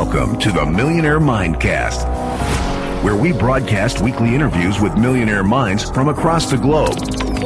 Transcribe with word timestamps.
Welcome 0.00 0.38
to 0.38 0.52
the 0.52 0.64
Millionaire 0.64 1.18
Mindcast, 1.18 2.04
where 3.02 3.16
we 3.16 3.32
broadcast 3.32 4.00
weekly 4.00 4.32
interviews 4.32 4.78
with 4.78 4.96
millionaire 4.96 5.42
minds 5.42 5.90
from 5.90 6.06
across 6.06 6.48
the 6.48 6.56
globe 6.56 6.96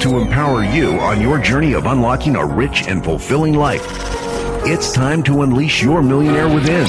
to 0.00 0.18
empower 0.18 0.62
you 0.62 1.00
on 1.00 1.22
your 1.22 1.38
journey 1.38 1.72
of 1.72 1.86
unlocking 1.86 2.36
a 2.36 2.44
rich 2.44 2.86
and 2.88 3.02
fulfilling 3.02 3.54
life. 3.54 3.86
It's 4.66 4.92
time 4.92 5.22
to 5.22 5.40
unleash 5.40 5.82
your 5.82 6.02
millionaire 6.02 6.54
within. 6.54 6.84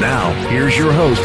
Now, 0.00 0.32
here's 0.48 0.76
your 0.76 0.92
host, 0.92 1.22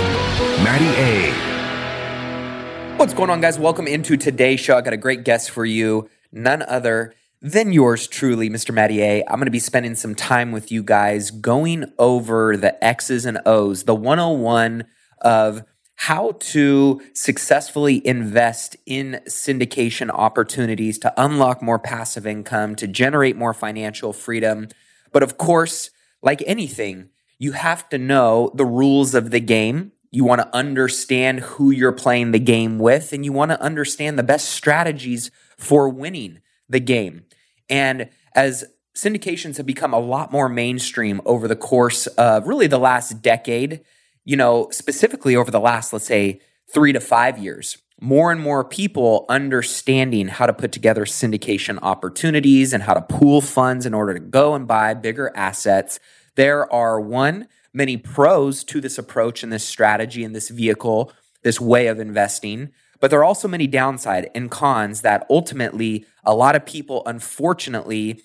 Matty 0.64 0.86
A. 1.02 2.98
What's 2.98 3.16
going 3.16 3.32
on, 3.32 3.42
guys? 3.42 3.58
Welcome 3.58 3.88
into 3.88 4.16
today's 4.16 4.60
show. 4.60 4.78
I 4.78 4.82
got 4.82 4.94
a 4.94 4.98
great 4.98 5.24
guest 5.24 5.50
for 5.50 5.66
you, 5.66 6.08
none 6.32 6.62
other 6.62 7.16
than 7.42 7.74
yours 7.74 8.08
truly, 8.08 8.50
Mr. 8.50 8.74
Matty 8.74 9.02
I'm 9.04 9.36
going 9.36 9.46
to 9.46 9.52
be 9.52 9.60
spending 9.60 9.96
some 9.96 10.16
time 10.16 10.52
with 10.52 10.72
you 10.72 10.84
guys 10.84 11.32
going 11.32 11.92
over 11.98 12.56
the 12.56 12.84
X's 12.84 13.26
and 13.26 13.40
O's, 13.46 13.84
the 13.84 13.96
101 13.96 14.86
of 15.22 15.64
how 15.96 16.32
to 16.40 17.00
successfully 17.14 18.06
invest 18.08 18.76
in 18.88 19.22
syndication 19.28 20.10
opportunities 20.10 20.98
to 20.98 21.14
unlock 21.16 21.62
more 21.62 21.78
passive 21.78 22.26
income, 22.26 22.76
to 22.76 22.88
generate 22.88 23.36
more 23.36 23.54
financial 23.54 24.12
freedom. 24.12 24.68
But 25.12 25.22
of 25.22 25.38
course, 25.38 25.92
like 26.24 26.44
anything, 26.48 27.10
you 27.38 27.52
have 27.52 27.88
to 27.90 27.98
know 27.98 28.52
the 28.56 28.66
rules 28.66 29.14
of 29.14 29.30
the 29.30 29.40
game. 29.40 29.92
You 30.10 30.24
want 30.24 30.42
to 30.42 30.56
understand 30.56 31.40
who 31.42 31.72
you're 31.72 31.92
playing 31.92 32.32
the 32.32 32.40
game 32.40 32.80
with, 32.80 33.14
and 33.14 33.24
you 33.24 33.32
want 33.32 33.52
to 33.52 33.62
understand 33.62 34.18
the 34.18 34.24
best 34.24 34.50
strategies 34.50 35.30
for 35.58 35.88
winning 35.88 36.40
the 36.68 36.80
game. 36.80 37.26
And 37.72 38.10
as 38.36 38.66
syndications 38.96 39.58
have 39.58 39.66
become 39.66 39.94
a 39.94 40.00
lot 40.00 40.32
more 40.32 40.50
mainstream 40.50 41.22
over 41.26 41.48
the 41.48 41.56
course 41.56 42.06
of 42.08 42.48
really 42.48 42.68
the 42.68 42.78
last 42.78 43.22
decade, 43.22 43.82
you 44.26 44.36
know, 44.36 44.70
specifically 44.72 45.36
over 45.36 45.50
the 45.50 45.60
last, 45.60 45.94
let's 45.94 46.06
say, 46.06 46.42
three 46.72 46.94
to 46.94 47.00
five 47.00 47.38
years, 47.40 47.78
more 48.00 48.32
and 48.32 48.42
more 48.42 48.64
people 48.64 49.26
understanding 49.30 50.28
how 50.28 50.46
to 50.46 50.54
put 50.54 50.72
together 50.72 51.06
syndication 51.06 51.80
opportunities 51.82 52.74
and 52.74 52.84
how 52.84 52.94
to 52.94 53.02
pool 53.02 53.42
funds 53.42 53.86
in 53.86 53.94
order 53.94 54.14
to 54.14 54.20
go 54.20 54.54
and 54.54 54.68
buy 54.68 54.94
bigger 54.94 55.32
assets. 55.36 56.00
There 56.36 56.72
are 56.74 57.00
one, 57.00 57.48
many 57.74 57.98
pros 57.98 58.64
to 58.66 58.82
this 58.82 58.98
approach 58.98 59.44
and 59.44 59.54
this 59.54 59.64
strategy 59.64 60.24
and 60.24 60.36
this 60.36 60.50
vehicle, 60.50 61.14
this 61.44 61.62
way 61.62 61.88
of 61.88 62.00
investing. 62.00 62.72
But 63.02 63.10
there 63.10 63.20
are 63.20 63.26
also 63.26 63.48
many 63.48 63.68
downside 63.68 64.30
and 64.34 64.50
cons 64.50 65.02
that 65.02 65.26
ultimately 65.30 66.06
a 66.24 66.34
lot 66.34 66.56
of 66.56 66.66
people, 66.66 67.04
unfortunately, 67.06 68.24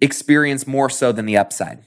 experience 0.00 0.66
more 0.66 0.90
so 0.90 1.10
than 1.10 1.26
the 1.26 1.38
upside. 1.38 1.84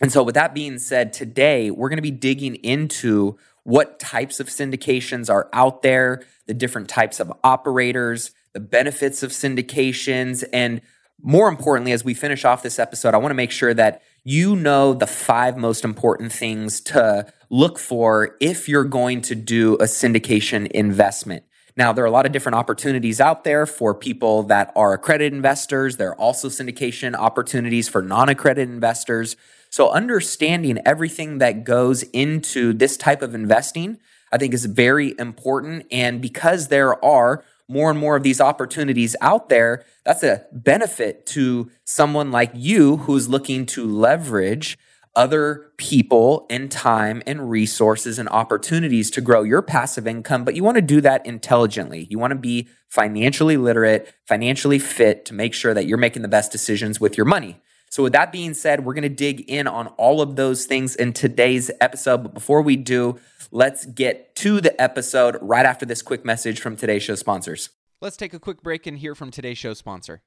And 0.00 0.10
so, 0.10 0.22
with 0.22 0.34
that 0.36 0.54
being 0.54 0.78
said, 0.78 1.12
today 1.12 1.70
we're 1.70 1.88
going 1.88 1.98
to 1.98 2.02
be 2.02 2.10
digging 2.10 2.54
into 2.56 3.36
what 3.64 3.98
types 3.98 4.40
of 4.40 4.48
syndications 4.48 5.28
are 5.28 5.48
out 5.52 5.82
there, 5.82 6.22
the 6.46 6.54
different 6.54 6.88
types 6.88 7.18
of 7.20 7.32
operators, 7.42 8.30
the 8.52 8.60
benefits 8.60 9.22
of 9.22 9.30
syndications, 9.30 10.44
and 10.52 10.80
more 11.22 11.48
importantly, 11.48 11.92
as 11.92 12.04
we 12.04 12.12
finish 12.12 12.44
off 12.44 12.62
this 12.62 12.78
episode, 12.78 13.14
I 13.14 13.16
want 13.16 13.30
to 13.30 13.36
make 13.36 13.50
sure 13.50 13.72
that 13.72 14.02
you 14.24 14.56
know 14.56 14.92
the 14.94 15.06
five 15.06 15.56
most 15.56 15.84
important 15.84 16.32
things 16.32 16.80
to 16.82 17.32
look 17.50 17.78
for 17.78 18.36
if 18.40 18.68
you're 18.68 18.84
going 18.84 19.22
to 19.22 19.34
do 19.34 19.74
a 19.74 19.84
syndication 19.84 20.66
investment. 20.72 21.44
Now, 21.76 21.92
there 21.92 22.04
are 22.04 22.06
a 22.06 22.10
lot 22.10 22.24
of 22.24 22.30
different 22.30 22.54
opportunities 22.54 23.20
out 23.20 23.42
there 23.42 23.66
for 23.66 23.94
people 23.94 24.44
that 24.44 24.72
are 24.76 24.92
accredited 24.92 25.32
investors. 25.32 25.96
There 25.96 26.10
are 26.10 26.20
also 26.20 26.48
syndication 26.48 27.14
opportunities 27.14 27.88
for 27.88 28.00
non 28.00 28.28
accredited 28.28 28.72
investors. 28.72 29.36
So, 29.70 29.90
understanding 29.90 30.78
everything 30.86 31.38
that 31.38 31.64
goes 31.64 32.04
into 32.04 32.72
this 32.72 32.96
type 32.96 33.22
of 33.22 33.34
investing, 33.34 33.98
I 34.30 34.38
think, 34.38 34.54
is 34.54 34.66
very 34.66 35.16
important. 35.18 35.86
And 35.90 36.22
because 36.22 36.68
there 36.68 37.04
are 37.04 37.44
more 37.66 37.90
and 37.90 37.98
more 37.98 38.14
of 38.14 38.22
these 38.22 38.40
opportunities 38.40 39.16
out 39.20 39.48
there, 39.48 39.84
that's 40.04 40.22
a 40.22 40.46
benefit 40.52 41.26
to 41.26 41.72
someone 41.84 42.30
like 42.30 42.52
you 42.54 42.98
who's 42.98 43.28
looking 43.28 43.66
to 43.66 43.84
leverage 43.84 44.78
other 45.16 45.70
people 45.76 46.46
and 46.50 46.70
time 46.70 47.22
and 47.26 47.50
resources 47.50 48.18
and 48.18 48.28
opportunities 48.28 49.10
to 49.12 49.20
grow 49.20 49.42
your 49.42 49.62
passive 49.62 50.06
income, 50.06 50.44
but 50.44 50.54
you 50.54 50.64
want 50.64 50.76
to 50.76 50.82
do 50.82 51.00
that 51.00 51.24
intelligently. 51.24 52.06
You 52.10 52.18
want 52.18 52.32
to 52.32 52.38
be 52.38 52.68
financially 52.88 53.56
literate, 53.56 54.12
financially 54.26 54.78
fit 54.78 55.24
to 55.26 55.34
make 55.34 55.54
sure 55.54 55.74
that 55.74 55.86
you're 55.86 55.98
making 55.98 56.22
the 56.22 56.28
best 56.28 56.52
decisions 56.52 57.00
with 57.00 57.16
your 57.16 57.26
money. 57.26 57.60
So, 57.90 58.02
with 58.02 58.12
that 58.14 58.32
being 58.32 58.54
said, 58.54 58.84
we're 58.84 58.94
going 58.94 59.02
to 59.02 59.08
dig 59.08 59.42
in 59.48 59.68
on 59.68 59.86
all 59.98 60.20
of 60.20 60.34
those 60.34 60.66
things 60.66 60.96
in 60.96 61.12
today's 61.12 61.70
episode. 61.80 62.24
But 62.24 62.34
before 62.34 62.60
we 62.60 62.74
do, 62.74 63.20
let's 63.52 63.86
get 63.86 64.34
to 64.36 64.60
the 64.60 64.80
episode 64.82 65.38
right 65.40 65.64
after 65.64 65.86
this 65.86 66.02
quick 66.02 66.24
message 66.24 66.60
from 66.60 66.74
today's 66.74 67.04
show 67.04 67.14
sponsors. 67.14 67.70
Let's 68.00 68.16
take 68.16 68.34
a 68.34 68.40
quick 68.40 68.62
break 68.62 68.88
and 68.88 68.98
hear 68.98 69.14
from 69.14 69.30
today's 69.30 69.58
show 69.58 69.74
sponsor. 69.74 70.22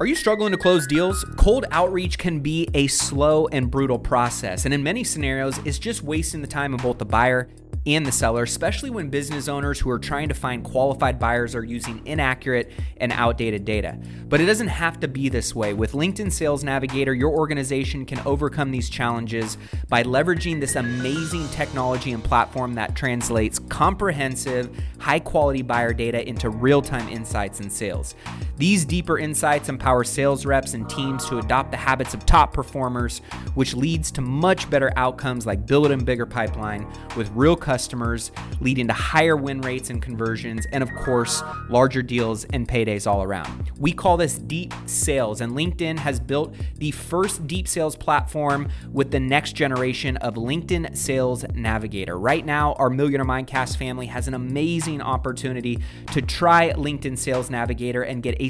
Are 0.00 0.06
you 0.06 0.14
struggling 0.14 0.52
to 0.52 0.56
close 0.56 0.86
deals? 0.86 1.24
Cold 1.36 1.66
outreach 1.72 2.16
can 2.16 2.40
be 2.40 2.66
a 2.72 2.86
slow 2.86 3.48
and 3.48 3.70
brutal 3.70 3.98
process, 3.98 4.64
and 4.64 4.72
in 4.72 4.82
many 4.82 5.04
scenarios, 5.04 5.58
it's 5.66 5.78
just 5.78 6.02
wasting 6.02 6.40
the 6.40 6.46
time 6.46 6.72
of 6.72 6.80
both 6.80 6.96
the 6.96 7.04
buyer 7.04 7.50
and 7.86 8.06
the 8.06 8.12
seller, 8.12 8.42
especially 8.42 8.90
when 8.90 9.08
business 9.08 9.48
owners 9.48 9.78
who 9.80 9.90
are 9.90 9.98
trying 9.98 10.28
to 10.28 10.34
find 10.34 10.64
qualified 10.64 11.18
buyers 11.18 11.54
are 11.54 11.64
using 11.64 12.00
inaccurate 12.06 12.70
and 12.98 13.12
outdated 13.12 13.64
data. 13.64 13.98
But 14.28 14.40
it 14.40 14.46
doesn't 14.46 14.68
have 14.68 15.00
to 15.00 15.08
be 15.08 15.28
this 15.28 15.54
way. 15.54 15.72
With 15.72 15.92
LinkedIn 15.92 16.32
Sales 16.32 16.62
Navigator, 16.62 17.14
your 17.14 17.30
organization 17.30 18.04
can 18.04 18.20
overcome 18.20 18.70
these 18.70 18.90
challenges 18.90 19.56
by 19.88 20.02
leveraging 20.02 20.60
this 20.60 20.76
amazing 20.76 21.48
technology 21.48 22.12
and 22.12 22.22
platform 22.22 22.74
that 22.74 22.94
translates 22.94 23.58
comprehensive, 23.58 24.70
high 24.98 25.20
quality 25.20 25.62
buyer 25.62 25.92
data 25.92 26.26
into 26.26 26.50
real 26.50 26.82
time 26.82 27.08
insights 27.08 27.60
and 27.60 27.72
sales. 27.72 28.14
These 28.60 28.84
deeper 28.84 29.18
insights 29.18 29.70
empower 29.70 30.04
sales 30.04 30.44
reps 30.44 30.74
and 30.74 30.86
teams 30.86 31.24
to 31.30 31.38
adopt 31.38 31.70
the 31.70 31.78
habits 31.78 32.12
of 32.12 32.26
top 32.26 32.52
performers, 32.52 33.22
which 33.54 33.72
leads 33.72 34.10
to 34.10 34.20
much 34.20 34.68
better 34.68 34.92
outcomes 34.96 35.46
like 35.46 35.64
building 35.64 36.04
bigger 36.04 36.26
pipeline 36.26 36.86
with 37.16 37.30
real 37.30 37.56
customers 37.56 38.30
leading 38.60 38.86
to 38.86 38.92
higher 38.92 39.34
win 39.34 39.62
rates 39.62 39.88
and 39.88 40.02
conversions, 40.02 40.66
and 40.72 40.82
of 40.82 40.94
course, 40.94 41.42
larger 41.70 42.02
deals 42.02 42.44
and 42.52 42.68
paydays 42.68 43.10
all 43.10 43.22
around. 43.22 43.72
We 43.78 43.94
call 43.94 44.18
this 44.18 44.36
deep 44.36 44.74
sales, 44.84 45.40
and 45.40 45.52
LinkedIn 45.52 45.98
has 45.98 46.20
built 46.20 46.54
the 46.76 46.90
first 46.90 47.46
deep 47.46 47.66
sales 47.66 47.96
platform 47.96 48.68
with 48.92 49.10
the 49.10 49.20
next 49.20 49.54
generation 49.54 50.18
of 50.18 50.34
LinkedIn 50.34 50.94
Sales 50.98 51.46
Navigator. 51.54 52.18
Right 52.18 52.44
now, 52.44 52.74
our 52.74 52.90
Millionaire 52.90 53.24
Mindcast 53.24 53.78
family 53.78 54.08
has 54.08 54.28
an 54.28 54.34
amazing 54.34 55.00
opportunity 55.00 55.78
to 56.12 56.20
try 56.20 56.74
LinkedIn 56.74 57.16
Sales 57.16 57.48
Navigator 57.48 58.02
and 58.02 58.22
get 58.22 58.36
a 58.38 58.49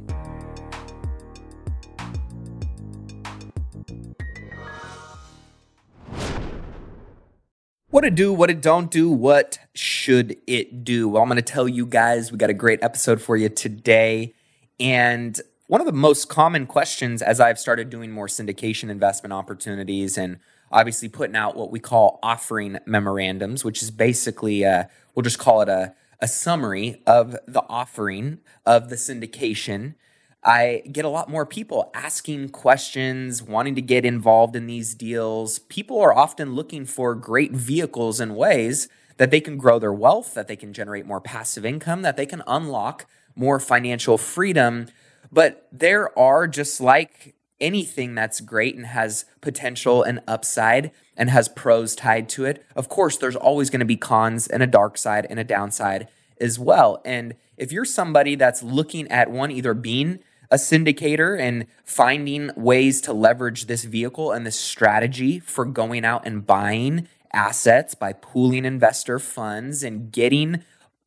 What 7.91 8.05
it 8.05 8.15
do, 8.15 8.31
what 8.31 8.49
it 8.49 8.61
don't 8.61 8.89
do, 8.89 9.09
what 9.11 9.59
should 9.73 10.37
it 10.47 10.85
do? 10.85 11.09
Well, 11.09 11.21
I'm 11.21 11.27
going 11.27 11.35
to 11.35 11.41
tell 11.41 11.67
you 11.67 11.85
guys, 11.85 12.31
we 12.31 12.37
got 12.37 12.49
a 12.49 12.53
great 12.53 12.81
episode 12.81 13.21
for 13.21 13.35
you 13.35 13.49
today. 13.49 14.33
And 14.79 15.37
one 15.67 15.81
of 15.81 15.87
the 15.87 15.91
most 15.91 16.29
common 16.29 16.67
questions 16.67 17.21
as 17.21 17.41
I've 17.41 17.59
started 17.59 17.89
doing 17.89 18.09
more 18.09 18.27
syndication 18.27 18.89
investment 18.89 19.33
opportunities 19.33 20.17
and 20.17 20.39
obviously 20.71 21.09
putting 21.09 21.35
out 21.35 21.57
what 21.57 21.69
we 21.69 21.81
call 21.81 22.17
offering 22.23 22.79
memorandums, 22.85 23.65
which 23.65 23.83
is 23.83 23.91
basically, 23.91 24.63
a, 24.63 24.89
we'll 25.13 25.23
just 25.23 25.37
call 25.37 25.61
it 25.61 25.67
a, 25.67 25.93
a 26.21 26.29
summary 26.29 27.01
of 27.05 27.35
the 27.45 27.63
offering 27.67 28.39
of 28.65 28.87
the 28.87 28.95
syndication 28.95 29.95
I 30.43 30.81
get 30.91 31.05
a 31.05 31.09
lot 31.09 31.29
more 31.29 31.45
people 31.45 31.91
asking 31.93 32.49
questions, 32.49 33.43
wanting 33.43 33.75
to 33.75 33.81
get 33.81 34.05
involved 34.05 34.55
in 34.55 34.65
these 34.65 34.95
deals. 34.95 35.59
People 35.59 35.99
are 35.99 36.17
often 36.17 36.55
looking 36.55 36.85
for 36.85 37.13
great 37.13 37.51
vehicles 37.51 38.19
and 38.19 38.35
ways 38.35 38.87
that 39.17 39.29
they 39.29 39.39
can 39.39 39.57
grow 39.57 39.77
their 39.77 39.93
wealth, 39.93 40.33
that 40.33 40.47
they 40.47 40.55
can 40.55 40.73
generate 40.73 41.05
more 41.05 41.21
passive 41.21 41.63
income, 41.63 42.01
that 42.01 42.17
they 42.17 42.25
can 42.25 42.41
unlock 42.47 43.05
more 43.35 43.59
financial 43.59 44.17
freedom. 44.17 44.87
But 45.31 45.67
there 45.71 46.17
are 46.17 46.47
just 46.47 46.81
like 46.81 47.35
anything 47.59 48.15
that's 48.15 48.41
great 48.41 48.75
and 48.75 48.87
has 48.87 49.25
potential 49.41 50.01
and 50.01 50.21
upside 50.27 50.91
and 51.15 51.29
has 51.29 51.49
pros 51.49 51.95
tied 51.95 52.27
to 52.29 52.45
it. 52.45 52.65
Of 52.75 52.89
course, 52.89 53.15
there's 53.15 53.35
always 53.35 53.69
going 53.69 53.81
to 53.81 53.85
be 53.85 53.95
cons 53.95 54.47
and 54.47 54.63
a 54.63 54.67
dark 54.67 54.97
side 54.97 55.27
and 55.29 55.39
a 55.39 55.43
downside 55.43 56.07
as 56.39 56.57
well. 56.57 56.99
And 57.05 57.35
if 57.57 57.71
you're 57.71 57.85
somebody 57.85 58.33
that's 58.33 58.63
looking 58.63 59.07
at 59.11 59.29
one, 59.29 59.51
either 59.51 59.75
being 59.75 60.19
a 60.51 60.55
syndicator 60.55 61.39
and 61.39 61.65
finding 61.85 62.51
ways 62.55 62.99
to 63.01 63.13
leverage 63.13 63.65
this 63.65 63.85
vehicle 63.85 64.31
and 64.31 64.45
this 64.45 64.59
strategy 64.59 65.39
for 65.39 65.65
going 65.65 66.03
out 66.03 66.27
and 66.27 66.45
buying 66.45 67.07
assets 67.33 67.95
by 67.95 68.11
pooling 68.11 68.65
investor 68.65 69.17
funds 69.17 69.81
and 69.83 70.11
getting 70.11 70.63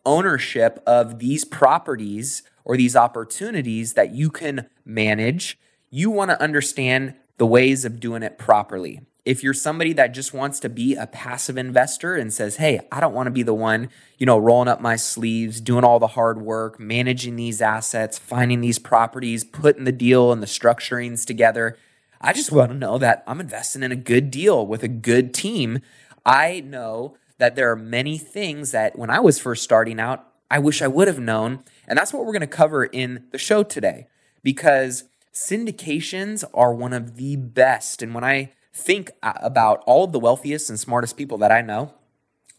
ownership 0.07 0.83
of 0.87 1.19
these 1.19 1.45
properties 1.45 2.43
or 2.65 2.77
these 2.77 2.97
opportunities 2.97 3.93
that 3.93 4.15
you 4.15 4.31
can 4.31 4.67
manage, 4.85 5.59
you 5.91 6.11
want 6.11 6.31
to 6.31 6.43
understand 6.43 7.15
the 7.37 7.47
ways 7.47 7.85
of 7.85 8.01
doing 8.01 8.23
it 8.23 8.39
properly. 8.39 9.01
If 9.25 9.43
you're 9.43 9.55
somebody 9.55 9.95
that 9.95 10.09
just 10.09 10.35
wants 10.35 10.61
to 10.61 10.69
be 10.69 10.95
a 10.97 11.07
passive 11.07 11.57
investor 11.57 12.15
and 12.15 12.33
says, 12.33 12.57
"Hey, 12.57 12.81
I 12.93 13.01
don't 13.01 13.15
want 13.15 13.27
to 13.27 13.31
be 13.31 13.43
the 13.43 13.55
one, 13.55 13.89
you 14.19 14.27
know, 14.27 14.37
rolling 14.37 14.69
up 14.69 14.83
my 14.83 14.97
sleeves, 14.97 15.63
doing 15.63 15.83
all 15.83 15.99
the 15.99 16.09
hard 16.09 16.43
work, 16.43 16.79
managing 16.79 17.37
these 17.37 17.63
assets, 17.63 18.19
finding 18.19 18.61
these 18.61 18.79
properties, 18.79 19.43
putting 19.43 19.85
the 19.85 19.93
deal 19.93 20.31
and 20.31 20.43
the 20.43 20.47
structurings 20.47 21.25
together. 21.25 21.79
I 22.21 22.35
just 22.35 22.53
want 22.53 22.71
to 22.73 22.77
know 22.77 22.99
that 22.99 23.25
I'm 23.27 23.41
investing 23.41 23.83
in 23.83 23.93
a 23.93 23.97
good 23.97 24.31
deal 24.31 24.67
with 24.67 24.83
a 24.83 24.89
good 24.89 25.33
team." 25.33 25.81
I 26.27 26.61
know 26.61 27.17
that 27.39 27.57
there 27.57 27.71
are 27.71 27.77
many 27.77 28.19
things 28.19 28.71
that 28.73 28.99
when 28.99 29.11
I 29.11 29.21
was 29.21 29.39
first 29.39 29.63
starting 29.63 30.01
out, 30.01 30.27
I 30.51 30.59
wish 30.59 30.81
I 30.81 30.87
would 30.87 31.09
have 31.09 31.19
known. 31.19 31.65
And 31.87 31.99
that's 31.99 32.13
what 32.13 32.25
we're 32.25 32.33
going 32.33 32.41
to 32.41 32.47
cover 32.47 32.85
in 32.85 33.25
the 33.31 33.39
show 33.39 33.63
today 33.63 34.07
because 34.43 35.05
syndications 35.35 36.45
are 36.55 36.73
one 36.73 36.93
of 36.93 37.17
the 37.17 37.37
best. 37.37 38.03
And 38.03 38.15
when 38.15 38.25
I 38.25 38.53
think 38.75 39.13
uh, 39.23 39.33
about 39.41 39.83
all 39.87 40.05
of 40.05 40.13
the 40.13 40.21
wealthiest 40.21 40.69
and 40.69 40.79
smartest 40.79 41.17
people 41.17 41.39
that 41.39 41.53
I 41.53 41.63
know, 41.63 41.95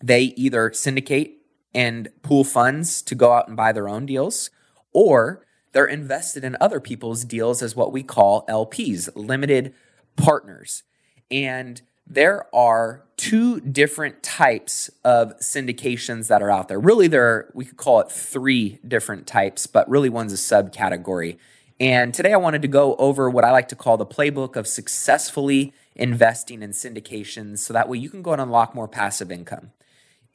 they 0.02 0.22
either 0.36 0.72
syndicate 0.74 1.38
and 1.74 2.08
pool 2.24 2.44
funds 2.44 3.02
to 3.04 3.16
go 3.16 3.34
out 3.34 3.48
and 3.48 3.58
buy 3.58 3.74
their 3.74 3.90
own 3.90 4.06
deals, 4.06 4.50
or 4.94 5.46
they're 5.74 5.86
invested 5.86 6.46
in 6.46 6.56
other 6.62 6.80
people's 6.80 7.26
deals 7.26 7.62
as 7.62 7.76
what 7.76 7.92
we 7.92 8.02
call 8.02 8.46
LPs, 8.48 9.10
limited 9.14 9.74
partners. 10.16 10.84
And 11.30 11.82
there 12.08 12.46
are 12.56 13.04
two 13.18 13.60
different 13.60 14.24
types 14.24 14.90
of 15.04 15.38
syndications 15.40 16.28
that 16.28 16.42
are 16.42 16.52
out 16.52 16.70
there. 16.70 16.80
Really, 16.80 17.08
there 17.08 17.26
are, 17.26 17.52
we 17.54 17.66
could 17.66 17.78
call 17.78 18.00
it 18.00 18.12
three 18.12 18.80
different 18.88 19.28
types, 19.28 19.68
but 19.68 19.90
really 19.90 20.10
one's 20.10 20.32
a 20.32 20.38
subcategory. 20.38 21.38
And 21.80 22.14
today 22.14 22.32
I 22.32 22.38
wanted 22.38 22.62
to 22.62 22.70
go 22.70 22.96
over 22.96 23.30
what 23.30 23.44
I 23.44 23.52
like 23.52 23.68
to 23.70 23.76
call 23.76 23.98
the 23.98 24.06
playbook 24.06 24.56
of 24.56 24.68
successfully 24.68 25.74
investing 25.96 26.62
in 26.62 26.72
syndications 26.72 27.60
so 27.60 27.74
that 27.74 27.88
way 27.88 27.98
you 27.98 28.10
can 28.10 28.22
go 28.22 28.34
and 28.34 28.42
unlock 28.42 28.76
more 28.76 28.88
passive 28.88 29.32
income. 29.32 29.72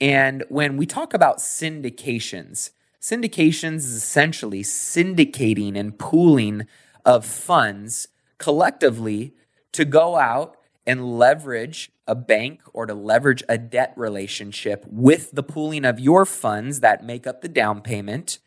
And 0.01 0.45
when 0.49 0.77
we 0.77 0.87
talk 0.87 1.13
about 1.13 1.39
syndications, 1.39 2.71
syndications 3.01 3.77
is 3.77 3.95
essentially 3.95 4.63
syndicating 4.63 5.77
and 5.77 5.99
pooling 5.99 6.67
of 7.05 7.25
funds 7.25 8.09
collectively 8.39 9.35
to 9.73 9.85
go 9.85 10.17
out 10.17 10.57
and 10.87 11.19
leverage 11.19 11.93
a 12.07 12.15
bank 12.15 12.63
or 12.73 12.87
to 12.87 12.95
leverage 12.95 13.43
a 13.49 13.59
debt 13.59 13.93
relationship 13.97 14.85
with 14.89 15.31
the 15.33 15.43
pooling 15.43 15.85
of 15.85 16.01
your 16.01 16.25
funds 16.25 16.81
that 16.81 17.05
make 17.05 17.27
up 17.27 17.43
the 17.43 17.49
down 17.49 17.81
payment 17.81 18.39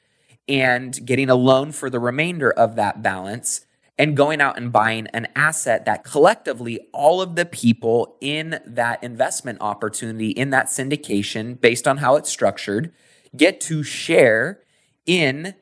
and 0.47 1.05
getting 1.05 1.29
a 1.29 1.35
loan 1.35 1.71
for 1.71 1.89
the 1.89 1.99
remainder 1.99 2.51
of 2.51 2.75
that 2.75 3.01
balance 3.01 3.65
and 3.97 4.17
going 4.17 4.41
out 4.41 4.57
and 4.57 4.71
buying 4.71 5.07
an 5.07 5.27
asset 5.35 5.85
that 5.85 6.03
collectively 6.03 6.79
all 6.93 7.21
of 7.21 7.35
the 7.35 7.45
people 7.45 8.17
in 8.21 8.59
that 8.65 9.03
investment 9.03 9.59
opportunity 9.61 10.29
in 10.29 10.49
that 10.49 10.65
syndication 10.65 11.59
based 11.59 11.87
on 11.87 11.97
how 11.97 12.15
it's 12.15 12.29
structured 12.29 12.91
get 13.35 13.59
to 13.61 13.83
share 13.83 14.59
in 15.05 15.55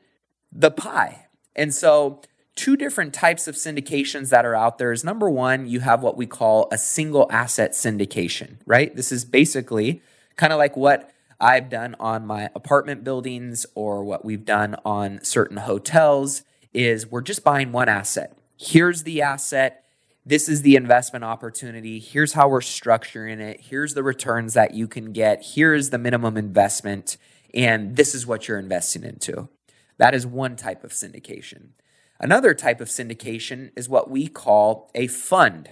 the 0.50 0.70
pie. 0.70 1.26
And 1.54 1.74
so 1.74 2.22
two 2.54 2.76
different 2.76 3.14
types 3.14 3.48
of 3.48 3.54
syndications 3.54 4.30
that 4.30 4.44
are 4.44 4.54
out 4.54 4.78
there 4.78 4.92
is 4.92 5.04
number 5.04 5.28
one, 5.28 5.66
you 5.66 5.80
have 5.80 6.02
what 6.02 6.16
we 6.16 6.26
call 6.26 6.68
a 6.70 6.78
single 6.78 7.26
asset 7.30 7.72
syndication, 7.72 8.56
right? 8.66 8.94
This 8.94 9.12
is 9.12 9.24
basically 9.24 10.02
kind 10.36 10.52
of 10.52 10.58
like 10.58 10.76
what 10.76 11.10
I've 11.40 11.68
done 11.68 11.96
on 11.98 12.26
my 12.26 12.50
apartment 12.54 13.04
buildings 13.04 13.66
or 13.74 14.04
what 14.04 14.24
we've 14.24 14.44
done 14.44 14.76
on 14.84 15.22
certain 15.24 15.58
hotels 15.58 16.42
is 16.72 17.06
we're 17.06 17.20
just 17.20 17.44
buying 17.44 17.72
one 17.72 17.88
asset. 17.88 18.36
Here's 18.56 19.02
the 19.02 19.22
asset. 19.22 19.84
This 20.24 20.48
is 20.48 20.62
the 20.62 20.76
investment 20.76 21.24
opportunity. 21.24 21.98
Here's 21.98 22.34
how 22.34 22.48
we're 22.48 22.60
structuring 22.60 23.40
it. 23.40 23.60
Here's 23.60 23.94
the 23.94 24.02
returns 24.02 24.54
that 24.54 24.74
you 24.74 24.86
can 24.86 25.12
get. 25.12 25.44
Here's 25.54 25.90
the 25.90 25.98
minimum 25.98 26.36
investment. 26.36 27.16
And 27.52 27.96
this 27.96 28.14
is 28.14 28.26
what 28.26 28.46
you're 28.46 28.58
investing 28.58 29.02
into. 29.02 29.48
That 29.98 30.14
is 30.14 30.26
one 30.26 30.56
type 30.56 30.84
of 30.84 30.92
syndication. 30.92 31.70
Another 32.20 32.54
type 32.54 32.80
of 32.80 32.88
syndication 32.88 33.72
is 33.76 33.88
what 33.88 34.08
we 34.08 34.28
call 34.28 34.90
a 34.94 35.08
fund. 35.08 35.70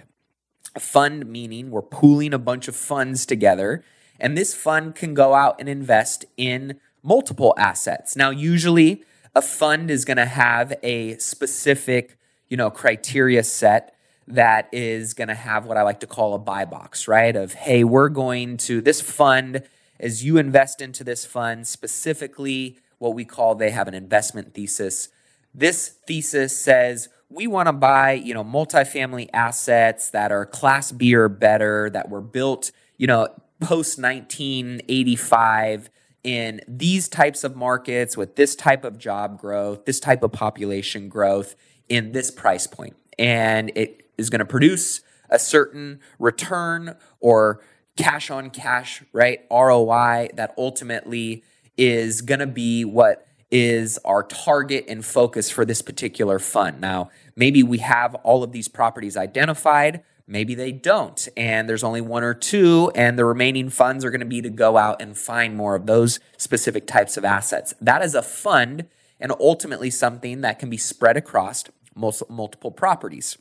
A 0.75 0.81
fund 0.81 1.25
meaning 1.25 1.71
we're 1.71 1.81
pooling 1.81 2.33
a 2.33 2.39
bunch 2.39 2.67
of 2.67 2.75
funds 2.75 3.25
together, 3.25 3.83
and 4.19 4.37
this 4.37 4.53
fund 4.53 4.95
can 4.95 5.13
go 5.13 5.33
out 5.33 5.55
and 5.59 5.67
invest 5.67 6.25
in 6.37 6.79
multiple 7.03 7.53
assets. 7.57 8.15
Now, 8.15 8.29
usually 8.29 9.03
a 9.35 9.41
fund 9.41 9.89
is 9.89 10.05
going 10.05 10.17
to 10.17 10.25
have 10.25 10.73
a 10.83 11.17
specific, 11.17 12.17
you 12.47 12.57
know, 12.57 12.69
criteria 12.69 13.43
set 13.43 13.95
that 14.27 14.69
is 14.71 15.13
going 15.13 15.27
to 15.27 15.35
have 15.35 15.65
what 15.65 15.77
I 15.77 15.81
like 15.81 15.99
to 16.01 16.07
call 16.07 16.33
a 16.33 16.39
buy 16.39 16.65
box, 16.65 17.07
right? 17.07 17.35
Of 17.35 17.53
hey, 17.53 17.83
we're 17.83 18.09
going 18.09 18.57
to 18.57 18.81
this 18.81 19.01
fund 19.01 19.63
as 19.99 20.23
you 20.23 20.37
invest 20.37 20.81
into 20.81 21.03
this 21.03 21.25
fund 21.25 21.67
specifically 21.67 22.77
what 22.97 23.13
we 23.13 23.25
call 23.25 23.55
they 23.55 23.71
have 23.71 23.87
an 23.87 23.93
investment 23.93 24.53
thesis 24.53 25.09
this 25.53 25.89
thesis 26.07 26.57
says 26.57 27.09
we 27.29 27.47
want 27.47 27.67
to 27.67 27.73
buy, 27.73 28.13
you 28.13 28.33
know, 28.33 28.43
multifamily 28.43 29.29
assets 29.33 30.09
that 30.09 30.31
are 30.31 30.45
class 30.45 30.91
B 30.91 31.15
or 31.15 31.29
better 31.29 31.89
that 31.91 32.09
were 32.09 32.21
built, 32.21 32.71
you 32.97 33.07
know, 33.07 33.27
post 33.61 33.99
1985 33.99 35.89
in 36.23 36.61
these 36.67 37.07
types 37.07 37.43
of 37.43 37.55
markets 37.55 38.15
with 38.15 38.35
this 38.35 38.55
type 38.55 38.83
of 38.83 38.97
job 38.97 39.39
growth, 39.39 39.85
this 39.85 39.99
type 39.99 40.23
of 40.23 40.31
population 40.31 41.09
growth 41.09 41.55
in 41.89 42.11
this 42.11 42.31
price 42.31 42.67
point. 42.67 42.95
And 43.17 43.71
it 43.75 44.09
is 44.17 44.29
going 44.29 44.39
to 44.39 44.45
produce 44.45 45.01
a 45.29 45.39
certain 45.39 45.99
return 46.19 46.95
or 47.19 47.61
cash 47.97 48.29
on 48.29 48.49
cash, 48.49 49.03
right? 49.13 49.41
ROI 49.51 50.29
that 50.35 50.53
ultimately 50.57 51.43
is 51.77 52.21
going 52.21 52.39
to 52.39 52.47
be 52.47 52.85
what 52.85 53.27
is 53.49 53.97
our 54.05 54.23
target 54.23 54.85
and 54.87 55.03
focus 55.03 55.49
for 55.49 55.65
this 55.65 55.81
particular 55.81 56.39
fund. 56.39 56.79
Now, 56.79 57.09
maybe 57.35 57.63
we 57.63 57.79
have 57.79 58.15
all 58.15 58.43
of 58.43 58.51
these 58.51 58.67
properties 58.67 59.17
identified, 59.17 60.03
maybe 60.31 60.55
they 60.55 60.71
don't, 60.71 61.27
and 61.35 61.67
there's 61.67 61.83
only 61.83 62.01
one 62.01 62.23
or 62.23 62.33
two, 62.33 62.91
and 62.95 63.19
the 63.19 63.25
remaining 63.25 63.69
funds 63.69 64.05
are 64.05 64.09
going 64.09 64.21
to 64.21 64.25
be 64.25 64.41
to 64.41 64.49
go 64.49 64.77
out 64.77 65.01
and 65.01 65.17
find 65.17 65.55
more 65.55 65.75
of 65.75 65.85
those 65.85 66.19
specific 66.37 66.87
types 66.87 67.17
of 67.17 67.25
assets. 67.25 67.73
That 67.81 68.01
is 68.01 68.15
a 68.15 68.21
fund 68.21 68.87
and 69.19 69.33
ultimately 69.39 69.89
something 69.89 70.41
that 70.41 70.57
can 70.57 70.69
be 70.69 70.77
spread 70.77 71.17
across 71.17 71.65
multiple 71.93 72.71
properties. 72.71 73.37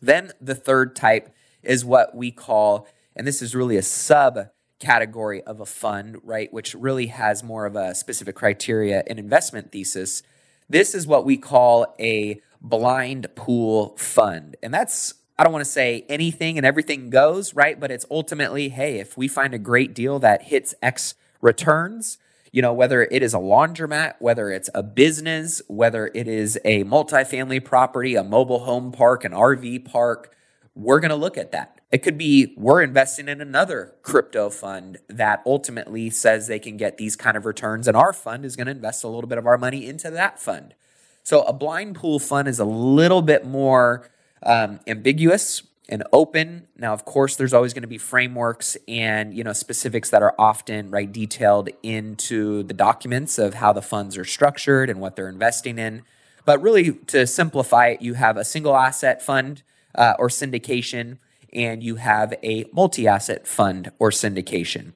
Then 0.00 0.32
the 0.40 0.54
third 0.54 0.96
type 0.96 1.34
is 1.62 1.84
what 1.84 2.16
we 2.16 2.30
call, 2.32 2.88
and 3.14 3.26
this 3.26 3.42
is 3.42 3.54
really 3.54 3.76
a 3.76 3.82
sub 3.82 4.48
category 4.80 5.42
of 5.42 5.60
a 5.60 5.66
fund, 5.66 6.16
right, 6.24 6.52
which 6.52 6.74
really 6.74 7.06
has 7.06 7.44
more 7.44 7.66
of 7.66 7.76
a 7.76 7.94
specific 7.94 8.34
criteria 8.34 9.04
and 9.06 9.18
investment 9.18 9.70
thesis. 9.70 10.22
This 10.68 10.94
is 10.94 11.06
what 11.06 11.24
we 11.24 11.36
call 11.36 11.94
a 12.00 12.40
blind 12.60 13.28
pool 13.36 13.96
fund. 13.96 14.56
And 14.62 14.72
that's, 14.74 15.14
I 15.38 15.44
don't 15.44 15.52
want 15.52 15.64
to 15.64 15.70
say 15.70 16.04
anything 16.08 16.56
and 16.56 16.66
everything 16.66 17.10
goes, 17.10 17.54
right? 17.54 17.78
But 17.78 17.90
it's 17.90 18.06
ultimately, 18.10 18.68
hey, 18.68 18.98
if 18.98 19.16
we 19.16 19.28
find 19.28 19.54
a 19.54 19.58
great 19.58 19.94
deal 19.94 20.18
that 20.18 20.42
hits 20.44 20.74
X 20.82 21.14
returns, 21.40 22.18
you 22.52 22.60
know, 22.60 22.72
whether 22.72 23.02
it 23.02 23.22
is 23.22 23.32
a 23.32 23.38
laundromat, 23.38 24.14
whether 24.18 24.50
it's 24.50 24.68
a 24.74 24.82
business, 24.82 25.62
whether 25.68 26.10
it 26.14 26.28
is 26.28 26.58
a 26.64 26.84
multifamily 26.84 27.64
property, 27.64 28.14
a 28.14 28.22
mobile 28.22 28.60
home 28.60 28.92
park, 28.92 29.24
an 29.24 29.32
RV 29.32 29.86
park, 29.86 30.34
we're 30.74 31.00
going 31.00 31.10
to 31.10 31.16
look 31.16 31.38
at 31.38 31.52
that. 31.52 31.80
It 31.90 31.98
could 31.98 32.16
be 32.16 32.54
we're 32.56 32.82
investing 32.82 33.28
in 33.28 33.40
another 33.40 33.94
crypto 34.02 34.48
fund 34.48 34.98
that 35.08 35.42
ultimately 35.44 36.08
says 36.10 36.46
they 36.46 36.58
can 36.58 36.76
get 36.76 36.96
these 36.96 37.16
kind 37.16 37.36
of 37.36 37.44
returns, 37.44 37.86
and 37.88 37.96
our 37.96 38.12
fund 38.12 38.44
is 38.44 38.56
going 38.56 38.66
to 38.66 38.72
invest 38.72 39.04
a 39.04 39.08
little 39.08 39.28
bit 39.28 39.38
of 39.38 39.46
our 39.46 39.58
money 39.58 39.86
into 39.86 40.10
that 40.10 40.40
fund. 40.40 40.74
So 41.22 41.42
a 41.42 41.52
blind 41.52 41.96
pool 41.96 42.18
fund 42.18 42.48
is 42.48 42.58
a 42.58 42.64
little 42.64 43.22
bit 43.22 43.46
more 43.46 44.08
um, 44.44 44.80
ambiguous 44.86 45.62
and 45.88 46.04
open. 46.12 46.68
Now, 46.76 46.92
of 46.92 47.04
course, 47.04 47.36
there's 47.36 47.52
always 47.52 47.74
going 47.74 47.82
to 47.82 47.88
be 47.88 47.98
frameworks 47.98 48.76
and 48.88 49.34
you 49.34 49.44
know 49.44 49.52
specifics 49.52 50.10
that 50.10 50.22
are 50.22 50.34
often 50.38 50.90
right 50.90 51.10
detailed 51.10 51.68
into 51.82 52.62
the 52.62 52.74
documents 52.74 53.38
of 53.38 53.54
how 53.54 53.72
the 53.72 53.82
funds 53.82 54.16
are 54.16 54.24
structured 54.24 54.88
and 54.88 55.00
what 55.00 55.16
they're 55.16 55.28
investing 55.28 55.78
in. 55.78 56.02
But 56.44 56.60
really, 56.62 56.92
to 56.92 57.26
simplify 57.26 57.88
it, 57.88 58.02
you 58.02 58.14
have 58.14 58.36
a 58.36 58.44
single 58.44 58.76
asset 58.76 59.22
fund 59.22 59.62
uh, 59.94 60.14
or 60.18 60.28
syndication 60.28 61.18
and 61.52 61.82
you 61.82 61.96
have 61.96 62.34
a 62.42 62.64
multi 62.72 63.06
asset 63.06 63.46
fund 63.46 63.92
or 63.98 64.10
syndication. 64.10 64.92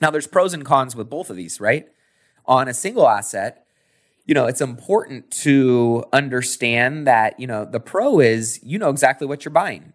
Now, 0.00 0.10
there's 0.10 0.26
pros 0.26 0.52
and 0.52 0.64
cons 0.64 0.94
with 0.94 1.08
both 1.08 1.30
of 1.30 1.36
these, 1.36 1.60
right? 1.60 1.88
On 2.46 2.68
a 2.68 2.74
single 2.74 3.08
asset, 3.08 3.63
you 4.26 4.34
know, 4.34 4.46
it's 4.46 4.60
important 4.60 5.30
to 5.30 6.04
understand 6.12 7.06
that, 7.06 7.38
you 7.38 7.46
know, 7.46 7.64
the 7.64 7.80
pro 7.80 8.20
is 8.20 8.60
you 8.62 8.78
know 8.78 8.88
exactly 8.88 9.26
what 9.26 9.44
you're 9.44 9.52
buying 9.52 9.92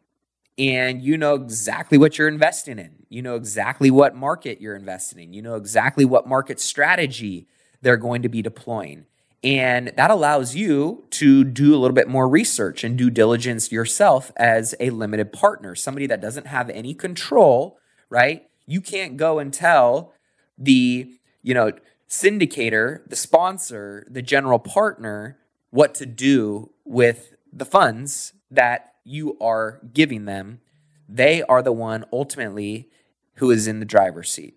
and 0.59 1.01
you 1.01 1.17
know 1.17 1.35
exactly 1.35 1.97
what 1.97 2.17
you're 2.17 2.27
investing 2.27 2.77
in. 2.77 2.91
You 3.07 3.21
know 3.21 3.35
exactly 3.35 3.89
what 3.89 4.15
market 4.15 4.59
you're 4.59 4.75
investing 4.75 5.19
in. 5.23 5.33
You 5.33 5.41
know 5.41 5.55
exactly 5.55 6.05
what 6.05 6.27
market 6.27 6.59
strategy 6.59 7.47
they're 7.81 7.97
going 7.97 8.21
to 8.21 8.29
be 8.29 8.41
deploying. 8.41 9.05
And 9.41 9.93
that 9.95 10.11
allows 10.11 10.53
you 10.53 11.05
to 11.11 11.45
do 11.45 11.73
a 11.73 11.77
little 11.77 11.95
bit 11.95 12.09
more 12.09 12.27
research 12.27 12.83
and 12.83 12.97
due 12.97 13.09
diligence 13.09 13.71
yourself 13.71 14.33
as 14.35 14.75
a 14.81 14.89
limited 14.89 15.31
partner, 15.31 15.75
somebody 15.75 16.07
that 16.07 16.19
doesn't 16.19 16.47
have 16.47 16.69
any 16.69 16.93
control, 16.93 17.79
right? 18.09 18.47
You 18.67 18.81
can't 18.81 19.15
go 19.15 19.39
and 19.39 19.53
tell 19.53 20.13
the, 20.57 21.09
you 21.41 21.53
know, 21.53 21.71
syndicator, 22.09 23.07
the 23.07 23.15
sponsor, 23.15 24.05
the 24.09 24.21
general 24.21 24.59
partner 24.59 25.37
what 25.69 25.93
to 25.95 26.05
do 26.05 26.71
with 26.83 27.35
the 27.53 27.65
funds 27.65 28.33
that 28.49 28.95
you 29.03 29.37
are 29.39 29.79
giving 29.93 30.25
them. 30.25 30.59
They 31.07 31.43
are 31.43 31.61
the 31.61 31.71
one 31.71 32.05
ultimately 32.11 32.89
who 33.35 33.51
is 33.51 33.67
in 33.67 33.79
the 33.79 33.85
driver's 33.85 34.31
seat. 34.31 34.55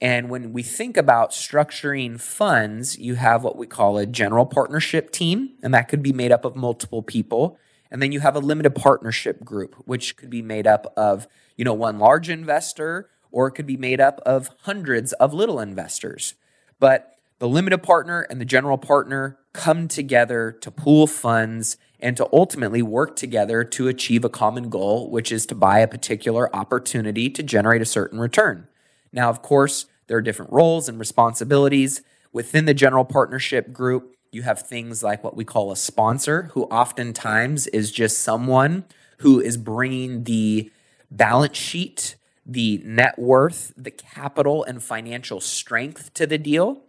And 0.00 0.30
when 0.30 0.52
we 0.52 0.62
think 0.62 0.96
about 0.96 1.30
structuring 1.30 2.20
funds, 2.20 2.98
you 2.98 3.14
have 3.14 3.44
what 3.44 3.56
we 3.56 3.66
call 3.66 3.98
a 3.98 4.06
general 4.06 4.46
partnership 4.46 5.10
team, 5.10 5.50
and 5.62 5.72
that 5.74 5.88
could 5.88 6.02
be 6.02 6.12
made 6.12 6.32
up 6.32 6.44
of 6.44 6.56
multiple 6.56 7.02
people. 7.02 7.56
And 7.90 8.02
then 8.02 8.10
you 8.10 8.20
have 8.20 8.34
a 8.34 8.40
limited 8.40 8.74
partnership 8.74 9.44
group, 9.44 9.76
which 9.84 10.16
could 10.16 10.30
be 10.30 10.42
made 10.42 10.66
up 10.66 10.92
of, 10.96 11.28
you 11.56 11.64
know, 11.64 11.74
one 11.74 11.98
large 11.98 12.28
investor, 12.28 13.10
or 13.30 13.46
it 13.46 13.52
could 13.52 13.66
be 13.66 13.76
made 13.76 14.00
up 14.00 14.20
of 14.26 14.50
hundreds 14.62 15.12
of 15.14 15.34
little 15.34 15.60
investors. 15.60 16.34
But 16.82 17.16
the 17.38 17.48
limited 17.48 17.84
partner 17.84 18.22
and 18.22 18.40
the 18.40 18.44
general 18.44 18.76
partner 18.76 19.38
come 19.52 19.86
together 19.86 20.50
to 20.62 20.70
pool 20.72 21.06
funds 21.06 21.76
and 22.00 22.16
to 22.16 22.28
ultimately 22.32 22.82
work 22.82 23.14
together 23.14 23.62
to 23.62 23.86
achieve 23.86 24.24
a 24.24 24.28
common 24.28 24.68
goal, 24.68 25.08
which 25.08 25.30
is 25.30 25.46
to 25.46 25.54
buy 25.54 25.78
a 25.78 25.86
particular 25.86 26.52
opportunity 26.54 27.30
to 27.30 27.42
generate 27.44 27.82
a 27.82 27.84
certain 27.84 28.18
return. 28.18 28.66
Now, 29.12 29.30
of 29.30 29.42
course, 29.42 29.86
there 30.08 30.16
are 30.16 30.20
different 30.20 30.50
roles 30.52 30.88
and 30.88 30.98
responsibilities. 30.98 32.02
Within 32.32 32.64
the 32.64 32.74
general 32.74 33.04
partnership 33.04 33.72
group, 33.72 34.16
you 34.32 34.42
have 34.42 34.62
things 34.62 35.04
like 35.04 35.22
what 35.22 35.36
we 35.36 35.44
call 35.44 35.70
a 35.70 35.76
sponsor, 35.76 36.50
who 36.54 36.64
oftentimes 36.64 37.68
is 37.68 37.92
just 37.92 38.18
someone 38.18 38.86
who 39.18 39.40
is 39.40 39.56
bringing 39.56 40.24
the 40.24 40.72
balance 41.12 41.56
sheet, 41.56 42.16
the 42.52 42.82
net 42.84 43.18
worth, 43.18 43.72
the 43.76 43.90
capital, 43.90 44.64
and 44.64 44.82
financial 44.82 45.40
strength 45.40 46.12
to 46.14 46.26
the 46.26 46.38
deal. 46.38 46.82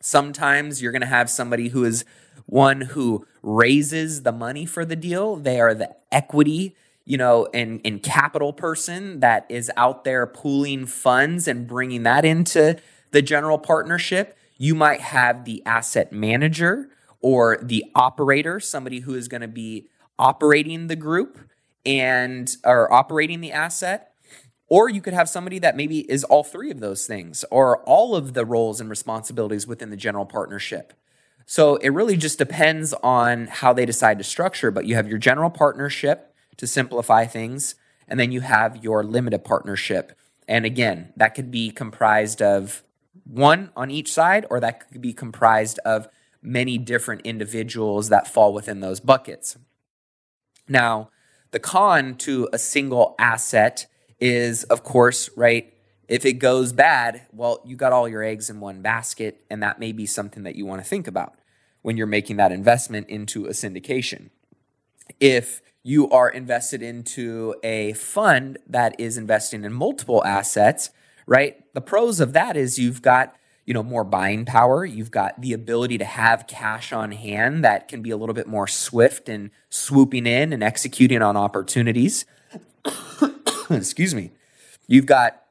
Sometimes 0.00 0.82
you're 0.82 0.92
going 0.92 1.00
to 1.00 1.06
have 1.06 1.30
somebody 1.30 1.68
who 1.68 1.84
is 1.84 2.04
one 2.46 2.82
who 2.82 3.26
raises 3.42 4.22
the 4.22 4.32
money 4.32 4.66
for 4.66 4.84
the 4.84 4.96
deal. 4.96 5.36
They 5.36 5.60
are 5.60 5.74
the 5.74 5.94
equity 6.12 6.76
you 7.04 7.18
know, 7.18 7.46
and, 7.52 7.80
and 7.84 8.02
capital 8.02 8.52
person 8.52 9.20
that 9.20 9.46
is 9.48 9.70
out 9.76 10.04
there 10.04 10.26
pooling 10.26 10.86
funds 10.86 11.46
and 11.46 11.66
bringing 11.66 12.02
that 12.04 12.24
into 12.24 12.78
the 13.10 13.22
general 13.22 13.58
partnership. 13.58 14.36
You 14.56 14.74
might 14.74 15.00
have 15.00 15.44
the 15.44 15.62
asset 15.66 16.12
manager 16.12 16.88
or 17.20 17.58
the 17.62 17.84
operator, 17.94 18.58
somebody 18.58 19.00
who 19.00 19.14
is 19.14 19.28
going 19.28 19.42
to 19.42 19.48
be 19.48 19.88
operating 20.18 20.86
the 20.86 20.96
group 20.96 21.38
and 21.84 22.56
or 22.64 22.90
operating 22.92 23.40
the 23.40 23.52
asset. 23.52 24.13
Or 24.68 24.88
you 24.88 25.00
could 25.00 25.14
have 25.14 25.28
somebody 25.28 25.58
that 25.58 25.76
maybe 25.76 26.10
is 26.10 26.24
all 26.24 26.42
three 26.42 26.70
of 26.70 26.80
those 26.80 27.06
things 27.06 27.44
or 27.50 27.78
all 27.84 28.16
of 28.16 28.32
the 28.32 28.44
roles 28.44 28.80
and 28.80 28.88
responsibilities 28.88 29.66
within 29.66 29.90
the 29.90 29.96
general 29.96 30.24
partnership. 30.24 30.94
So 31.46 31.76
it 31.76 31.90
really 31.90 32.16
just 32.16 32.38
depends 32.38 32.94
on 33.02 33.46
how 33.48 33.72
they 33.72 33.84
decide 33.84 34.18
to 34.18 34.24
structure. 34.24 34.70
But 34.70 34.86
you 34.86 34.94
have 34.94 35.08
your 35.08 35.18
general 35.18 35.50
partnership, 35.50 36.34
to 36.56 36.66
simplify 36.66 37.26
things. 37.26 37.74
And 38.06 38.20
then 38.20 38.32
you 38.32 38.40
have 38.40 38.82
your 38.82 39.02
limited 39.02 39.44
partnership. 39.44 40.12
And 40.46 40.64
again, 40.64 41.12
that 41.16 41.34
could 41.34 41.50
be 41.50 41.70
comprised 41.70 42.42
of 42.42 42.82
one 43.24 43.70
on 43.76 43.90
each 43.90 44.12
side, 44.12 44.46
or 44.50 44.60
that 44.60 44.90
could 44.90 45.00
be 45.00 45.12
comprised 45.12 45.78
of 45.80 46.08
many 46.42 46.76
different 46.76 47.22
individuals 47.22 48.10
that 48.10 48.28
fall 48.28 48.52
within 48.52 48.80
those 48.80 49.00
buckets. 49.00 49.56
Now, 50.68 51.10
the 51.50 51.58
con 51.58 52.16
to 52.16 52.48
a 52.52 52.58
single 52.58 53.14
asset 53.18 53.86
is, 54.20 54.64
of 54.64 54.84
course, 54.84 55.30
right? 55.36 55.72
If 56.08 56.24
it 56.24 56.34
goes 56.34 56.72
bad, 56.72 57.22
well, 57.32 57.60
you 57.64 57.76
got 57.76 57.92
all 57.92 58.08
your 58.08 58.22
eggs 58.22 58.50
in 58.50 58.60
one 58.60 58.82
basket, 58.82 59.44
and 59.50 59.62
that 59.62 59.78
may 59.78 59.92
be 59.92 60.06
something 60.06 60.42
that 60.42 60.56
you 60.56 60.66
want 60.66 60.82
to 60.82 60.88
think 60.88 61.06
about 61.06 61.34
when 61.82 61.96
you're 61.96 62.06
making 62.06 62.36
that 62.36 62.52
investment 62.52 63.08
into 63.08 63.46
a 63.46 63.50
syndication. 63.50 64.30
If 65.20 65.62
you 65.82 66.08
are 66.10 66.28
invested 66.28 66.82
into 66.82 67.54
a 67.62 67.92
fund 67.92 68.58
that 68.66 68.98
is 68.98 69.16
investing 69.16 69.64
in 69.64 69.72
multiple 69.72 70.24
assets, 70.24 70.90
right? 71.26 71.62
The 71.74 71.82
pros 71.82 72.20
of 72.20 72.32
that 72.32 72.56
is 72.56 72.78
you've 72.78 73.02
got 73.02 73.34
you 73.66 73.72
know 73.72 73.82
more 73.82 74.04
buying 74.04 74.44
power 74.44 74.84
you've 74.84 75.10
got 75.10 75.40
the 75.40 75.54
ability 75.54 75.96
to 75.96 76.04
have 76.04 76.46
cash 76.46 76.92
on 76.92 77.12
hand 77.12 77.64
that 77.64 77.88
can 77.88 78.02
be 78.02 78.10
a 78.10 78.16
little 78.16 78.34
bit 78.34 78.46
more 78.46 78.66
swift 78.66 79.26
and 79.26 79.50
swooping 79.70 80.26
in 80.26 80.52
and 80.52 80.62
executing 80.62 81.22
on 81.22 81.34
opportunities 81.34 82.26
excuse 83.70 84.14
me 84.14 84.30
you've 84.86 85.06
got 85.06 85.42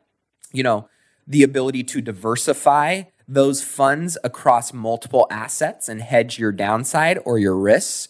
you 0.51 0.63
know 0.63 0.87
the 1.27 1.43
ability 1.43 1.83
to 1.83 2.01
diversify 2.01 3.03
those 3.27 3.63
funds 3.63 4.17
across 4.23 4.73
multiple 4.73 5.27
assets 5.31 5.87
and 5.87 6.01
hedge 6.01 6.37
your 6.37 6.51
downside 6.51 7.17
or 7.25 7.39
your 7.39 7.57
risks 7.57 8.09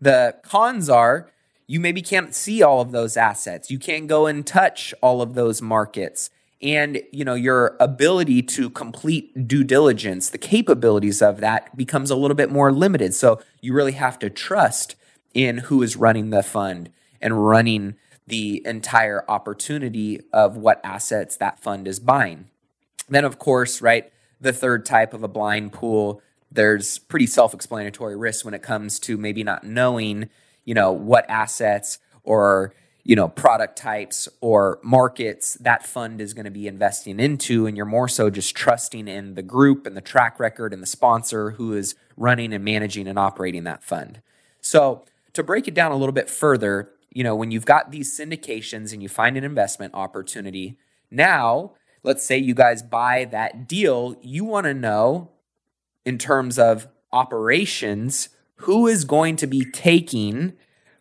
the 0.00 0.36
cons 0.44 0.88
are 0.88 1.30
you 1.68 1.78
maybe 1.78 2.00
can't 2.00 2.34
see 2.34 2.62
all 2.62 2.80
of 2.80 2.92
those 2.92 3.16
assets. 3.16 3.70
You 3.70 3.78
can't 3.78 4.08
go 4.08 4.26
and 4.26 4.44
touch 4.44 4.94
all 5.02 5.20
of 5.20 5.34
those 5.34 5.62
markets. 5.62 6.30
And 6.60 7.02
you 7.12 7.24
know 7.24 7.34
your 7.34 7.76
ability 7.78 8.42
to 8.42 8.68
complete 8.70 9.46
due 9.46 9.62
diligence, 9.62 10.30
the 10.30 10.38
capabilities 10.38 11.22
of 11.22 11.38
that 11.38 11.76
becomes 11.76 12.10
a 12.10 12.16
little 12.16 12.34
bit 12.34 12.50
more 12.50 12.72
limited. 12.72 13.14
So 13.14 13.40
you 13.60 13.74
really 13.74 13.92
have 13.92 14.18
to 14.20 14.30
trust 14.30 14.96
in 15.34 15.58
who 15.58 15.82
is 15.82 15.94
running 15.94 16.30
the 16.30 16.42
fund 16.42 16.90
and 17.20 17.46
running 17.46 17.94
the 18.28 18.62
entire 18.66 19.24
opportunity 19.28 20.20
of 20.32 20.56
what 20.56 20.80
assets 20.84 21.36
that 21.36 21.58
fund 21.58 21.88
is 21.88 21.98
buying. 21.98 22.48
Then, 23.08 23.24
of 23.24 23.38
course, 23.38 23.80
right, 23.80 24.12
the 24.40 24.52
third 24.52 24.84
type 24.84 25.14
of 25.14 25.22
a 25.22 25.28
blind 25.28 25.72
pool, 25.72 26.20
there's 26.50 26.98
pretty 26.98 27.26
self 27.26 27.54
explanatory 27.54 28.16
risks 28.16 28.44
when 28.44 28.54
it 28.54 28.62
comes 28.62 28.98
to 29.00 29.16
maybe 29.16 29.42
not 29.42 29.64
knowing 29.64 30.28
you 30.64 30.74
know 30.74 30.92
what 30.92 31.24
assets 31.30 31.98
or 32.24 32.74
you 33.02 33.16
know 33.16 33.28
product 33.28 33.76
types 33.76 34.28
or 34.42 34.78
markets 34.82 35.54
that 35.54 35.86
fund 35.86 36.20
is 36.20 36.34
going 36.34 36.44
to 36.44 36.50
be 36.50 36.68
investing 36.68 37.18
into 37.18 37.66
and 37.66 37.74
you're 37.76 37.86
more 37.86 38.08
so 38.08 38.28
just 38.28 38.54
trusting 38.54 39.08
in 39.08 39.34
the 39.34 39.42
group 39.42 39.86
and 39.86 39.96
the 39.96 40.02
track 40.02 40.38
record 40.38 40.74
and 40.74 40.82
the 40.82 40.86
sponsor 40.86 41.52
who 41.52 41.72
is 41.72 41.94
running 42.18 42.52
and 42.52 42.62
managing 42.62 43.08
and 43.08 43.18
operating 43.18 43.64
that 43.64 43.82
fund 43.82 44.20
so 44.60 45.04
to 45.32 45.42
break 45.42 45.66
it 45.66 45.74
down 45.74 45.90
a 45.90 45.96
little 45.96 46.12
bit 46.12 46.28
further 46.28 46.90
you 47.10 47.24
know 47.24 47.34
when 47.34 47.50
you've 47.50 47.66
got 47.66 47.90
these 47.90 48.16
syndications 48.16 48.92
and 48.92 49.02
you 49.02 49.08
find 49.08 49.36
an 49.36 49.44
investment 49.44 49.94
opportunity 49.94 50.78
now 51.10 51.72
let's 52.02 52.24
say 52.24 52.36
you 52.36 52.54
guys 52.54 52.82
buy 52.82 53.24
that 53.24 53.68
deal 53.68 54.16
you 54.22 54.44
want 54.44 54.64
to 54.64 54.74
know 54.74 55.30
in 56.04 56.18
terms 56.18 56.58
of 56.58 56.88
operations 57.12 58.30
who 58.62 58.86
is 58.86 59.04
going 59.04 59.36
to 59.36 59.46
be 59.46 59.64
taking 59.64 60.54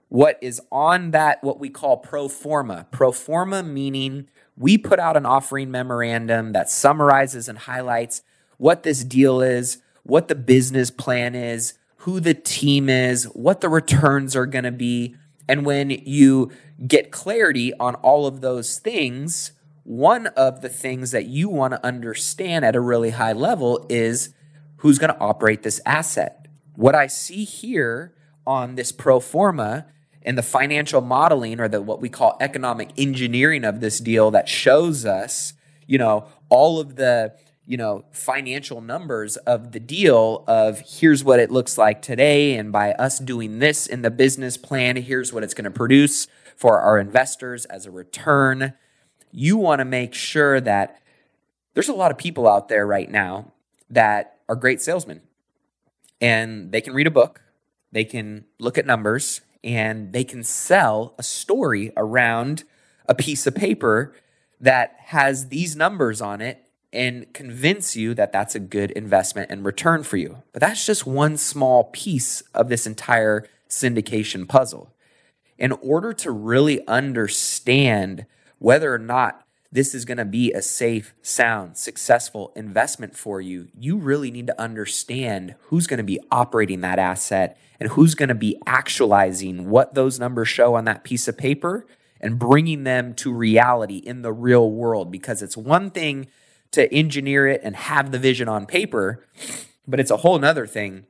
what 0.09 0.37
is 0.41 0.61
on 0.71 1.11
that, 1.11 1.43
what 1.43 1.59
we 1.59 1.69
call 1.69 1.97
pro 1.97 2.27
forma. 2.27 2.87
Pro 2.91 3.11
forma 3.11 3.63
meaning 3.63 4.27
we 4.57 4.77
put 4.77 4.99
out 4.99 5.17
an 5.17 5.25
offering 5.25 5.69
memorandum 5.69 6.53
that 6.53 6.69
summarizes 6.69 7.47
and 7.47 7.59
highlights 7.59 8.21
what 8.57 8.83
this 8.83 9.03
deal 9.03 9.41
is, 9.41 9.79
what 10.03 10.27
the 10.27 10.35
business 10.35 10.89
plan 10.89 11.35
is, 11.35 11.73
who 11.97 12.19
the 12.19 12.33
team 12.33 12.89
is, 12.89 13.25
what 13.25 13.61
the 13.61 13.69
returns 13.69 14.35
are 14.35 14.45
going 14.45 14.63
to 14.63 14.71
be. 14.71 15.15
And 15.47 15.65
when 15.65 15.89
you 15.89 16.51
get 16.85 17.11
clarity 17.11 17.73
on 17.79 17.95
all 17.95 18.25
of 18.27 18.41
those 18.41 18.79
things, 18.79 19.53
one 19.83 20.27
of 20.27 20.61
the 20.61 20.69
things 20.69 21.11
that 21.11 21.27
you 21.27 21.47
want 21.49 21.73
to 21.73 21.85
understand 21.85 22.65
at 22.65 22.75
a 22.75 22.81
really 22.81 23.11
high 23.11 23.33
level 23.33 23.85
is 23.89 24.33
who's 24.77 24.99
going 24.99 25.13
to 25.13 25.19
operate 25.19 25.63
this 25.63 25.79
asset. 25.85 26.47
What 26.75 26.93
I 26.93 27.07
see 27.07 27.45
here 27.45 28.13
on 28.45 28.75
this 28.75 28.91
pro 28.91 29.19
forma 29.19 29.87
and 30.23 30.37
the 30.37 30.43
financial 30.43 31.01
modeling 31.01 31.59
or 31.59 31.67
the 31.69 31.81
what 31.81 32.01
we 32.01 32.09
call 32.09 32.37
economic 32.41 32.89
engineering 32.97 33.63
of 33.63 33.79
this 33.79 33.99
deal 33.99 34.29
that 34.31 34.49
shows 34.49 35.05
us, 35.05 35.53
you 35.85 35.97
know, 35.97 36.27
all 36.49 36.79
of 36.79 36.97
the 36.97 37.33
you 37.67 37.77
know 37.77 38.05
financial 38.11 38.81
numbers 38.81 39.37
of 39.37 39.73
the 39.73 39.79
deal 39.79 40.43
of 40.47 40.79
here's 40.79 41.23
what 41.23 41.39
it 41.39 41.51
looks 41.51 41.77
like 41.77 42.01
today 42.01 42.55
and 42.55 42.71
by 42.71 42.93
us 42.93 43.19
doing 43.19 43.59
this 43.59 43.85
in 43.85 44.01
the 44.01 44.09
business 44.09 44.57
plan 44.57 44.95
here's 44.95 45.31
what 45.31 45.43
it's 45.43 45.53
going 45.53 45.65
to 45.65 45.71
produce 45.71 46.27
for 46.57 46.79
our 46.79 46.97
investors 46.99 47.65
as 47.65 47.85
a 47.85 47.91
return. 47.91 48.73
You 49.31 49.57
want 49.57 49.79
to 49.79 49.85
make 49.85 50.13
sure 50.13 50.59
that 50.59 50.99
there's 51.75 51.87
a 51.87 51.93
lot 51.93 52.11
of 52.11 52.17
people 52.17 52.49
out 52.49 52.67
there 52.67 52.85
right 52.85 53.09
now 53.09 53.53
that 53.89 54.39
are 54.49 54.55
great 54.55 54.81
salesmen 54.81 55.21
and 56.19 56.71
they 56.71 56.81
can 56.81 56.93
read 56.93 57.05
a 57.05 57.11
book, 57.11 57.41
they 57.91 58.03
can 58.03 58.45
look 58.59 58.79
at 58.79 58.87
numbers, 58.87 59.41
and 59.63 60.13
they 60.13 60.23
can 60.23 60.43
sell 60.43 61.13
a 61.19 61.23
story 61.23 61.93
around 61.95 62.63
a 63.07 63.13
piece 63.13 63.45
of 63.45 63.53
paper 63.53 64.15
that 64.59 64.95
has 64.97 65.49
these 65.49 65.75
numbers 65.75 66.19
on 66.19 66.41
it 66.41 66.66
and 66.93 67.31
convince 67.33 67.95
you 67.95 68.13
that 68.13 68.31
that's 68.31 68.55
a 68.55 68.59
good 68.59 68.91
investment 68.91 69.51
and 69.51 69.65
return 69.65 70.03
for 70.03 70.17
you. 70.17 70.43
But 70.53 70.61
that's 70.61 70.85
just 70.85 71.05
one 71.05 71.37
small 71.37 71.85
piece 71.85 72.41
of 72.53 72.69
this 72.69 72.87
entire 72.87 73.45
syndication 73.69 74.47
puzzle. 74.47 74.93
In 75.57 75.71
order 75.73 76.13
to 76.13 76.31
really 76.31 76.85
understand 76.87 78.25
whether 78.59 78.93
or 78.93 78.99
not 78.99 79.43
this 79.71 79.93
is 79.93 80.05
going 80.05 80.17
to 80.17 80.25
be 80.25 80.53
a 80.53 80.61
safe, 80.61 81.13
sound, 81.21 81.77
successful 81.77 82.53
investment 82.55 83.17
for 83.17 83.41
you, 83.41 83.67
you 83.77 83.97
really 83.97 84.31
need 84.31 84.47
to 84.47 84.61
understand 84.61 85.55
who's 85.63 85.87
going 85.87 85.97
to 85.97 86.03
be 86.03 86.19
operating 86.31 86.81
that 86.81 86.99
asset 86.99 87.57
and 87.79 87.89
who's 87.89 88.15
going 88.15 88.29
to 88.29 88.35
be 88.35 88.57
actualizing 88.65 89.69
what 89.69 89.93
those 89.93 90.19
numbers 90.19 90.47
show 90.47 90.75
on 90.75 90.85
that 90.85 91.03
piece 91.03 91.27
of 91.27 91.37
paper 91.37 91.85
and 92.21 92.39
bringing 92.39 92.83
them 92.83 93.13
to 93.13 93.33
reality 93.33 93.97
in 93.97 94.21
the 94.21 94.33
real 94.33 94.71
world. 94.71 95.11
Because 95.11 95.41
it's 95.41 95.57
one 95.57 95.91
thing 95.91 96.27
to 96.71 96.93
engineer 96.93 97.47
it 97.47 97.61
and 97.63 97.75
have 97.75 98.11
the 98.11 98.19
vision 98.19 98.47
on 98.47 98.65
paper, 98.65 99.25
but 99.87 99.99
it's 99.99 100.11
a 100.11 100.17
whole 100.17 100.37
nother 100.37 100.67
thing 100.67 101.05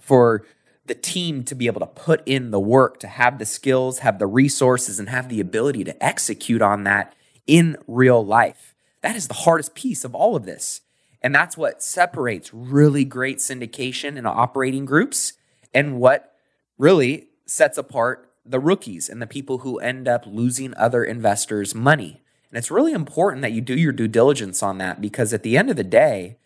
for 0.00 0.44
the 0.86 0.94
team 0.94 1.44
to 1.44 1.54
be 1.54 1.66
able 1.66 1.80
to 1.80 1.86
put 1.86 2.22
in 2.26 2.50
the 2.50 2.60
work, 2.60 2.98
to 3.00 3.06
have 3.06 3.38
the 3.38 3.46
skills, 3.46 4.00
have 4.00 4.18
the 4.18 4.26
resources, 4.26 4.98
and 4.98 5.08
have 5.08 5.28
the 5.28 5.40
ability 5.40 5.84
to 5.84 6.04
execute 6.04 6.62
on 6.62 6.84
that 6.84 7.14
in 7.46 7.76
real 7.86 8.24
life. 8.24 8.74
That 9.02 9.16
is 9.16 9.28
the 9.28 9.34
hardest 9.34 9.74
piece 9.74 10.04
of 10.04 10.14
all 10.14 10.36
of 10.36 10.44
this. 10.44 10.80
And 11.22 11.34
that's 11.34 11.56
what 11.56 11.82
separates 11.82 12.52
really 12.52 13.04
great 13.04 13.38
syndication 13.38 14.16
and 14.16 14.26
operating 14.26 14.84
groups 14.84 15.34
and 15.72 15.98
what 15.98 16.34
really 16.78 17.28
sets 17.46 17.78
apart 17.78 18.30
the 18.44 18.58
rookies 18.58 19.08
and 19.08 19.20
the 19.20 19.26
people 19.26 19.58
who 19.58 19.78
end 19.78 20.08
up 20.08 20.24
losing 20.26 20.74
other 20.76 21.04
investors' 21.04 21.74
money. 21.74 22.22
And 22.50 22.58
it's 22.58 22.70
really 22.70 22.92
important 22.92 23.42
that 23.42 23.52
you 23.52 23.60
do 23.60 23.78
your 23.78 23.92
due 23.92 24.08
diligence 24.08 24.62
on 24.62 24.78
that 24.78 25.00
because 25.00 25.32
at 25.32 25.42
the 25.42 25.56
end 25.56 25.70
of 25.70 25.76
the 25.76 25.84
day, 25.84 26.36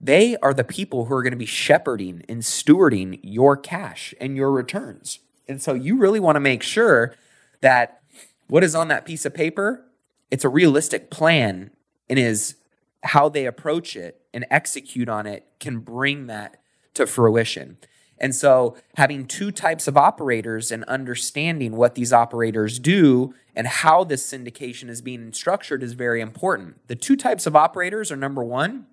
they 0.00 0.36
are 0.38 0.54
the 0.54 0.64
people 0.64 1.04
who 1.04 1.14
are 1.14 1.22
going 1.22 1.32
to 1.32 1.36
be 1.36 1.46
shepherding 1.46 2.24
and 2.28 2.40
stewarding 2.40 3.20
your 3.22 3.56
cash 3.56 4.14
and 4.20 4.36
your 4.36 4.50
returns. 4.50 5.18
And 5.46 5.60
so 5.60 5.74
you 5.74 5.98
really 5.98 6.20
want 6.20 6.36
to 6.36 6.40
make 6.40 6.62
sure 6.62 7.14
that 7.60 8.00
what 8.48 8.64
is 8.64 8.74
on 8.74 8.88
that 8.88 9.04
piece 9.04 9.26
of 9.26 9.34
paper, 9.34 9.84
it's 10.30 10.44
a 10.44 10.48
realistic 10.48 11.10
plan 11.10 11.70
and 12.08 12.18
is 12.18 12.56
how 13.02 13.28
they 13.28 13.46
approach 13.46 13.96
it 13.96 14.22
and 14.32 14.46
execute 14.50 15.08
on 15.08 15.26
it 15.26 15.46
can 15.58 15.78
bring 15.78 16.26
that 16.26 16.56
to 16.94 17.06
fruition. 17.06 17.76
And 18.20 18.34
so, 18.34 18.76
having 18.96 19.26
two 19.26 19.50
types 19.50 19.88
of 19.88 19.96
operators 19.96 20.70
and 20.70 20.84
understanding 20.84 21.76
what 21.76 21.94
these 21.94 22.12
operators 22.12 22.78
do 22.78 23.34
and 23.56 23.66
how 23.66 24.04
this 24.04 24.30
syndication 24.30 24.90
is 24.90 25.00
being 25.00 25.32
structured 25.32 25.82
is 25.82 25.94
very 25.94 26.20
important. 26.20 26.86
The 26.86 26.96
two 26.96 27.16
types 27.16 27.46
of 27.46 27.56
operators 27.56 28.12
are 28.12 28.16
number 28.16 28.44
one, 28.44 28.86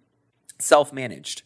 self 0.60 0.94
managed. 0.94 1.42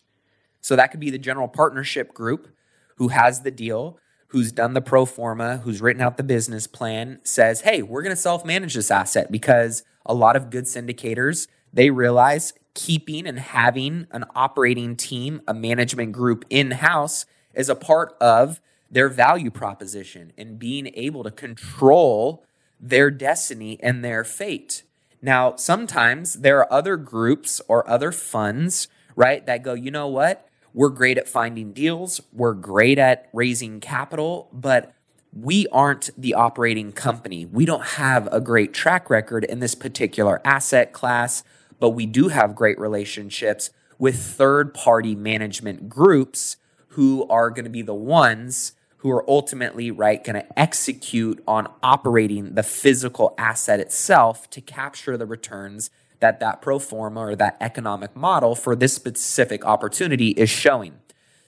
So 0.61 0.75
that 0.75 0.91
could 0.91 0.99
be 0.99 1.09
the 1.09 1.17
general 1.17 1.47
partnership 1.47 2.13
group 2.13 2.49
who 2.97 3.07
has 3.07 3.41
the 3.41 3.49
deal, 3.49 3.97
who's 4.27 4.51
done 4.51 4.75
the 4.75 4.81
pro 4.81 5.05
forma, 5.05 5.57
who's 5.57 5.81
written 5.81 6.03
out 6.03 6.17
the 6.17 6.23
business 6.23 6.67
plan, 6.67 7.19
says, 7.23 7.61
hey, 7.61 7.81
we're 7.81 8.03
going 8.03 8.15
to 8.15 8.21
self 8.21 8.45
manage 8.45 8.75
this 8.75 8.91
asset 8.91 9.31
because 9.31 9.83
a 10.05 10.13
lot 10.13 10.35
of 10.35 10.51
good 10.51 10.65
syndicators, 10.65 11.47
they 11.73 11.89
realize 11.89 12.53
keeping 12.75 13.25
and 13.25 13.39
having 13.39 14.05
an 14.11 14.23
operating 14.35 14.95
team, 14.95 15.41
a 15.47 15.53
management 15.53 16.11
group 16.11 16.45
in 16.51 16.71
house 16.71 17.25
is 17.53 17.69
a 17.69 17.75
part 17.75 18.15
of 18.19 18.59
their 18.89 19.09
value 19.09 19.51
proposition 19.51 20.33
and 20.37 20.59
being 20.59 20.91
able 20.95 21.23
to 21.23 21.31
control 21.31 22.43
their 22.79 23.09
destiny 23.09 23.79
and 23.81 24.03
their 24.03 24.23
fate. 24.23 24.83
Now, 25.21 25.55
sometimes 25.55 26.39
there 26.41 26.59
are 26.59 26.73
other 26.73 26.97
groups 26.97 27.61
or 27.67 27.87
other 27.89 28.11
funds 28.11 28.87
right? 29.15 29.45
That 29.45 29.63
go, 29.63 29.73
you 29.73 29.91
know 29.91 30.07
what? 30.07 30.47
We're 30.73 30.89
great 30.89 31.17
at 31.17 31.27
finding 31.27 31.73
deals, 31.73 32.21
we're 32.31 32.53
great 32.53 32.97
at 32.97 33.29
raising 33.33 33.79
capital, 33.79 34.49
but 34.53 34.93
we 35.33 35.67
aren't 35.67 36.09
the 36.17 36.33
operating 36.33 36.91
company. 36.91 37.45
We 37.45 37.65
don't 37.65 37.85
have 37.85 38.27
a 38.31 38.41
great 38.41 38.73
track 38.73 39.09
record 39.09 39.43
in 39.43 39.59
this 39.59 39.75
particular 39.75 40.41
asset 40.45 40.91
class, 40.91 41.43
but 41.79 41.91
we 41.91 42.05
do 42.05 42.29
have 42.29 42.55
great 42.55 42.79
relationships 42.79 43.69
with 43.97 44.17
third 44.17 44.73
party 44.73 45.15
management 45.15 45.89
groups 45.89 46.57
who 46.91 47.27
are 47.29 47.49
going 47.49 47.65
to 47.65 47.69
be 47.69 47.81
the 47.81 47.93
ones 47.93 48.73
who 48.97 49.09
are 49.09 49.27
ultimately 49.29 49.89
right 49.89 50.23
going 50.23 50.35
to 50.35 50.59
execute 50.59 51.41
on 51.47 51.67
operating 51.81 52.53
the 52.53 52.63
physical 52.63 53.33
asset 53.37 53.79
itself 53.79 54.49
to 54.49 54.61
capture 54.61 55.17
the 55.17 55.25
returns 55.25 55.89
that 56.19 56.39
that 56.39 56.61
pro 56.61 56.77
forma 56.77 57.19
or 57.19 57.35
that 57.35 57.57
economic 57.59 58.15
model 58.15 58.55
for 58.55 58.75
this 58.75 58.93
specific 58.93 59.65
opportunity 59.65 60.29
is 60.29 60.49
showing. 60.49 60.99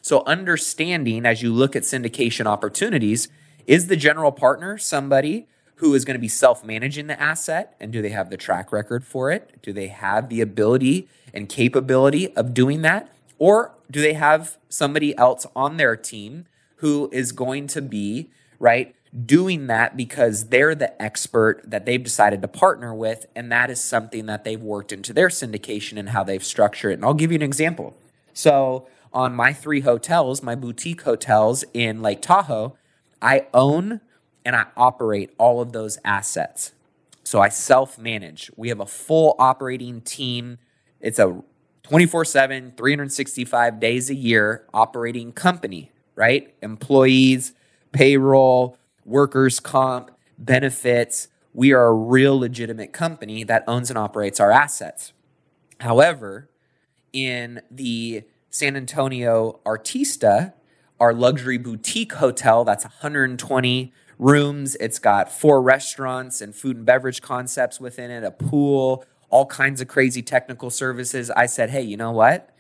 So, 0.02 0.24
understanding 0.26 1.26
as 1.26 1.42
you 1.42 1.54
look 1.54 1.76
at 1.76 1.84
syndication 1.84 2.46
opportunities, 2.46 3.28
is 3.68 3.88
the 3.88 3.96
general 3.96 4.32
partner 4.32 4.78
somebody 4.78 5.48
who 5.76 5.94
is 5.94 6.06
going 6.06 6.16
to 6.16 6.22
be 6.22 6.28
self 6.28 6.66
managing 6.66 7.08
the 7.08 7.22
asset? 7.22 7.76
And 7.80 7.92
do 7.92 8.02
they 8.02 8.10
have 8.10 8.30
the 8.30 8.38
track 8.38 8.72
record 8.72 9.06
for 9.06 9.32
it? 9.32 9.62
Do 9.62 9.72
they 9.72 9.88
have 9.88 10.30
the 10.30 10.42
ability 10.42 11.08
and 11.34 11.48
capability 11.48 12.36
of 12.36 12.54
doing 12.54 12.82
that? 12.82 13.13
Or 13.44 13.74
do 13.92 14.00
they 14.00 14.14
have 14.14 14.58
somebody 14.70 15.18
else 15.18 15.46
on 15.54 15.76
their 15.76 15.98
team 15.98 16.46
who 16.78 17.10
is 17.12 17.34
going 17.34 17.68
to 17.68 17.82
be, 17.82 18.30
right, 18.58 18.96
doing 19.26 19.68
that 19.68 19.98
because 19.98 20.46
they're 20.46 20.74
the 20.74 21.02
expert 21.02 21.62
that 21.70 21.86
they've 21.86 22.02
decided 22.02 22.42
to 22.42 22.48
partner 22.48 22.96
with. 22.96 23.26
And 23.36 23.52
that 23.52 23.70
is 23.70 23.84
something 23.84 24.28
that 24.28 24.46
they've 24.46 24.64
worked 24.64 24.94
into 24.94 25.12
their 25.12 25.28
syndication 25.28 26.00
and 26.00 26.12
how 26.12 26.24
they've 26.24 26.42
structured 26.42 26.92
it. 26.92 26.94
And 26.94 27.04
I'll 27.04 27.14
give 27.14 27.34
you 27.34 27.36
an 27.36 27.42
example. 27.42 27.98
So, 28.32 28.88
on 29.12 29.36
my 29.36 29.52
three 29.52 29.82
hotels, 29.82 30.42
my 30.42 30.56
boutique 30.56 31.02
hotels 31.02 31.66
in 31.74 32.02
Lake 32.02 32.22
Tahoe, 32.22 32.78
I 33.22 33.48
own 33.54 34.00
and 34.46 34.56
I 34.56 34.68
operate 34.78 35.34
all 35.38 35.60
of 35.60 35.74
those 35.74 35.98
assets. 36.06 36.72
So, 37.26 37.42
I 37.42 37.50
self 37.50 38.00
manage. 38.00 38.50
We 38.56 38.70
have 38.70 38.80
a 38.80 38.86
full 38.86 39.36
operating 39.38 40.00
team. 40.00 40.60
It's 41.02 41.20
a 41.20 41.44
24 41.84 42.26
7, 42.26 42.74
365 42.78 43.80
days 43.80 44.10
a 44.10 44.16
year 44.16 44.66
operating 44.74 45.34
company, 45.34 45.92
right? 46.16 46.54
Employees, 46.62 47.54
payroll, 47.92 48.78
workers' 49.06 49.60
comp, 49.60 50.12
benefits. 50.38 51.28
We 51.54 51.74
are 51.74 51.88
a 51.88 51.94
real 51.94 52.40
legitimate 52.40 52.94
company 52.94 53.44
that 53.44 53.64
owns 53.68 53.90
and 53.90 54.00
operates 54.00 54.40
our 54.40 54.52
assets. 54.52 55.12
However, 55.82 56.50
in 57.12 57.62
the 57.70 58.24
San 58.50 58.76
Antonio 58.76 59.60
Artista, 59.66 60.54
our 61.00 61.14
luxury 61.14 61.58
boutique 61.58 62.14
hotel 62.14 62.64
that's 62.64 62.86
120 62.86 63.94
rooms, 64.18 64.76
it's 64.76 65.00
got 65.00 65.32
four 65.32 65.62
restaurants 65.62 66.40
and 66.40 66.56
food 66.56 66.78
and 66.78 66.86
beverage 66.86 67.22
concepts 67.22 67.80
within 67.80 68.10
it, 68.10 68.24
a 68.24 68.32
pool, 68.32 69.04
all 69.34 69.48
kinds 69.48 69.82
of 69.82 69.88
crazy 69.88 70.22
technical 70.22 70.70
services. 70.70 71.32
I 71.32 71.48
said, 71.48 71.72
hey, 71.72 71.82
you 71.82 71.98
know 71.98 72.12
what? 72.12 72.56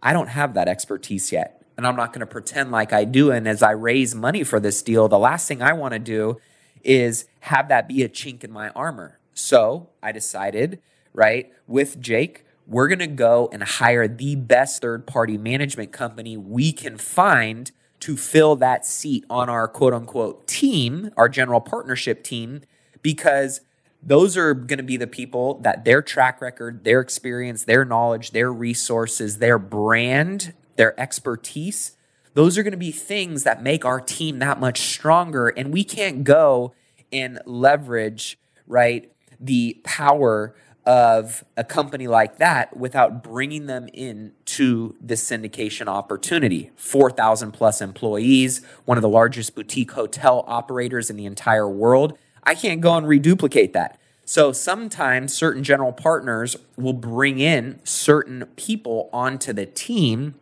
I 0.00 0.12
don't 0.12 0.28
have 0.28 0.54
that 0.54 0.68
expertise 0.68 1.32
yet 1.32 1.60
and 1.76 1.84
I'm 1.88 1.96
not 1.96 2.12
going 2.12 2.20
to 2.20 2.26
pretend 2.26 2.70
like 2.70 2.92
I 2.92 3.04
do. 3.04 3.32
And 3.32 3.48
as 3.48 3.64
I 3.64 3.72
raise 3.72 4.14
money 4.14 4.44
for 4.44 4.60
this 4.60 4.80
deal, 4.80 5.08
the 5.08 5.18
last 5.18 5.48
thing 5.48 5.60
I 5.60 5.72
want 5.72 5.94
to 5.94 5.98
do 5.98 6.38
is 6.84 7.24
have 7.40 7.68
that 7.68 7.88
be 7.88 8.04
a 8.04 8.08
chink 8.08 8.44
in 8.44 8.52
my 8.52 8.68
armor. 8.70 9.18
So 9.34 9.88
I 10.00 10.12
decided, 10.12 10.80
right, 11.14 11.52
with 11.66 12.00
Jake, 12.00 12.44
we're 12.64 12.86
going 12.86 13.00
to 13.00 13.08
go 13.08 13.48
and 13.52 13.64
hire 13.64 14.06
the 14.06 14.36
best 14.36 14.82
third 14.82 15.04
party 15.04 15.36
management 15.36 15.90
company 15.90 16.36
we 16.36 16.72
can 16.72 16.96
find 16.96 17.72
to 18.00 18.16
fill 18.16 18.54
that 18.54 18.86
seat 18.86 19.24
on 19.28 19.48
our 19.48 19.66
quote 19.66 19.94
unquote 19.94 20.46
team, 20.46 21.10
our 21.16 21.28
general 21.28 21.60
partnership 21.60 22.22
team, 22.22 22.60
because 23.02 23.62
those 24.02 24.36
are 24.36 24.54
going 24.54 24.78
to 24.78 24.84
be 24.84 24.96
the 24.96 25.06
people 25.06 25.60
that 25.60 25.84
their 25.84 26.02
track 26.02 26.40
record, 26.40 26.84
their 26.84 27.00
experience, 27.00 27.64
their 27.64 27.84
knowledge, 27.84 28.30
their 28.30 28.52
resources, 28.52 29.38
their 29.38 29.58
brand 29.58 30.54
their 30.78 30.98
expertise, 30.98 31.96
those 32.32 32.56
are 32.56 32.62
going 32.62 32.70
to 32.70 32.78
be 32.78 32.92
things 32.92 33.42
that 33.42 33.62
make 33.62 33.84
our 33.84 34.00
team 34.00 34.38
that 34.38 34.58
much 34.58 34.80
stronger. 34.80 35.48
And 35.48 35.72
we 35.72 35.84
can't 35.84 36.24
go 36.24 36.72
and 37.12 37.40
leverage, 37.44 38.38
right, 38.66 39.12
the 39.38 39.78
power 39.84 40.54
of 40.86 41.44
a 41.56 41.64
company 41.64 42.06
like 42.06 42.38
that 42.38 42.76
without 42.76 43.22
bringing 43.22 43.66
them 43.66 43.88
in 43.92 44.32
to 44.44 44.94
the 45.00 45.14
syndication 45.14 45.88
opportunity. 45.88 46.70
4,000 46.76 47.52
plus 47.52 47.82
employees, 47.82 48.64
one 48.84 48.96
of 48.96 49.02
the 49.02 49.08
largest 49.08 49.54
boutique 49.54 49.90
hotel 49.90 50.44
operators 50.46 51.10
in 51.10 51.16
the 51.16 51.26
entire 51.26 51.68
world. 51.68 52.16
I 52.44 52.54
can't 52.54 52.80
go 52.80 52.96
and 52.96 53.06
reduplicate 53.06 53.72
that. 53.72 53.98
So 54.24 54.52
sometimes 54.52 55.32
certain 55.32 55.62
general 55.62 55.92
partners 55.92 56.56
will 56.76 56.92
bring 56.92 57.38
in 57.38 57.80
certain 57.84 58.44
people 58.56 59.08
onto 59.12 59.52
the 59.52 59.64
team 59.64 60.34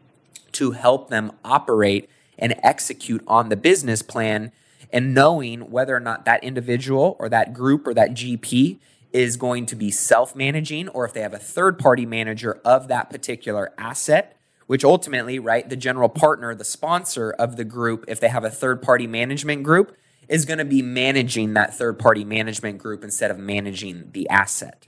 to 0.52 0.72
help 0.72 1.08
them 1.08 1.32
operate 1.44 2.10
and 2.38 2.56
execute 2.62 3.22
on 3.26 3.48
the 3.48 3.56
business 3.56 4.02
plan 4.02 4.50
and 4.92 5.14
knowing 5.14 5.70
whether 5.70 5.94
or 5.94 6.00
not 6.00 6.24
that 6.24 6.42
individual 6.42 7.16
or 7.18 7.28
that 7.28 7.54
group 7.54 7.86
or 7.86 7.94
that 7.94 8.10
GP 8.10 8.78
is 9.12 9.36
going 9.36 9.66
to 9.66 9.76
be 9.76 9.90
self 9.90 10.34
managing 10.34 10.88
or 10.88 11.04
if 11.04 11.12
they 11.12 11.20
have 11.20 11.34
a 11.34 11.38
third 11.38 11.78
party 11.78 12.04
manager 12.04 12.60
of 12.64 12.88
that 12.88 13.08
particular 13.10 13.72
asset, 13.78 14.36
which 14.66 14.84
ultimately, 14.84 15.38
right, 15.38 15.68
the 15.68 15.76
general 15.76 16.08
partner, 16.08 16.54
the 16.54 16.64
sponsor 16.64 17.30
of 17.30 17.56
the 17.56 17.64
group, 17.64 18.04
if 18.08 18.20
they 18.20 18.28
have 18.28 18.44
a 18.44 18.50
third 18.50 18.82
party 18.82 19.06
management 19.06 19.62
group, 19.62 19.96
is 20.28 20.44
going 20.44 20.58
to 20.58 20.64
be 20.64 20.82
managing 20.82 21.54
that 21.54 21.74
third 21.74 21.98
party 21.98 22.24
management 22.24 22.78
group 22.78 23.04
instead 23.04 23.30
of 23.30 23.38
managing 23.38 24.10
the 24.12 24.28
asset. 24.28 24.86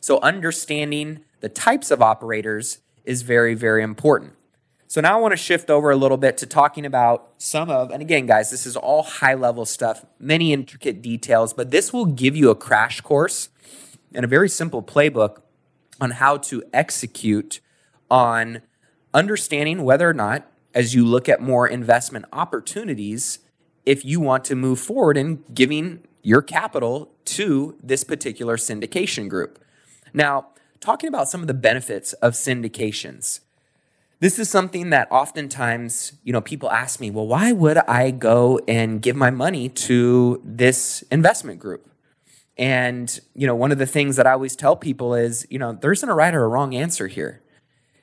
So, 0.00 0.20
understanding 0.20 1.20
the 1.40 1.48
types 1.48 1.90
of 1.90 2.02
operators 2.02 2.78
is 3.04 3.22
very, 3.22 3.54
very 3.54 3.82
important. 3.82 4.34
So 4.90 5.00
now 5.00 5.18
I 5.18 5.20
want 5.20 5.30
to 5.30 5.36
shift 5.36 5.70
over 5.70 5.92
a 5.92 5.96
little 5.96 6.16
bit 6.16 6.36
to 6.38 6.46
talking 6.46 6.84
about 6.84 7.28
some 7.38 7.70
of, 7.70 7.92
and 7.92 8.02
again, 8.02 8.26
guys, 8.26 8.50
this 8.50 8.66
is 8.66 8.76
all 8.76 9.04
high 9.04 9.34
level 9.34 9.64
stuff, 9.64 10.04
many 10.18 10.52
intricate 10.52 11.00
details, 11.00 11.52
but 11.52 11.70
this 11.70 11.92
will 11.92 12.06
give 12.06 12.34
you 12.34 12.50
a 12.50 12.56
crash 12.56 13.00
course 13.00 13.50
and 14.12 14.24
a 14.24 14.26
very 14.26 14.48
simple 14.48 14.82
playbook 14.82 15.42
on 16.00 16.10
how 16.10 16.38
to 16.38 16.64
execute 16.72 17.60
on 18.10 18.62
understanding 19.14 19.84
whether 19.84 20.08
or 20.08 20.12
not, 20.12 20.50
as 20.74 20.92
you 20.92 21.06
look 21.06 21.28
at 21.28 21.40
more 21.40 21.68
investment 21.68 22.24
opportunities, 22.32 23.38
if 23.90 24.04
you 24.04 24.20
want 24.20 24.44
to 24.44 24.54
move 24.54 24.78
forward 24.78 25.16
in 25.16 25.42
giving 25.52 26.04
your 26.22 26.42
capital 26.42 27.10
to 27.24 27.76
this 27.82 28.04
particular 28.04 28.56
syndication 28.56 29.28
group. 29.28 29.58
Now, 30.12 30.48
talking 30.80 31.08
about 31.08 31.28
some 31.28 31.40
of 31.40 31.46
the 31.46 31.54
benefits 31.54 32.12
of 32.14 32.34
syndications 32.34 33.40
this 34.20 34.38
is 34.38 34.50
something 34.50 34.90
that 34.90 35.10
oftentimes, 35.10 36.12
you 36.24 36.32
know, 36.32 36.42
people 36.42 36.70
ask 36.70 37.00
me, 37.00 37.10
well, 37.10 37.26
why 37.26 37.52
would 37.52 37.78
I 37.78 38.10
go 38.10 38.60
and 38.68 39.00
give 39.00 39.16
my 39.16 39.30
money 39.30 39.70
to 39.70 40.42
this 40.44 41.02
investment 41.10 41.58
group? 41.58 41.88
And, 42.58 43.18
you 43.34 43.46
know, 43.46 43.54
one 43.54 43.72
of 43.72 43.78
the 43.78 43.86
things 43.86 44.16
that 44.16 44.26
I 44.26 44.32
always 44.32 44.54
tell 44.54 44.76
people 44.76 45.14
is, 45.14 45.46
you 45.48 45.58
know, 45.58 45.72
there 45.72 45.90
isn't 45.90 46.08
a 46.08 46.14
right 46.14 46.34
or 46.34 46.44
a 46.44 46.48
wrong 46.48 46.74
answer 46.74 47.06
here. 47.06 47.42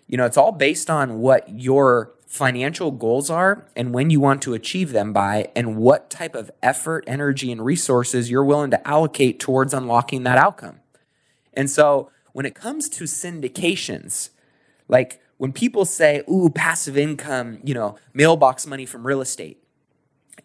You 0.07 0.17
know, 0.17 0.25
it's 0.25 0.37
all 0.37 0.51
based 0.51 0.89
on 0.89 1.19
what 1.19 1.47
your 1.49 2.15
financial 2.27 2.91
goals 2.91 3.29
are 3.29 3.65
and 3.75 3.93
when 3.93 4.09
you 4.09 4.19
want 4.19 4.41
to 4.43 4.53
achieve 4.53 4.91
them 4.91 5.13
by, 5.13 5.49
and 5.55 5.77
what 5.77 6.09
type 6.09 6.35
of 6.35 6.51
effort, 6.61 7.03
energy, 7.07 7.51
and 7.51 7.63
resources 7.63 8.29
you're 8.29 8.43
willing 8.43 8.69
to 8.69 8.87
allocate 8.87 9.39
towards 9.39 9.73
unlocking 9.73 10.23
that 10.23 10.37
outcome. 10.37 10.81
And 11.53 11.69
so 11.69 12.11
when 12.33 12.45
it 12.45 12.53
comes 12.53 12.89
to 12.89 13.05
syndications, 13.05 14.29
like 14.87 15.21
when 15.37 15.53
people 15.53 15.85
say, 15.85 16.21
ooh, 16.29 16.49
passive 16.49 16.97
income, 16.97 17.59
you 17.63 17.73
know, 17.73 17.97
mailbox 18.13 18.67
money 18.67 18.85
from 18.85 19.07
real 19.07 19.21
estate, 19.21 19.63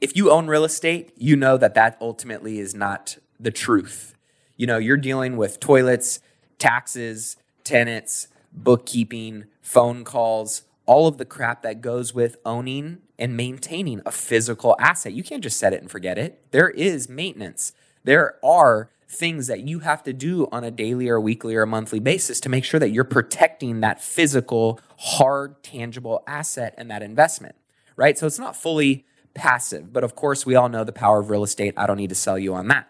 if 0.01 0.17
you 0.17 0.31
own 0.31 0.47
real 0.47 0.65
estate, 0.65 1.13
you 1.17 1.37
know 1.37 1.57
that 1.59 1.75
that 1.75 1.99
ultimately 2.01 2.59
is 2.59 2.75
not 2.75 3.19
the 3.39 3.51
truth. 3.51 4.15
You 4.57 4.67
know, 4.67 4.79
you're 4.79 4.97
dealing 4.97 5.37
with 5.37 5.61
toilets, 5.61 6.21
taxes, 6.59 7.37
tenants, 7.65 8.29
bookkeeping, 8.53 9.45
phone 9.61 10.05
calls, 10.05 10.63
all 10.87 11.07
of 11.07 11.19
the 11.19 11.25
crap 11.25 11.63
that 11.63 11.81
goes 11.81 12.15
with 12.15 12.37
owning 12.45 12.99
and 13.19 13.37
maintaining 13.37 14.01
a 14.05 14.11
physical 14.11 14.77
asset. 14.79 15.13
You 15.13 15.23
can't 15.23 15.43
just 15.43 15.59
set 15.59 15.73
it 15.73 15.81
and 15.81 15.91
forget 15.91 16.19
it. 16.19 16.51
There 16.51 16.71
is 16.71 17.09
maintenance. 17.09 17.73
There 18.05 18.39
are 18.45 18.91
things 19.09 19.47
that 19.47 19.61
you 19.61 19.81
have 19.81 20.03
to 20.03 20.13
do 20.13 20.49
on 20.51 20.65
a 20.65 20.71
daily 20.71 21.09
or 21.09 21.21
weekly 21.21 21.55
or 21.55 21.67
monthly 21.67 22.01
basis 22.01 22.41
to 22.41 22.49
make 22.49 22.65
sure 22.65 22.81
that 22.81 22.91
you're 22.91 23.05
protecting 23.05 23.81
that 23.81 24.03
physical, 24.03 24.81
hard, 24.99 25.63
tangible 25.63 26.25
asset 26.27 26.75
and 26.79 26.91
that 26.91 27.03
investment, 27.03 27.55
right? 27.95 28.19
So 28.19 28.27
it's 28.27 28.39
not 28.39 28.57
fully 28.57 29.05
passive, 29.35 29.93
but 29.93 30.03
of 30.03 30.15
course, 30.15 30.47
we 30.47 30.55
all 30.55 30.69
know 30.69 30.83
the 30.83 30.93
power 30.93 31.21
of 31.21 31.31
real 31.31 31.45
estate. 31.45 31.75
I 31.77 31.87
don't 31.87 31.99
need 31.99 32.09
to 32.09 32.15
sell 32.15 32.39
you 32.39 32.55
on 32.55 32.69
that. 32.69 32.89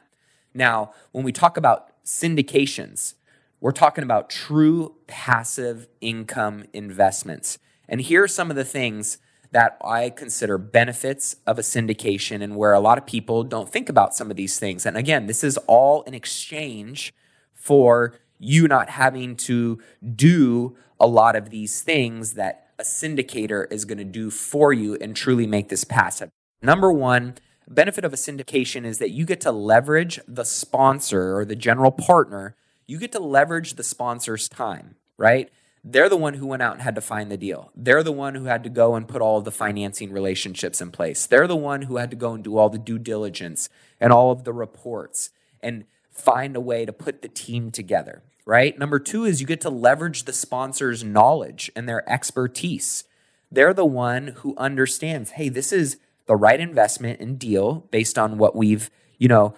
Now, 0.55 0.93
when 1.11 1.25
we 1.25 1.33
talk 1.33 1.57
about 1.57 1.91
syndications, 2.05 3.15
we're 3.61 3.73
talking 3.73 4.05
about 4.05 4.31
true 4.31 4.97
passive 5.07 5.89
income 6.01 6.65
investments. 6.73 7.59
And 7.89 8.01
here 8.01 8.23
are 8.25 8.29
some 8.29 8.51
of 8.51 8.57
the 8.57 8.65
things 8.65 9.19
that 9.51 9.77
I 9.85 10.11
consider 10.11 10.57
benefits 10.57 11.37
of 11.47 11.59
a 11.59 11.63
syndication 11.63 12.43
and 12.43 12.57
where 12.57 12.73
a 12.73 12.81
lot 12.81 12.99
of 12.99 13.07
people 13.07 13.45
don't 13.45 13.71
think 13.71 13.89
about 13.89 14.15
some 14.15 14.31
of 14.31 14.37
these 14.37 14.59
things. 14.59 14.87
And 14.87 14.97
again, 14.97 15.27
this 15.27 15.45
is 15.45 15.59
all 15.67 16.03
in 16.03 16.15
exchange 16.15 17.15
for 17.53 18.15
you 18.39 18.67
not 18.67 18.91
having 18.91 19.37
to 19.37 19.79
do 20.15 20.77
a 20.99 21.07
lot 21.07 21.37
of 21.37 21.51
these 21.51 21.83
things 21.83 22.35
that 22.35 22.69
a 22.79 22.83
syndicator 22.83 23.71
is 23.71 23.85
going 23.85 23.99
to 23.99 24.05
do 24.05 24.31
for 24.31 24.73
you 24.73 24.97
and 25.01 25.15
truly 25.15 25.47
make 25.47 25.69
this 25.69 25.85
passive. 25.85 26.31
Number 26.63 26.93
one, 26.93 27.35
benefit 27.69 28.05
of 28.05 28.13
a 28.13 28.17
syndication 28.17 28.85
is 28.85 28.99
that 28.99 29.11
you 29.11 29.27
get 29.27 29.41
to 29.43 29.53
leverage 29.53 30.19
the 30.27 30.45
sponsor 30.45 31.37
or 31.37 31.45
the 31.45 31.57
general 31.57 31.93
partner. 31.93 32.57
You 32.87 32.99
get 32.99 33.13
to 33.13 33.21
leverage 33.21 33.75
the 33.75 33.85
sponsor's 33.85 34.49
time, 34.49 34.97
right? 35.17 35.51
They're 35.85 36.09
the 36.09 36.17
one 36.17 36.35
who 36.35 36.47
went 36.47 36.63
out 36.63 36.75
and 36.75 36.83
had 36.83 36.95
to 36.95 37.01
find 37.01 37.31
the 37.31 37.37
deal. 37.37 37.73
They're 37.75 38.05
the 38.05 38.13
one 38.13 38.37
who 38.37 38.45
had 38.45 38.63
to 38.65 38.71
go 38.71 38.95
and 38.95 39.09
put 39.09 39.21
all 39.21 39.39
of 39.39 39.45
the 39.45 39.51
financing 39.51 40.13
relationships 40.13 40.81
in 40.81 40.93
place. 40.93 41.27
They're 41.27 41.49
the 41.49 41.57
one 41.57 41.83
who 41.83 41.97
had 41.97 42.11
to 42.11 42.17
go 42.17 42.35
and 42.35 42.45
do 42.45 42.57
all 42.57 42.69
the 42.69 42.79
due 42.79 42.99
diligence 42.99 43.69
and 44.01 44.13
all 44.13 44.31
of 44.31 44.45
the 44.45 44.53
reports 44.53 45.31
and 45.61 45.85
find 46.11 46.55
a 46.55 46.61
way 46.61 46.85
to 46.85 46.93
put 46.93 47.23
the 47.23 47.29
team 47.29 47.73
together, 47.73 48.23
right? 48.45 48.79
Number 48.79 49.01
two 49.01 49.25
is 49.25 49.41
you 49.41 49.47
get 49.47 49.61
to 49.63 49.71
leverage 49.71 50.25
the 50.25 50.33
sponsor's 50.33 51.03
knowledge 51.03 51.71
and 51.75 51.89
their 51.89 52.09
expertise. 52.09 53.05
They're 53.51 53.75
the 53.75 53.85
one 53.85 54.29
who 54.29 54.55
understands, 54.57 55.33
hey, 55.33 55.49
this 55.49 55.73
is 55.73 55.97
the 56.27 56.37
right 56.37 56.61
investment 56.61 57.21
and 57.21 57.39
deal 57.39 57.87
based 57.91 58.19
on 58.19 58.39
what 58.39 58.55
we've, 58.55 58.89
you 59.19 59.27
know, 59.27 59.55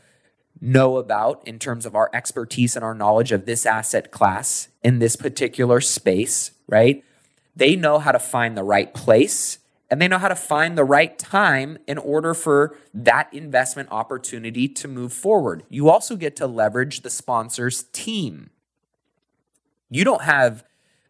know 0.64 0.96
about 0.96 1.46
in 1.46 1.59
terms 1.59 1.85
of 1.85 1.94
our 1.94 2.11
expertise 2.12 2.74
and 2.74 2.85
our 2.85 2.94
knowledge 2.94 3.33
of 3.33 3.44
this 3.44 3.66
asset 3.66 4.11
class 4.11 4.68
in 4.83 4.98
this 4.98 5.14
particular 5.14 5.81
space, 5.81 6.53
right? 6.66 7.05
They 7.55 7.77
know 7.77 7.98
how 7.98 8.12
to 8.12 8.18
find 8.18 8.57
the 8.57 8.64
right 8.64 8.92
place 8.92 9.59
and 9.90 10.00
they 10.00 10.09
know 10.09 10.18
how 10.18 10.29
to 10.29 10.35
find 10.35 10.77
the 10.77 10.85
right 10.85 11.16
time 11.18 11.79
in 11.87 11.98
order 11.98 12.35
for 12.35 12.77
that 12.92 13.33
investment 13.33 13.90
opportunity 13.92 14.66
to 14.66 14.88
move 14.88 15.12
forward. 15.12 15.64
You 15.68 15.90
also 15.90 16.16
get 16.16 16.35
to 16.37 16.46
leverage 16.46 17.03
the 17.03 17.11
sponsor's 17.11 17.85
team. 17.92 18.50
You 19.90 20.03
don't 20.03 20.22
have 20.22 20.64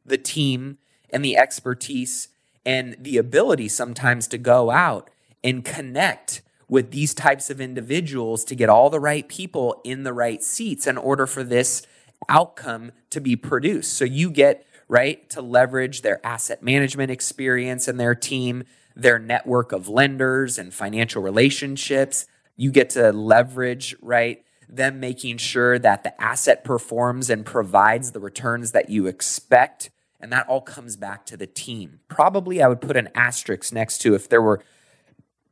the 0.05 0.19
team 0.19 0.79
and 1.11 1.25
the 1.25 1.37
expertise 1.37 2.29
and 2.67 2.97
the 2.99 3.17
ability 3.17 3.69
sometimes 3.69 4.27
to 4.29 4.39
go 4.39 4.71
out 4.71 5.09
and 5.43 5.65
connect 5.65 6.43
with 6.75 6.91
these 6.91 7.15
types 7.15 7.51
of 7.51 7.61
individuals 7.61 8.43
to 8.43 8.57
get 8.57 8.69
all 8.69 8.91
the 8.91 8.99
right 8.99 9.29
people 9.29 9.81
in 9.85 10.03
the 10.03 10.13
right 10.13 10.43
seats 10.43 10.89
in 10.89 10.99
order 10.99 11.25
for 11.25 11.45
this 11.45 11.87
outcome 12.29 12.91
to 13.11 13.21
be 13.21 13.37
produced. 13.37 13.95
So 13.95 14.05
you 14.05 14.29
get, 14.29 14.67
right, 14.89 15.31
to 15.31 15.41
leverage 15.41 16.03
their 16.03 16.21
asset 16.27 16.65
management 16.65 17.13
experience 17.13 17.87
and 17.87 18.01
their 18.01 18.17
team, 18.17 18.65
their 18.97 19.21
network 19.21 19.71
of 19.71 19.89
lenders 19.89 20.59
and 20.59 20.75
financial 20.75 21.23
relationships. 21.23 22.27
You 22.57 22.73
get 22.73 22.91
to 22.91 23.13
leverage, 23.13 23.95
right, 24.03 24.45
them 24.69 24.99
making 24.99 25.37
sure 25.37 25.79
that 25.79 26.03
the 26.03 26.21
asset 26.21 26.65
performs 26.65 27.31
and 27.31 27.47
provides 27.47 28.11
the 28.11 28.21
returns 28.21 28.73
that 28.73 28.91
you 28.91 29.07
expect. 29.07 29.91
And 30.19 30.33
that 30.33 30.49
all 30.49 30.61
comes 30.61 30.97
back 30.97 31.25
to 31.27 31.37
the 31.37 31.47
team. 31.47 32.01
Probably 32.09 32.61
I 32.61 32.67
would 32.67 32.81
put 32.81 32.97
an 32.97 33.11
asterisk 33.15 33.73
next 33.73 33.99
to 33.99 34.17
if 34.17 34.29
there 34.29 34.43
were 34.43 34.61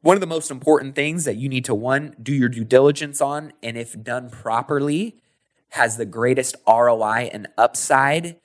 one 0.02 0.16
of 0.16 0.20
the 0.20 0.26
most 0.26 0.50
important 0.50 0.94
things 0.94 1.24
that 1.24 1.36
you 1.36 1.48
need 1.48 1.64
to 1.64 1.74
one 1.74 2.14
do 2.22 2.34
your 2.34 2.48
due 2.48 2.64
diligence 2.64 3.20
on 3.20 3.52
and 3.62 3.78
if 3.78 4.00
done 4.02 4.28
properly 4.28 5.16
has 5.70 5.96
the 5.96 6.04
greatest 6.04 6.56
ROI 6.68 7.30
and 7.32 7.48
upside 7.56 8.36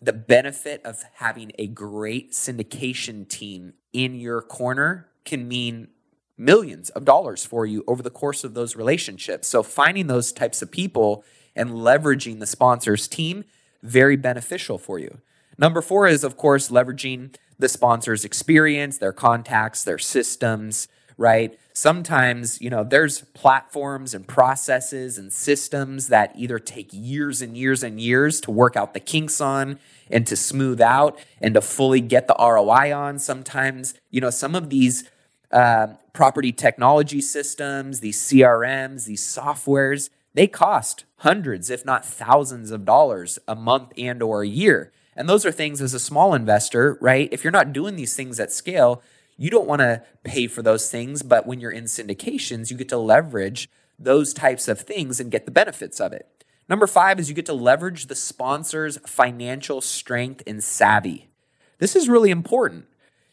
the 0.00 0.12
benefit 0.12 0.80
of 0.84 1.02
having 1.14 1.50
a 1.58 1.66
great 1.66 2.32
syndication 2.32 3.26
team 3.26 3.72
in 3.92 4.14
your 4.14 4.42
corner 4.42 5.08
can 5.24 5.48
mean 5.48 5.88
millions 6.36 6.90
of 6.90 7.06
dollars 7.06 7.46
for 7.46 7.64
you 7.64 7.82
over 7.88 8.02
the 8.02 8.10
course 8.10 8.44
of 8.44 8.52
those 8.52 8.76
relationships. 8.76 9.48
So 9.48 9.62
finding 9.62 10.06
those 10.06 10.32
types 10.32 10.60
of 10.60 10.70
people 10.70 11.24
and 11.56 11.70
leveraging 11.70 12.40
the 12.40 12.46
sponsor's 12.46 13.08
team 13.08 13.44
very 13.82 14.16
beneficial 14.16 14.76
for 14.76 14.98
you. 14.98 15.22
Number 15.56 15.80
4 15.80 16.08
is 16.08 16.22
of 16.22 16.36
course 16.36 16.68
leveraging 16.68 17.34
the 17.58 17.70
sponsor's 17.70 18.22
experience 18.22 18.98
their 18.98 19.14
contacts 19.14 19.82
their 19.82 19.98
systems 19.98 20.88
right? 21.16 21.58
Sometimes, 21.72 22.60
you 22.60 22.70
know, 22.70 22.84
there's 22.84 23.22
platforms 23.34 24.14
and 24.14 24.26
processes 24.26 25.18
and 25.18 25.32
systems 25.32 26.08
that 26.08 26.32
either 26.36 26.58
take 26.58 26.88
years 26.92 27.42
and 27.42 27.56
years 27.56 27.82
and 27.82 28.00
years 28.00 28.40
to 28.42 28.50
work 28.50 28.76
out 28.76 28.94
the 28.94 29.00
kinks 29.00 29.40
on 29.40 29.78
and 30.10 30.26
to 30.26 30.36
smooth 30.36 30.80
out 30.80 31.18
and 31.40 31.54
to 31.54 31.60
fully 31.60 32.00
get 32.00 32.28
the 32.28 32.36
ROI 32.38 32.94
on. 32.94 33.18
Sometimes, 33.18 33.94
you 34.10 34.20
know, 34.20 34.30
some 34.30 34.54
of 34.54 34.70
these 34.70 35.10
uh, 35.52 35.88
property 36.12 36.52
technology 36.52 37.20
systems, 37.20 38.00
these 38.00 38.18
CRMs, 38.20 39.04
these 39.04 39.22
softwares, 39.22 40.10
they 40.34 40.46
cost 40.46 41.04
hundreds, 41.18 41.70
if 41.70 41.84
not 41.84 42.04
thousands 42.04 42.70
of 42.70 42.84
dollars 42.84 43.38
a 43.48 43.54
month 43.54 43.92
and 43.96 44.22
or 44.22 44.42
a 44.42 44.48
year. 44.48 44.92
And 45.16 45.28
those 45.28 45.46
are 45.46 45.52
things 45.52 45.80
as 45.80 45.94
a 45.94 45.98
small 45.98 46.34
investor, 46.34 46.98
right? 47.00 47.28
If 47.32 47.42
you're 47.42 47.50
not 47.50 47.72
doing 47.72 47.96
these 47.96 48.14
things 48.14 48.38
at 48.38 48.52
scale, 48.52 49.02
you 49.36 49.50
don't 49.50 49.66
want 49.66 49.80
to 49.80 50.02
pay 50.24 50.46
for 50.46 50.62
those 50.62 50.90
things. 50.90 51.22
But 51.22 51.46
when 51.46 51.60
you're 51.60 51.70
in 51.70 51.84
syndications, 51.84 52.70
you 52.70 52.76
get 52.76 52.88
to 52.90 52.98
leverage 52.98 53.68
those 53.98 54.34
types 54.34 54.68
of 54.68 54.80
things 54.80 55.20
and 55.20 55.30
get 55.30 55.44
the 55.44 55.50
benefits 55.50 56.00
of 56.00 56.12
it. 56.12 56.28
Number 56.68 56.86
five 56.86 57.20
is 57.20 57.28
you 57.28 57.34
get 57.34 57.46
to 57.46 57.52
leverage 57.52 58.06
the 58.06 58.14
sponsor's 58.14 58.98
financial 59.06 59.80
strength 59.80 60.42
and 60.46 60.62
savvy. 60.62 61.30
This 61.78 61.94
is 61.94 62.08
really 62.08 62.30
important. 62.30 62.86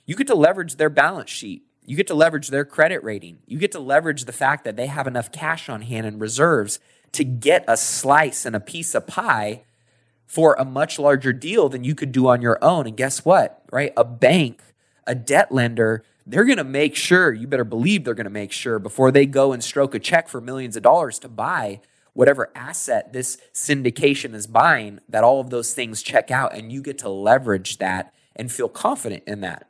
You 0.05 0.15
get 0.15 0.27
to 0.27 0.35
leverage 0.35 0.75
their 0.75 0.89
balance 0.89 1.29
sheet. 1.29 1.63
You 1.85 1.97
get 1.97 2.07
to 2.07 2.13
leverage 2.13 2.49
their 2.49 2.65
credit 2.65 3.03
rating. 3.03 3.39
You 3.45 3.57
get 3.57 3.71
to 3.73 3.79
leverage 3.79 4.25
the 4.25 4.31
fact 4.31 4.63
that 4.63 4.75
they 4.75 4.87
have 4.87 5.07
enough 5.07 5.31
cash 5.31 5.67
on 5.67 5.81
hand 5.81 6.05
and 6.05 6.21
reserves 6.21 6.79
to 7.13 7.23
get 7.23 7.65
a 7.67 7.77
slice 7.77 8.45
and 8.45 8.55
a 8.55 8.59
piece 8.59 8.95
of 8.95 9.07
pie 9.07 9.63
for 10.25 10.55
a 10.55 10.65
much 10.65 10.97
larger 10.97 11.33
deal 11.33 11.69
than 11.69 11.83
you 11.83 11.95
could 11.95 12.11
do 12.11 12.27
on 12.27 12.41
your 12.41 12.63
own. 12.63 12.87
And 12.87 12.97
guess 12.97 13.25
what? 13.25 13.63
Right? 13.71 13.93
A 13.97 14.03
bank, 14.03 14.61
a 15.05 15.15
debt 15.15 15.51
lender, 15.51 16.03
they're 16.25 16.45
going 16.45 16.57
to 16.57 16.63
make 16.63 16.95
sure, 16.95 17.33
you 17.33 17.47
better 17.47 17.63
believe 17.63 18.03
they're 18.03 18.13
going 18.13 18.25
to 18.25 18.29
make 18.29 18.51
sure 18.51 18.79
before 18.79 19.11
they 19.11 19.25
go 19.25 19.51
and 19.51 19.63
stroke 19.63 19.93
a 19.93 19.99
check 19.99 20.29
for 20.29 20.39
millions 20.39 20.75
of 20.75 20.83
dollars 20.83 21.19
to 21.19 21.29
buy 21.29 21.81
whatever 22.13 22.51
asset 22.55 23.11
this 23.11 23.37
syndication 23.53 24.33
is 24.33 24.47
buying, 24.47 24.99
that 25.09 25.23
all 25.23 25.39
of 25.39 25.49
those 25.49 25.73
things 25.73 26.03
check 26.03 26.29
out 26.31 26.55
and 26.55 26.71
you 26.71 26.81
get 26.81 26.97
to 26.99 27.09
leverage 27.09 27.79
that 27.79 28.13
and 28.35 28.51
feel 28.51 28.69
confident 28.69 29.23
in 29.25 29.41
that. 29.41 29.67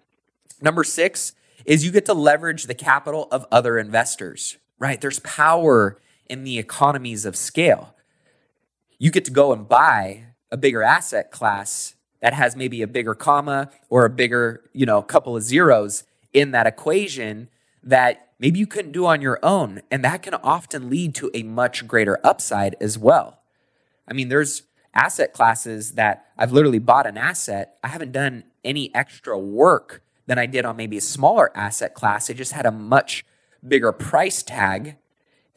Number 0.62 0.84
six 0.84 1.34
is 1.66 1.86
you 1.86 1.92
get 1.92 2.06
to 2.06 2.14
leverage 2.14 2.66
the 2.66 2.76
capital 2.76 3.28
of 3.32 3.46
other 3.52 3.78
investors, 3.78 4.58
right? 4.78 5.00
There's 5.00 5.20
power 5.20 5.98
in 6.30 6.44
the 6.44 6.60
economies 6.60 7.26
of 7.26 7.36
scale. 7.36 7.96
You 9.00 9.12
get 9.12 9.26
to 9.26 9.32
go 9.32 9.54
and 9.54 9.68
buy 9.68 10.26
a 10.52 10.58
bigger 10.58 10.84
asset 10.84 11.32
class 11.32 11.96
that 12.24 12.34
has 12.34 12.56
maybe 12.56 12.82
a 12.82 12.88
bigger 12.88 13.14
comma 13.14 13.70
or 13.90 14.06
a 14.06 14.10
bigger, 14.10 14.64
you 14.72 14.86
know, 14.86 15.02
couple 15.02 15.36
of 15.36 15.44
zeros 15.44 16.06
in 16.32 16.52
that 16.52 16.66
equation 16.66 17.50
that 17.84 18.30
maybe 18.40 18.58
you 18.58 18.66
couldn't 18.66 18.94
do 18.94 19.06
on 19.06 19.22
your 19.22 19.40
own. 19.44 19.82
And 19.92 20.06
that 20.06 20.24
can 20.24 20.34
often 20.36 20.90
lead 20.90 21.14
to 21.16 21.30
a 21.34 21.44
much 21.44 21.86
greater 21.86 22.26
upside 22.26 22.78
as 22.80 22.98
well. 22.98 23.40
I 24.08 24.14
mean, 24.14 24.30
there's 24.30 24.62
asset 24.94 25.34
classes 25.34 25.92
that 25.96 26.28
I've 26.38 26.54
literally 26.54 26.80
bought 26.80 27.06
an 27.06 27.18
asset. 27.18 27.78
I 27.84 27.90
haven't 27.90 28.14
done 28.14 28.46
any 28.64 28.96
extra 28.96 29.38
work 29.38 30.02
than 30.26 30.40
I 30.40 30.46
did 30.46 30.64
on 30.64 30.78
maybe 30.78 30.96
a 30.96 31.02
smaller 31.02 31.52
asset 31.58 31.94
class. 31.94 32.30
It 32.30 32.38
just 32.38 32.54
had 32.54 32.66
a 32.66 32.72
much 32.72 33.26
bigger 33.68 33.92
price 33.92 34.42
tag. 34.42 34.96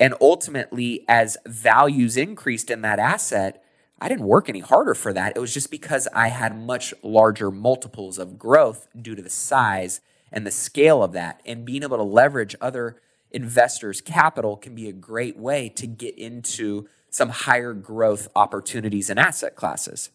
And 0.01 0.15
ultimately, 0.21 1.05
as 1.07 1.37
values 1.47 2.17
increased 2.17 2.73
in 2.73 2.83
that 2.83 2.99
asset, 2.99 3.63
I 4.01 4.09
didn't 4.09 4.27
work 4.27 4.49
any 4.49 4.61
harder 4.61 4.95
for 4.95 5.13
that. 5.13 5.37
It 5.37 5.41
was 5.41 5.55
just 5.55 5.71
because 5.71 6.07
I 6.15 6.29
had 6.29 6.59
much 6.59 6.93
larger 7.03 7.51
multiples 7.51 8.19
of 8.19 8.39
growth 8.39 8.89
due 9.01 9.15
to 9.15 9.23
the 9.23 9.31
size 9.31 10.01
and 10.31 10.47
the 10.47 10.51
scale 10.51 11.03
of 11.03 11.13
that. 11.13 11.41
And 11.47 11.65
being 11.65 11.83
able 11.83 11.97
to 11.97 12.03
leverage 12.03 12.55
other 12.61 13.01
investors' 13.31 14.01
capital 14.01 14.57
can 14.57 14.75
be 14.75 14.89
a 14.89 14.93
great 14.93 15.39
way 15.39 15.69
to 15.71 15.87
get 15.87 16.19
into 16.19 16.89
some 17.11 17.31
higher 17.31 17.73
growth 17.73 18.29
opportunities 18.37 19.09
and 19.09 19.19
asset 19.19 19.57
classes. 19.57 20.11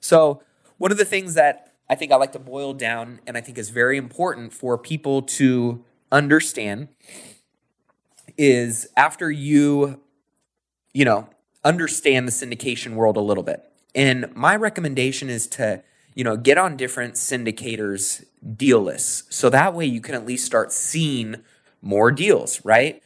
So, 0.00 0.42
one 0.78 0.92
of 0.92 0.98
the 0.98 1.04
things 1.04 1.34
that 1.34 1.74
I 1.88 1.94
think 1.94 2.12
I 2.12 2.16
like 2.16 2.32
to 2.32 2.38
boil 2.38 2.74
down 2.74 3.20
and 3.26 3.36
I 3.36 3.40
think 3.40 3.58
is 3.58 3.70
very 3.70 3.96
important 3.96 4.52
for 4.52 4.76
people 4.76 5.22
to 5.22 5.84
understand 6.10 6.88
is 8.36 8.88
after 8.96 9.30
you, 9.30 10.00
you 10.92 11.04
know, 11.04 11.28
understand 11.66 12.28
the 12.28 12.32
syndication 12.32 12.94
world 12.94 13.16
a 13.16 13.20
little 13.20 13.42
bit. 13.42 13.68
And 13.94 14.34
my 14.34 14.54
recommendation 14.54 15.28
is 15.28 15.46
to, 15.48 15.82
you 16.14 16.22
know, 16.22 16.36
get 16.36 16.58
on 16.58 16.76
different 16.76 17.14
syndicators' 17.14 18.24
deal 18.56 18.80
lists. 18.80 19.24
So 19.34 19.50
that 19.50 19.74
way 19.74 19.86
you 19.86 20.00
can 20.00 20.14
at 20.14 20.24
least 20.24 20.46
start 20.46 20.72
seeing 20.72 21.36
more 21.82 22.12
deals, 22.12 22.64
right? 22.64 23.02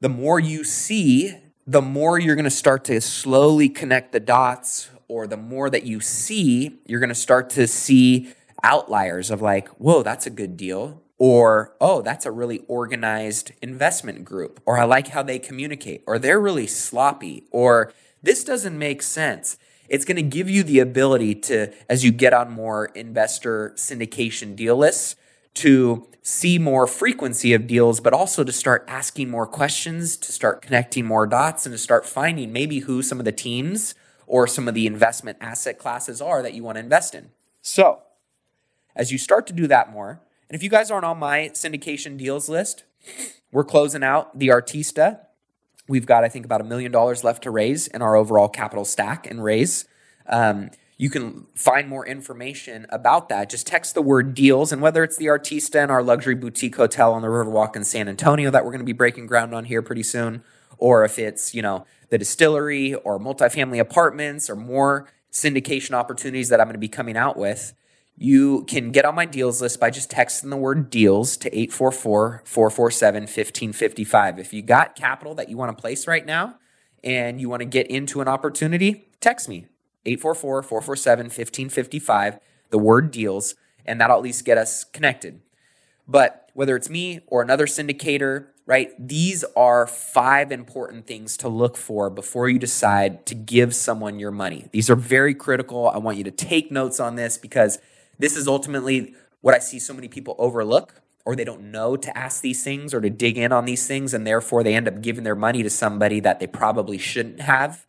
The 0.00 0.08
more 0.08 0.40
you 0.40 0.64
see, 0.64 1.36
the 1.66 1.82
more 1.82 2.18
you're 2.18 2.36
going 2.36 2.44
to 2.44 2.50
start 2.50 2.84
to 2.84 3.00
slowly 3.00 3.68
connect 3.68 4.12
the 4.12 4.20
dots 4.20 4.90
or 5.06 5.26
the 5.26 5.36
more 5.36 5.68
that 5.68 5.84
you 5.84 6.00
see, 6.00 6.78
you're 6.86 7.00
going 7.00 7.08
to 7.08 7.14
start 7.14 7.50
to 7.50 7.66
see 7.66 8.32
outliers 8.62 9.30
of 9.30 9.42
like, 9.42 9.68
whoa, 9.70 10.02
that's 10.02 10.26
a 10.26 10.30
good 10.30 10.56
deal. 10.56 11.02
Or, 11.18 11.74
oh, 11.80 12.00
that's 12.00 12.26
a 12.26 12.30
really 12.30 12.60
organized 12.68 13.52
investment 13.60 14.24
group. 14.24 14.60
Or 14.64 14.78
I 14.78 14.84
like 14.84 15.08
how 15.08 15.22
they 15.22 15.38
communicate. 15.38 16.04
Or 16.06 16.18
they're 16.18 16.40
really 16.40 16.68
sloppy. 16.68 17.44
Or 17.50 17.92
this 18.22 18.44
doesn't 18.44 18.78
make 18.78 19.02
sense. 19.02 19.58
It's 19.88 20.04
going 20.04 20.16
to 20.16 20.22
give 20.22 20.48
you 20.48 20.62
the 20.62 20.78
ability 20.78 21.34
to, 21.34 21.72
as 21.88 22.04
you 22.04 22.12
get 22.12 22.32
on 22.32 22.52
more 22.52 22.86
investor 22.86 23.72
syndication 23.76 24.54
deal 24.54 24.76
lists, 24.76 25.16
to 25.54 26.06
see 26.22 26.58
more 26.58 26.86
frequency 26.86 27.54
of 27.54 27.66
deals, 27.66 28.00
but 28.00 28.12
also 28.12 28.44
to 28.44 28.52
start 28.52 28.84
asking 28.86 29.30
more 29.30 29.46
questions, 29.46 30.16
to 30.18 30.30
start 30.30 30.62
connecting 30.62 31.04
more 31.04 31.26
dots, 31.26 31.66
and 31.66 31.72
to 31.72 31.78
start 31.78 32.06
finding 32.06 32.52
maybe 32.52 32.80
who 32.80 33.02
some 33.02 33.18
of 33.18 33.24
the 33.24 33.32
teams 33.32 33.94
or 34.26 34.46
some 34.46 34.68
of 34.68 34.74
the 34.74 34.86
investment 34.86 35.38
asset 35.40 35.78
classes 35.78 36.20
are 36.20 36.42
that 36.42 36.54
you 36.54 36.62
want 36.62 36.76
to 36.76 36.80
invest 36.80 37.14
in. 37.14 37.30
So, 37.62 38.02
as 38.94 39.10
you 39.10 39.18
start 39.18 39.46
to 39.46 39.52
do 39.52 39.66
that 39.68 39.90
more, 39.90 40.20
and 40.48 40.56
if 40.56 40.62
you 40.62 40.68
guys 40.68 40.90
aren't 40.90 41.04
on 41.04 41.18
my 41.18 41.50
syndication 41.54 42.16
deals 42.16 42.48
list, 42.48 42.84
we're 43.52 43.64
closing 43.64 44.02
out 44.02 44.38
the 44.38 44.48
Artista. 44.48 45.20
We've 45.88 46.06
got, 46.06 46.24
I 46.24 46.28
think, 46.28 46.44
about 46.44 46.60
a 46.60 46.64
million 46.64 46.92
dollars 46.92 47.24
left 47.24 47.42
to 47.44 47.50
raise 47.50 47.86
in 47.86 48.02
our 48.02 48.16
overall 48.16 48.48
capital 48.48 48.84
stack 48.84 49.30
and 49.30 49.42
raise. 49.42 49.86
Um, 50.26 50.70
you 50.98 51.10
can 51.10 51.46
find 51.54 51.88
more 51.88 52.04
information 52.06 52.86
about 52.90 53.28
that. 53.28 53.48
Just 53.48 53.66
text 53.66 53.94
the 53.94 54.02
word 54.02 54.34
deals, 54.34 54.72
and 54.72 54.82
whether 54.82 55.04
it's 55.04 55.16
the 55.16 55.26
Artista 55.26 55.80
and 55.82 55.92
our 55.92 56.02
luxury 56.02 56.34
boutique 56.34 56.76
hotel 56.76 57.14
on 57.14 57.22
the 57.22 57.28
Riverwalk 57.28 57.76
in 57.76 57.84
San 57.84 58.08
Antonio 58.08 58.50
that 58.50 58.64
we're 58.64 58.72
going 58.72 58.80
to 58.80 58.84
be 58.84 58.92
breaking 58.92 59.26
ground 59.26 59.54
on 59.54 59.64
here 59.64 59.80
pretty 59.80 60.02
soon, 60.02 60.42
or 60.76 61.04
if 61.04 61.18
it's, 61.18 61.54
you 61.54 61.62
know, 61.62 61.86
the 62.10 62.18
distillery 62.18 62.94
or 62.94 63.20
multifamily 63.20 63.78
apartments 63.78 64.50
or 64.50 64.56
more 64.56 65.08
syndication 65.30 65.92
opportunities 65.92 66.48
that 66.48 66.60
I'm 66.60 66.66
going 66.66 66.74
to 66.74 66.80
be 66.80 66.88
coming 66.88 67.16
out 67.16 67.36
with, 67.36 67.74
you 68.20 68.64
can 68.64 68.90
get 68.90 69.04
on 69.04 69.14
my 69.14 69.24
deals 69.24 69.62
list 69.62 69.78
by 69.78 69.90
just 69.90 70.10
texting 70.10 70.50
the 70.50 70.56
word 70.56 70.90
deals 70.90 71.36
to 71.36 71.48
844 71.56 72.42
447 72.44 73.22
1555. 73.22 74.38
If 74.40 74.52
you 74.52 74.60
got 74.60 74.96
capital 74.96 75.34
that 75.36 75.48
you 75.48 75.56
want 75.56 75.76
to 75.76 75.80
place 75.80 76.08
right 76.08 76.26
now 76.26 76.56
and 77.04 77.40
you 77.40 77.48
want 77.48 77.60
to 77.60 77.66
get 77.66 77.86
into 77.86 78.20
an 78.20 78.26
opportunity, 78.26 79.08
text 79.20 79.48
me 79.48 79.66
844 80.04 80.62
447 80.64 81.26
1555, 81.26 82.40
the 82.70 82.78
word 82.78 83.12
deals, 83.12 83.54
and 83.86 84.00
that'll 84.00 84.16
at 84.16 84.22
least 84.22 84.44
get 84.44 84.58
us 84.58 84.82
connected. 84.82 85.40
But 86.08 86.50
whether 86.54 86.74
it's 86.74 86.90
me 86.90 87.20
or 87.28 87.40
another 87.40 87.66
syndicator, 87.66 88.48
right, 88.66 88.90
these 88.98 89.44
are 89.56 89.86
five 89.86 90.50
important 90.50 91.06
things 91.06 91.36
to 91.36 91.48
look 91.48 91.76
for 91.76 92.10
before 92.10 92.48
you 92.48 92.58
decide 92.58 93.26
to 93.26 93.36
give 93.36 93.76
someone 93.76 94.18
your 94.18 94.32
money. 94.32 94.68
These 94.72 94.90
are 94.90 94.96
very 94.96 95.34
critical. 95.34 95.88
I 95.88 95.98
want 95.98 96.18
you 96.18 96.24
to 96.24 96.32
take 96.32 96.72
notes 96.72 96.98
on 96.98 97.14
this 97.14 97.38
because 97.38 97.78
this 98.18 98.36
is 98.36 98.48
ultimately 98.48 99.14
what 99.40 99.54
I 99.54 99.58
see 99.58 99.78
so 99.78 99.94
many 99.94 100.08
people 100.08 100.34
overlook 100.38 101.00
or 101.28 101.36
they 101.36 101.44
don't 101.44 101.70
know 101.70 101.94
to 101.94 102.16
ask 102.16 102.40
these 102.40 102.64
things 102.64 102.94
or 102.94 103.02
to 103.02 103.10
dig 103.10 103.36
in 103.36 103.52
on 103.52 103.66
these 103.66 103.86
things, 103.86 104.14
and 104.14 104.26
therefore 104.26 104.62
they 104.62 104.74
end 104.74 104.88
up 104.88 105.02
giving 105.02 105.24
their 105.24 105.34
money 105.34 105.62
to 105.62 105.68
somebody 105.68 106.20
that 106.20 106.40
they 106.40 106.46
probably 106.46 106.96
shouldn't 106.96 107.40
have. 107.40 107.84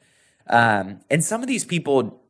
Um, 0.48 1.00
and 1.10 1.24
some 1.24 1.42
of 1.42 1.48
these 1.48 1.64
people 1.64 2.22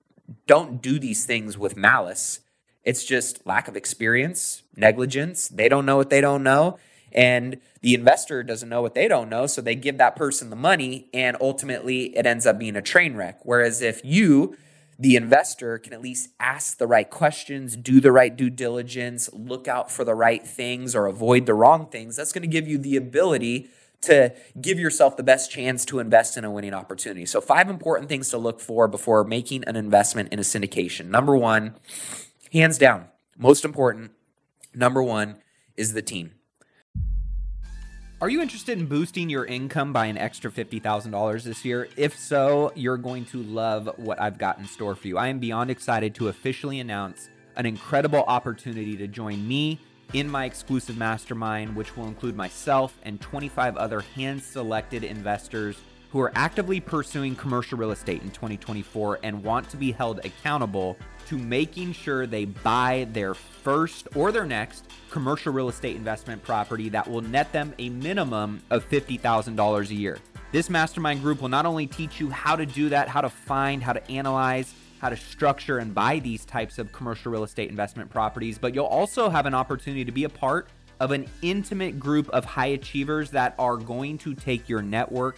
don't 0.46 0.84
do 0.84 1.00
these 1.00 1.26
things 1.26 1.58
with 1.58 1.76
malice. 1.76 2.42
It's 2.84 3.04
just 3.04 3.44
lack 3.48 3.68
of 3.68 3.76
experience, 3.76 4.62
negligence. 4.76 5.48
They 5.48 5.68
don't 5.68 5.84
know 5.84 5.98
what 5.98 6.12
they 6.12 6.22
don't 6.22 6.44
know. 6.44 6.78
And 7.12 7.60
the 7.82 7.96
investor 7.96 8.44
doesn't 8.44 8.70
know 8.70 8.84
what 8.84 8.94
they 8.94 9.08
don't 9.08 9.30
know. 9.30 9.48
So 9.48 9.62
they 9.62 9.74
give 9.74 9.98
that 9.98 10.16
person 10.16 10.52
the 10.52 10.56
money, 10.56 11.10
and 11.12 11.36
ultimately 11.42 12.16
it 12.16 12.28
ends 12.28 12.46
up 12.46 12.60
being 12.60 12.76
a 12.76 12.84
train 12.84 13.16
wreck. 13.16 13.40
Whereas 13.42 13.82
if 13.82 14.06
you 14.06 14.56
the 15.00 15.16
investor 15.16 15.78
can 15.78 15.94
at 15.94 16.02
least 16.02 16.30
ask 16.42 16.78
the 16.78 16.86
right 16.86 17.10
questions, 17.10 17.78
do 17.78 18.02
the 18.02 18.12
right 18.12 18.36
due 18.36 18.50
diligence, 18.50 19.30
look 19.32 19.68
out 19.68 19.90
for 19.90 20.04
the 20.04 20.14
right 20.14 20.46
things 20.46 20.94
or 20.94 21.06
avoid 21.06 21.46
the 21.46 21.54
wrong 21.54 21.88
things. 21.88 22.18
That's 22.18 22.34
going 22.34 22.42
to 22.42 22.50
give 22.50 22.68
you 22.68 22.78
the 22.78 22.98
ability 22.98 23.70
to 24.02 24.34
give 24.60 24.78
yourself 24.78 25.16
the 25.16 25.24
best 25.24 25.52
chance 25.52 25.86
to 25.86 26.00
invest 26.00 26.38
in 26.38 26.44
a 26.44 26.52
winning 26.52 26.74
opportunity. 26.74 27.26
So, 27.26 27.40
five 27.40 27.70
important 27.70 28.10
things 28.10 28.30
to 28.30 28.38
look 28.38 28.60
for 28.60 28.88
before 28.88 29.24
making 29.24 29.64
an 29.66 29.76
investment 29.76 30.34
in 30.34 30.40
a 30.40 30.44
syndication. 30.44 31.08
Number 31.08 31.36
one, 31.36 31.76
hands 32.52 32.78
down, 32.78 33.06
most 33.38 33.64
important, 33.64 34.12
number 34.74 35.02
one 35.02 35.38
is 35.78 35.94
the 35.94 36.02
team. 36.02 36.32
Are 38.22 38.28
you 38.28 38.42
interested 38.42 38.78
in 38.78 38.86
boosting 38.86 39.30
your 39.30 39.46
income 39.46 39.94
by 39.94 40.08
an 40.08 40.18
extra 40.18 40.52
$50,000 40.52 41.44
this 41.44 41.64
year? 41.64 41.88
If 41.96 42.20
so, 42.20 42.70
you're 42.76 42.98
going 42.98 43.24
to 43.28 43.42
love 43.44 43.90
what 43.96 44.20
I've 44.20 44.38
got 44.38 44.60
in 44.60 44.66
store 44.66 44.94
for 44.94 45.08
you. 45.08 45.18
I 45.18 45.30
am 45.30 45.40
beyond 45.40 45.72
excited 45.72 46.14
to 46.16 46.28
officially 46.28 46.82
announce 46.82 47.30
an 47.56 47.66
incredible 47.66 48.26
opportunity 48.28 48.98
to 48.98 49.08
join 49.08 49.48
me 49.48 49.80
in 50.12 50.30
my 50.30 50.44
exclusive 50.44 50.98
mastermind, 50.98 51.78
which 51.78 51.96
will 51.96 52.08
include 52.08 52.36
myself 52.36 53.00
and 53.04 53.22
25 53.22 53.78
other 53.78 54.02
hand 54.02 54.44
selected 54.44 55.06
investors 55.06 55.78
who 56.12 56.20
are 56.20 56.34
actively 56.36 56.82
pursuing 56.82 57.38
commercial 57.38 57.78
real 57.78 57.92
estate 57.92 58.22
in 58.22 58.32
2024 58.32 59.20
and 59.24 59.42
want 59.42 59.70
to 59.70 59.78
be 59.78 59.94
held 59.94 60.20
accountable 60.26 60.98
to 61.30 61.38
making 61.38 61.94
sure 61.94 62.26
they 62.26 62.46
buy 62.46 63.08
their 63.12 63.36
first 63.36 64.08
or 64.16 64.32
their 64.32 64.48
next 64.48 64.86
commercial 65.12 65.54
real 65.54 65.70
estate 65.70 65.96
investment 65.96 66.42
property 66.44 66.90
that 66.90 67.08
will 67.08 67.22
net 67.22 67.52
them 67.52 67.72
a 67.78 67.90
minimum 67.90 68.62
of 68.72 68.88
$50,000 68.90 69.90
a 69.90 69.94
year. 69.94 70.18
This 70.52 70.72
mastermind 70.72 71.22
group 71.22 71.42
will 71.42 71.50
not 71.50 71.68
only 71.68 71.86
teach 71.86 72.20
you 72.20 72.32
how 72.32 72.56
to 72.56 72.66
do 72.66 72.90
that, 72.90 73.08
how 73.08 73.22
to 73.22 73.30
find, 73.30 73.84
how 73.84 73.94
to 73.94 74.12
analyze, 74.12 74.74
how 75.00 75.10
to 75.10 75.16
structure 75.16 75.78
and 75.78 75.94
buy 75.94 76.18
these 76.18 76.46
types 76.46 76.80
of 76.80 76.92
commercial 76.92 77.32
real 77.32 77.44
estate 77.44 77.70
investment 77.70 78.10
properties, 78.10 78.58
but 78.58 78.74
you'll 78.74 78.86
also 78.86 79.30
have 79.30 79.46
an 79.46 79.54
opportunity 79.54 80.04
to 80.04 80.12
be 80.12 80.24
a 80.24 80.30
part 80.30 80.68
of 81.00 81.12
an 81.12 81.28
intimate 81.44 82.00
group 82.00 82.28
of 82.30 82.44
high 82.44 82.68
achievers 82.68 83.30
that 83.30 83.54
are 83.60 83.78
going 83.78 84.18
to 84.18 84.34
take 84.34 84.68
your 84.68 84.82
network 84.82 85.38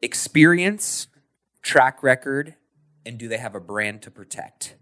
Experience, 0.00 1.08
track 1.60 2.02
record, 2.04 2.54
and 3.04 3.18
do 3.18 3.26
they 3.26 3.38
have 3.38 3.56
a 3.56 3.60
brand 3.60 4.00
to 4.02 4.10
protect? 4.10 4.76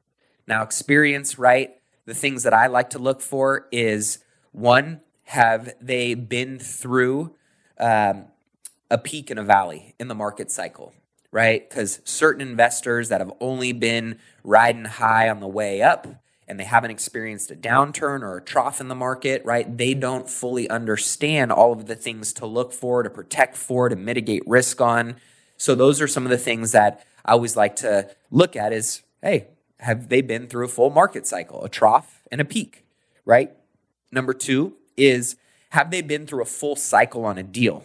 Now, 0.47 0.63
experience, 0.63 1.39
right? 1.39 1.71
The 2.05 2.15
things 2.15 2.43
that 2.43 2.53
I 2.53 2.67
like 2.67 2.91
to 2.91 2.99
look 2.99 3.23
for 3.23 3.67
is 3.73 4.19
one, 4.53 5.01
have 5.25 5.75
they 5.81 6.15
been 6.15 6.59
through 6.59 7.35
um, 7.81 8.27
a 8.91 8.99
peak 8.99 9.31
and 9.31 9.41
a 9.41 9.43
valley 9.43 9.95
in 9.99 10.09
the 10.09 10.15
market 10.15 10.51
cycle, 10.51 10.93
right? 11.31 11.69
Because 11.69 12.01
certain 12.05 12.47
investors 12.47 13.09
that 13.09 13.21
have 13.21 13.33
only 13.41 13.73
been 13.73 14.19
riding 14.45 14.85
high 14.85 15.29
on 15.31 15.41
the 15.41 15.49
way 15.49 15.81
up 15.81 16.07
and 16.49 16.61
they 16.61 16.65
haven't 16.65 16.91
experienced 16.91 17.51
a 17.51 17.57
downturn 17.57 18.23
or 18.23 18.37
a 18.37 18.43
trough 18.43 18.81
in 18.81 18.89
the 18.89 18.95
market, 18.95 19.45
right? 19.45 19.77
They 19.77 19.95
don't 19.95 20.31
fully 20.31 20.69
understand 20.69 21.51
all 21.51 21.73
of 21.73 21.87
the 21.87 21.97
things 21.97 22.33
to 22.35 22.47
look 22.47 22.73
for, 22.73 23.03
to 23.03 23.11
protect 23.11 23.57
for, 23.57 23.89
to 23.89 23.97
mitigate 23.97 24.43
risk 24.47 24.81
on. 24.81 25.17
So 25.57 25.75
those 25.75 26.01
are 26.01 26.07
some 26.07 26.25
of 26.25 26.31
the 26.31 26.39
things 26.39 26.73
that 26.73 27.05
I 27.25 27.33
always 27.33 27.57
like 27.57 27.77
to 27.77 28.11
look 28.31 28.55
at 28.55 28.73
is, 28.73 29.03
hey, 29.23 29.49
have 29.81 30.09
they 30.09 30.23
been 30.23 30.47
through 30.47 30.67
a 30.67 30.69
full 30.69 30.91
market 30.91 31.27
cycle, 31.27 31.65
a 31.65 31.69
trough 31.69 32.23
and 32.31 32.41
a 32.41 32.45
peak, 32.45 32.85
right? 33.25 33.53
Number 34.13 34.33
two 34.33 34.75
is 34.97 35.37
have 35.71 35.91
they 35.91 36.01
been 36.01 36.27
through 36.27 36.43
a 36.43 36.47
full 36.47 36.77
cycle 36.77 37.25
on 37.25 37.39
a 37.39 37.43
deal? 37.43 37.85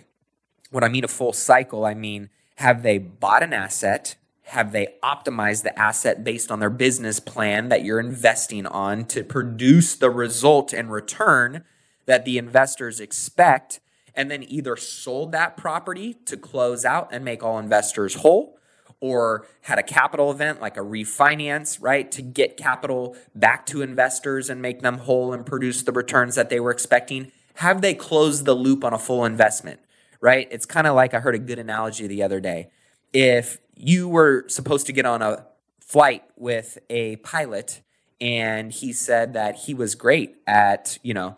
When 0.70 0.84
I 0.84 0.88
mean 0.88 1.04
a 1.04 1.10
full 1.10 1.34
cycle, 1.34 1.86
I 1.86 1.94
mean 1.94 2.30
have 2.56 2.84
they 2.84 3.00
bought 3.00 3.44
an 3.44 3.54
asset? 3.54 4.16
Have 4.52 4.72
they 4.72 4.96
optimized 5.02 5.64
the 5.64 5.78
asset 5.80 6.24
based 6.24 6.52
on 6.52 6.60
their 6.60 6.70
business 6.70 7.20
plan 7.20 7.70
that 7.70 7.84
you're 7.86 8.00
investing 8.00 8.66
on 8.66 9.06
to 9.06 9.24
produce 9.24 9.96
the 9.96 10.10
result 10.10 10.74
and 10.74 10.92
return 10.92 11.64
that 12.06 12.26
the 12.26 12.38
investors 12.38 13.00
expect? 13.00 13.80
And 14.14 14.30
then 14.30 14.44
either 14.44 14.76
sold 14.76 15.32
that 15.32 15.56
property 15.56 16.16
to 16.26 16.36
close 16.36 16.84
out 16.84 17.10
and 17.14 17.24
make 17.24 17.42
all 17.42 17.60
investors 17.60 18.16
whole, 18.16 18.58
or 19.00 19.48
had 19.62 19.80
a 19.80 19.84
capital 19.84 20.30
event 20.30 20.60
like 20.60 20.76
a 20.76 20.82
refinance, 20.82 21.78
right, 21.82 22.12
to 22.12 22.22
get 22.22 22.58
capital 22.58 23.16
back 23.34 23.66
to 23.68 23.82
investors 23.82 24.50
and 24.50 24.62
make 24.62 24.82
them 24.82 24.98
whole 25.00 25.34
and 25.34 25.46
produce 25.46 25.82
the 25.84 25.94
returns 25.94 26.36
that 26.36 26.50
they 26.50 26.60
were 26.60 26.72
expecting 26.72 27.32
have 27.56 27.82
they 27.82 27.94
closed 27.94 28.46
the 28.46 28.54
loop 28.54 28.84
on 28.84 28.94
a 28.94 29.00
full 29.00 29.26
investment, 29.26 29.80
right? 30.20 30.48
It's 30.52 30.66
kind 30.66 30.88
of 30.88 30.96
like 30.96 31.14
I 31.14 31.20
heard 31.20 31.36
a 31.36 31.40
good 31.40 31.60
analogy 31.60 32.08
the 32.08 32.24
other 32.24 32.40
day. 32.40 32.70
If 33.14 33.60
you 33.82 34.08
were 34.08 34.46
supposed 34.48 34.86
to 34.88 34.94
get 34.94 35.06
on 35.06 35.22
a 35.22 35.46
flight 35.80 36.24
with 36.38 36.78
a 36.90 37.18
pilot 37.18 37.82
and 38.20 38.72
he 38.72 38.94
said 38.94 39.34
that 39.34 39.56
he 39.56 39.74
was 39.74 39.96
great 39.96 40.36
at, 40.46 41.00
you 41.02 41.14
know, 41.14 41.38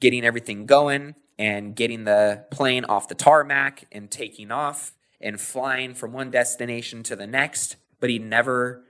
getting 0.00 0.24
everything 0.24 0.64
going 0.64 1.14
and 1.38 1.74
getting 1.74 2.04
the 2.04 2.44
plane 2.50 2.84
off 2.84 3.08
the 3.08 3.14
tarmac 3.14 3.84
and 3.90 4.10
taking 4.10 4.50
off 4.50 4.92
and 5.20 5.40
flying 5.40 5.94
from 5.94 6.12
one 6.12 6.30
destination 6.30 7.02
to 7.02 7.16
the 7.16 7.26
next, 7.26 7.76
but 7.98 8.08
he 8.08 8.18
never 8.18 8.84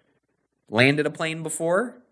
landed 0.68 1.06
a 1.06 1.10
plane 1.10 1.42
before 1.42 2.02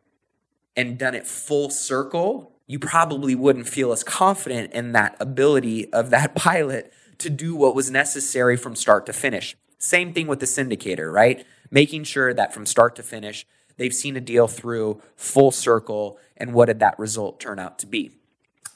and 0.76 0.98
done 0.98 1.14
it 1.14 1.26
full 1.26 1.70
circle 1.70 2.58
you 2.68 2.78
probably 2.78 3.34
wouldn't 3.34 3.66
feel 3.66 3.90
as 3.90 4.04
confident 4.04 4.72
in 4.72 4.92
that 4.92 5.16
ability 5.18 5.90
of 5.92 6.10
that 6.10 6.34
pilot 6.36 6.92
to 7.16 7.30
do 7.30 7.56
what 7.56 7.74
was 7.74 7.90
necessary 7.90 8.56
from 8.56 8.76
start 8.76 9.06
to 9.06 9.12
finish. 9.12 9.56
Same 9.78 10.12
thing 10.12 10.26
with 10.26 10.40
the 10.40 10.46
syndicator, 10.46 11.12
right? 11.12 11.46
Making 11.70 12.04
sure 12.04 12.34
that 12.34 12.52
from 12.52 12.66
start 12.66 12.96
to 12.96 13.02
finish, 13.02 13.46
they've 13.76 13.94
seen 13.94 14.16
a 14.16 14.20
deal 14.20 14.48
through 14.48 15.00
full 15.16 15.50
circle 15.50 16.18
and 16.36 16.52
what 16.52 16.66
did 16.66 16.80
that 16.80 16.98
result 16.98 17.40
turn 17.40 17.58
out 17.58 17.78
to 17.78 17.86
be. 17.86 18.10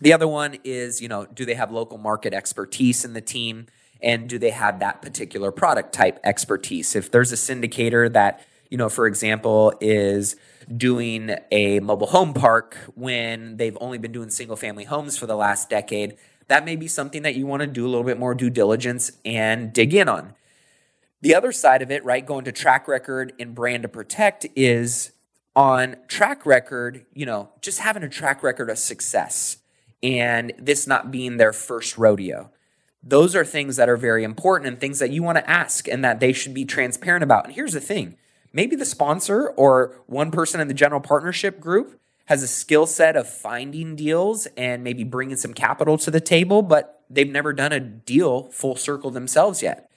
The 0.01 0.13
other 0.13 0.29
one 0.29 0.59
is, 0.65 1.01
you 1.01 1.09
know, 1.09 1.27
do 1.27 1.45
they 1.45 1.55
have 1.55 1.71
local 1.71 1.99
market 1.99 2.33
expertise 2.33 3.05
in 3.05 3.13
the 3.13 3.21
team? 3.21 3.67
And 4.01 4.29
do 4.29 4.37
they 4.39 4.51
have 4.51 4.81
that 4.81 5.01
particular 5.01 5.53
product 5.53 5.93
type 5.93 6.19
expertise? 6.25 6.97
If 6.97 7.11
there's 7.13 7.31
a 7.31 7.37
syndicator 7.37 8.13
that, 8.13 8.45
you 8.69 8.77
know, 8.77 8.89
for 8.89 9.07
example, 9.07 9.73
is 9.81 10.35
doing 10.77 11.37
a 11.53 11.79
mobile 11.81 12.09
home 12.09 12.35
park 12.35 12.77
when 12.95 13.59
they've 13.59 13.79
only 13.81 13.99
been 13.99 14.11
doing 14.11 14.31
single 14.31 14.57
family 14.57 14.85
homes 14.85 15.17
for 15.17 15.27
the 15.27 15.37
last 15.37 15.71
decade, 15.71 16.17
that 16.49 16.65
may 16.65 16.75
be 16.75 16.89
something 16.89 17.23
that 17.23 17.37
you 17.37 17.47
want 17.47 17.61
to 17.61 17.69
do 17.69 17.87
a 17.87 17.89
little 17.89 18.03
bit 18.03 18.19
more 18.19 18.35
due 18.35 18.51
diligence 18.51 19.13
and 19.25 19.73
dig 19.73 19.95
in 19.95 20.09
on. 20.09 20.35
The 21.23 21.37
other 21.37 21.53
side 21.53 21.83
of 21.83 21.91
it, 21.93 22.05
right, 22.05 22.27
going 22.27 22.45
to 22.45 22.53
track 22.53 22.89
record 22.89 23.33
and 23.39 23.55
brand 23.55 23.85
to 23.85 23.89
protect 23.89 24.47
is 24.57 25.13
on 25.55 25.97
track 26.09 26.45
record, 26.45 27.07
you 27.15 27.25
know, 27.25 27.51
just 27.61 27.79
having 27.79 28.03
a 28.03 28.09
track 28.09 28.43
record 28.43 28.69
of 28.69 28.79
success 28.79 29.59
and 30.03 30.53
this 30.59 30.89
not 30.89 31.13
being 31.13 31.37
their 31.37 31.53
first 31.53 31.97
rodeo. 31.97 32.51
Those 33.05 33.37
are 33.37 33.45
things 33.45 33.77
that 33.77 33.89
are 33.89 33.97
very 33.97 34.25
important 34.25 34.69
and 34.69 34.81
things 34.81 34.99
that 34.99 35.11
you 35.11 35.23
want 35.23 35.39
to 35.39 35.49
ask 35.49 35.87
and 35.87 36.05
that 36.05 36.19
they 36.19 36.33
should 36.33 36.55
be 36.55 36.65
transparent 36.65 37.23
about. 37.23 37.47
And 37.47 37.55
here's 37.55 37.73
the 37.73 37.81
thing 37.81 38.17
maybe 38.53 38.75
the 38.75 38.85
sponsor 38.85 39.51
or 39.51 40.03
one 40.07 40.33
person 40.33 40.61
in 40.61 40.67
the 40.67 40.75
general 40.75 41.01
partnership 41.01 41.61
group 41.61 42.01
has 42.27 42.43
a 42.43 42.49
skill 42.49 42.87
set 42.87 43.17
of 43.17 43.29
finding 43.29 43.95
deals 43.95 44.47
and 44.57 44.83
maybe 44.83 45.05
bringing 45.05 45.37
some 45.37 45.55
capital 45.55 45.99
to 45.99 46.11
the 46.11 46.21
table, 46.21 46.63
but 46.63 47.05
they've 47.09 47.31
never 47.31 47.53
done 47.53 47.73
a 47.73 47.81
deal 47.81 48.45
full 48.51 48.75
circle 48.75 49.11
themselves 49.13 49.63
yet. 49.63 49.89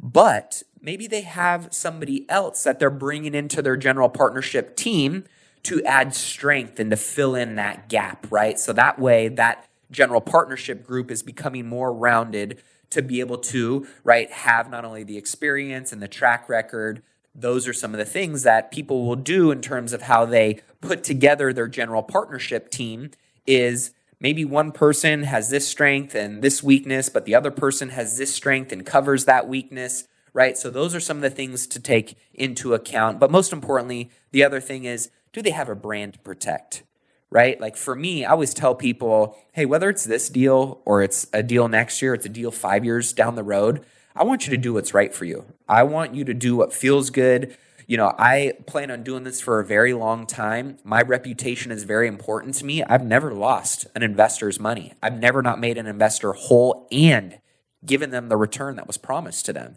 But 0.00 0.62
maybe 0.80 1.06
they 1.06 1.22
have 1.22 1.68
somebody 1.72 2.28
else 2.28 2.62
that 2.64 2.78
they're 2.78 2.90
bringing 2.90 3.34
into 3.34 3.62
their 3.62 3.76
general 3.76 4.08
partnership 4.08 4.76
team 4.76 5.24
to 5.64 5.82
add 5.84 6.14
strength 6.14 6.78
and 6.78 6.90
to 6.90 6.96
fill 6.96 7.34
in 7.34 7.54
that 7.56 7.88
gap, 7.88 8.26
right? 8.30 8.58
So 8.58 8.72
that 8.74 8.98
way, 8.98 9.28
that 9.28 9.66
general 9.90 10.20
partnership 10.20 10.86
group 10.86 11.10
is 11.10 11.22
becoming 11.22 11.66
more 11.66 11.92
rounded 11.92 12.62
to 12.90 13.02
be 13.02 13.20
able 13.20 13.38
to, 13.38 13.86
right, 14.04 14.30
have 14.30 14.70
not 14.70 14.84
only 14.84 15.04
the 15.04 15.16
experience 15.16 15.92
and 15.92 16.02
the 16.02 16.08
track 16.08 16.48
record, 16.48 17.02
those 17.34 17.66
are 17.66 17.72
some 17.72 17.92
of 17.92 17.98
the 17.98 18.04
things 18.04 18.42
that 18.44 18.70
people 18.70 19.04
will 19.04 19.16
do 19.16 19.50
in 19.50 19.60
terms 19.60 19.92
of 19.92 20.02
how 20.02 20.24
they 20.24 20.60
put 20.80 21.02
together 21.02 21.52
their 21.52 21.66
general 21.66 22.02
partnership 22.02 22.70
team 22.70 23.10
is 23.46 23.90
maybe 24.20 24.44
one 24.44 24.72
person 24.72 25.24
has 25.24 25.50
this 25.50 25.66
strength 25.66 26.14
and 26.14 26.42
this 26.42 26.62
weakness 26.62 27.08
but 27.08 27.24
the 27.24 27.34
other 27.34 27.50
person 27.50 27.90
has 27.90 28.16
this 28.16 28.34
strength 28.34 28.72
and 28.72 28.86
covers 28.86 29.24
that 29.24 29.48
weakness 29.48 30.04
right 30.32 30.56
so 30.56 30.70
those 30.70 30.94
are 30.94 31.00
some 31.00 31.18
of 31.18 31.22
the 31.22 31.30
things 31.30 31.66
to 31.66 31.80
take 31.80 32.16
into 32.32 32.74
account 32.74 33.18
but 33.18 33.30
most 33.30 33.52
importantly 33.52 34.10
the 34.32 34.44
other 34.44 34.60
thing 34.60 34.84
is 34.84 35.10
do 35.32 35.42
they 35.42 35.50
have 35.50 35.68
a 35.68 35.74
brand 35.74 36.14
to 36.14 36.18
protect 36.20 36.82
right 37.30 37.60
like 37.60 37.76
for 37.76 37.94
me 37.94 38.24
i 38.24 38.30
always 38.30 38.54
tell 38.54 38.74
people 38.74 39.36
hey 39.52 39.64
whether 39.64 39.88
it's 39.88 40.04
this 40.04 40.28
deal 40.28 40.80
or 40.84 41.02
it's 41.02 41.26
a 41.32 41.42
deal 41.42 41.68
next 41.68 42.00
year 42.02 42.14
it's 42.14 42.26
a 42.26 42.30
deal 42.30 42.50
5 42.50 42.84
years 42.84 43.12
down 43.12 43.34
the 43.34 43.42
road 43.42 43.84
I 44.16 44.22
want 44.22 44.46
you 44.46 44.50
to 44.52 44.56
do 44.56 44.74
what's 44.74 44.94
right 44.94 45.12
for 45.12 45.24
you. 45.24 45.44
I 45.68 45.82
want 45.82 46.14
you 46.14 46.24
to 46.24 46.34
do 46.34 46.54
what 46.54 46.72
feels 46.72 47.10
good. 47.10 47.56
You 47.86 47.96
know, 47.96 48.14
I 48.18 48.54
plan 48.66 48.90
on 48.90 49.02
doing 49.02 49.24
this 49.24 49.40
for 49.40 49.60
a 49.60 49.64
very 49.64 49.92
long 49.92 50.26
time. 50.26 50.78
My 50.84 51.02
reputation 51.02 51.70
is 51.70 51.84
very 51.84 52.08
important 52.08 52.54
to 52.56 52.64
me. 52.64 52.82
I've 52.82 53.04
never 53.04 53.32
lost 53.32 53.86
an 53.94 54.02
investor's 54.02 54.58
money. 54.58 54.94
I've 55.02 55.18
never 55.18 55.42
not 55.42 55.60
made 55.60 55.78
an 55.78 55.86
investor 55.86 56.32
whole 56.32 56.86
and 56.90 57.38
given 57.84 58.10
them 58.10 58.28
the 58.28 58.36
return 58.36 58.76
that 58.76 58.86
was 58.86 58.96
promised 58.96 59.46
to 59.46 59.52
them. 59.52 59.76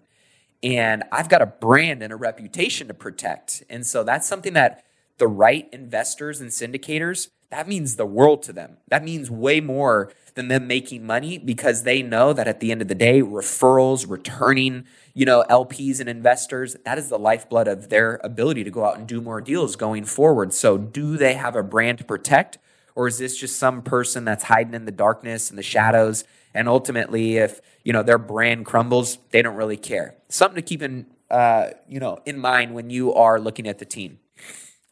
And 0.64 1.04
I've 1.12 1.30
got 1.30 1.42
a 1.42 1.46
brand 1.46 2.02
and 2.02 2.12
a 2.12 2.16
reputation 2.16 2.88
to 2.88 2.94
protect. 2.94 3.64
And 3.70 3.86
so 3.86 4.04
that's 4.04 4.28
something 4.28 4.54
that 4.54 4.84
the 5.18 5.28
right 5.28 5.68
investors 5.72 6.42
and 6.42 6.50
syndicators, 6.50 7.30
that 7.50 7.68
means 7.68 7.96
the 7.96 8.06
world 8.06 8.44
to 8.44 8.54
them. 8.54 8.78
That 8.90 9.04
means 9.04 9.32
way 9.32 9.62
more 9.62 10.12
than 10.36 10.50
them 10.50 10.68
making 10.68 11.06
money 11.06 11.38
because 11.38 11.84
they 11.84 12.02
know 12.02 12.34
that 12.34 12.48
at 12.48 12.60
the 12.60 12.72
end 12.72 12.82
of 12.82 12.90
the 12.90 12.96
day, 12.96 13.22
referrals, 13.22 14.10
returning, 14.10 14.86
you 15.14 15.26
know, 15.26 15.46
LPs 15.50 16.00
and 16.00 16.10
investors, 16.10 16.76
that 16.84 16.98
is 16.98 17.08
the 17.08 17.18
lifeblood 17.18 17.68
of 17.68 17.90
their 17.90 18.20
ability 18.24 18.64
to 18.66 18.70
go 18.70 18.86
out 18.86 18.98
and 18.98 19.08
do 19.08 19.22
more 19.22 19.40
deals 19.40 19.76
going 19.76 20.04
forward. 20.04 20.54
So, 20.54 20.78
do 20.78 21.16
they 21.16 21.36
have 21.36 21.56
a 21.56 21.64
brand 21.64 22.00
to 22.00 22.04
protect? 22.04 22.58
Or 22.96 23.08
is 23.08 23.20
this 23.20 23.38
just 23.38 23.58
some 23.58 23.84
person 23.84 24.26
that's 24.26 24.46
hiding 24.46 24.74
in 24.74 24.86
the 24.86 24.92
darkness 24.92 25.50
and 25.50 25.58
the 25.58 25.64
shadows? 25.64 26.24
And 26.54 26.68
ultimately, 26.68 27.38
if 27.38 27.62
you 27.84 27.94
know 27.94 28.04
their 28.04 28.18
brand 28.18 28.66
crumbles, 28.66 29.20
they 29.30 29.42
don't 29.42 29.56
really 29.56 29.78
care. 29.78 30.16
Something 30.30 30.56
to 30.56 30.62
keep 30.62 30.82
in 30.82 31.06
uh, 31.30 31.70
you 31.88 32.00
know 32.00 32.20
in 32.26 32.40
mind 32.40 32.74
when 32.74 32.90
you 32.90 33.14
are 33.14 33.40
looking 33.40 33.68
at 33.68 33.80
the 33.80 33.86
team. 33.86 34.20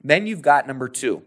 Then 0.05 0.27
you've 0.27 0.43
got 0.43 0.67
number 0.67 0.87
two. 0.87 1.23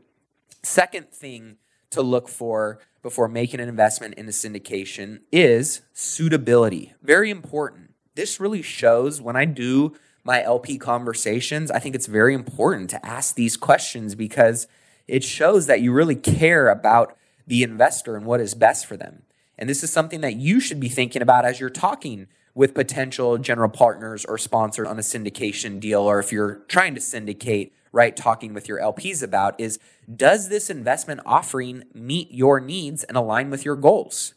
Second 0.62 1.10
thing 1.10 1.56
to 1.90 2.00
look 2.00 2.28
for 2.28 2.78
before 3.02 3.26
making 3.26 3.58
an 3.58 3.68
investment 3.68 4.14
in 4.14 4.28
a 4.28 4.30
syndication 4.30 5.22
is 5.32 5.82
suitability. 5.92 6.94
Very 7.02 7.28
important. 7.28 7.94
This 8.14 8.38
really 8.38 8.62
shows 8.62 9.20
when 9.20 9.34
I 9.34 9.46
do 9.46 9.96
my 10.22 10.44
LP 10.44 10.78
conversations, 10.78 11.72
I 11.72 11.80
think 11.80 11.96
it's 11.96 12.06
very 12.06 12.34
important 12.34 12.88
to 12.90 13.04
ask 13.04 13.34
these 13.34 13.56
questions 13.56 14.14
because 14.14 14.68
it 15.08 15.24
shows 15.24 15.66
that 15.66 15.80
you 15.80 15.92
really 15.92 16.14
care 16.14 16.68
about 16.68 17.16
the 17.48 17.64
investor 17.64 18.14
and 18.14 18.26
what 18.26 18.40
is 18.40 18.54
best 18.54 18.86
for 18.86 18.96
them. 18.96 19.22
And 19.58 19.68
this 19.68 19.82
is 19.82 19.90
something 19.90 20.20
that 20.20 20.36
you 20.36 20.60
should 20.60 20.78
be 20.78 20.88
thinking 20.88 21.22
about 21.22 21.44
as 21.44 21.58
you're 21.58 21.68
talking 21.68 22.28
with 22.54 22.74
potential 22.74 23.38
general 23.38 23.70
partners 23.70 24.24
or 24.24 24.38
sponsors 24.38 24.86
on 24.86 24.98
a 24.98 25.02
syndication 25.02 25.80
deal, 25.80 26.02
or 26.02 26.20
if 26.20 26.30
you're 26.30 26.60
trying 26.68 26.94
to 26.94 27.00
syndicate 27.00 27.72
right, 27.98 28.16
talking 28.16 28.54
with 28.54 28.68
your 28.68 28.78
LPs 28.78 29.24
about 29.24 29.58
is 29.58 29.80
does 30.14 30.48
this 30.48 30.70
investment 30.70 31.20
offering 31.26 31.82
meet 31.92 32.30
your 32.30 32.60
needs 32.60 33.02
and 33.02 33.16
align 33.16 33.50
with 33.50 33.64
your 33.64 33.74
goals? 33.74 34.34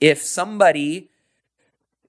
If 0.00 0.20
somebody 0.20 1.10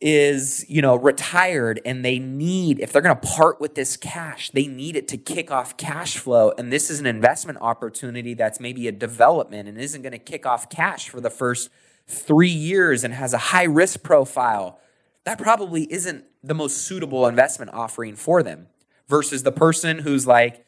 is, 0.01 0.65
you 0.67 0.81
know, 0.81 0.95
retired 0.95 1.79
and 1.85 2.03
they 2.03 2.17
need, 2.17 2.79
if 2.79 2.91
they're 2.91 3.03
going 3.03 3.15
to 3.15 3.27
part 3.27 3.61
with 3.61 3.75
this 3.75 3.95
cash, 3.95 4.49
they 4.49 4.65
need 4.65 4.95
it 4.95 5.07
to 5.09 5.17
kick 5.17 5.51
off 5.51 5.77
cash 5.77 6.17
flow. 6.17 6.51
And 6.57 6.73
this 6.73 6.89
is 6.89 6.99
an 6.99 7.05
investment 7.05 7.59
opportunity 7.61 8.33
that's 8.33 8.59
maybe 8.59 8.87
a 8.87 8.91
development 8.91 9.69
and 9.69 9.77
isn't 9.77 10.01
going 10.01 10.11
to 10.11 10.17
kick 10.17 10.47
off 10.47 10.71
cash 10.71 11.07
for 11.07 11.21
the 11.21 11.29
first 11.29 11.69
three 12.07 12.49
years 12.49 13.03
and 13.03 13.13
has 13.13 13.31
a 13.31 13.37
high 13.37 13.63
risk 13.63 14.01
profile. 14.01 14.79
That 15.23 15.37
probably 15.37 15.83
isn't 15.93 16.25
the 16.43 16.55
most 16.55 16.77
suitable 16.77 17.27
investment 17.27 17.71
offering 17.75 18.15
for 18.15 18.41
them 18.41 18.69
versus 19.07 19.43
the 19.43 19.51
person 19.51 19.99
who's 19.99 20.25
like, 20.25 20.65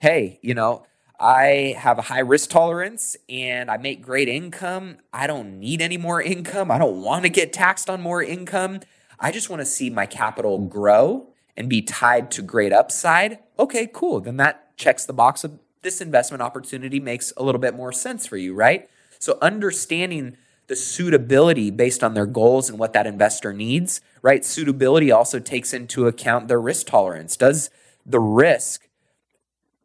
hey, 0.00 0.38
you 0.42 0.54
know, 0.54 0.86
I 1.18 1.74
have 1.78 1.98
a 1.98 2.02
high 2.02 2.20
risk 2.20 2.50
tolerance 2.50 3.16
and 3.28 3.70
I 3.70 3.78
make 3.78 4.02
great 4.02 4.28
income. 4.28 4.98
I 5.12 5.26
don't 5.26 5.58
need 5.58 5.80
any 5.80 5.96
more 5.96 6.20
income. 6.20 6.70
I 6.70 6.78
don't 6.78 7.02
want 7.02 7.22
to 7.22 7.30
get 7.30 7.52
taxed 7.52 7.88
on 7.88 8.02
more 8.02 8.22
income. 8.22 8.80
I 9.18 9.32
just 9.32 9.48
want 9.48 9.60
to 9.60 9.66
see 9.66 9.88
my 9.88 10.04
capital 10.04 10.58
grow 10.58 11.28
and 11.56 11.70
be 11.70 11.80
tied 11.80 12.30
to 12.32 12.42
great 12.42 12.72
upside. 12.72 13.38
Okay, 13.58 13.88
cool. 13.92 14.20
Then 14.20 14.36
that 14.36 14.76
checks 14.76 15.06
the 15.06 15.14
box 15.14 15.42
of 15.42 15.58
this 15.80 16.00
investment 16.02 16.42
opportunity 16.42 17.00
makes 17.00 17.32
a 17.36 17.42
little 17.42 17.60
bit 17.60 17.74
more 17.74 17.92
sense 17.92 18.26
for 18.26 18.36
you, 18.36 18.54
right? 18.54 18.90
So 19.18 19.38
understanding 19.40 20.36
the 20.66 20.76
suitability 20.76 21.70
based 21.70 22.02
on 22.02 22.14
their 22.14 22.26
goals 22.26 22.68
and 22.68 22.78
what 22.78 22.92
that 22.92 23.06
investor 23.06 23.52
needs, 23.52 24.00
right? 24.22 24.44
Suitability 24.44 25.10
also 25.10 25.38
takes 25.38 25.72
into 25.72 26.06
account 26.06 26.48
their 26.48 26.60
risk 26.60 26.86
tolerance. 26.86 27.36
Does 27.36 27.70
the 28.04 28.20
risk 28.20 28.88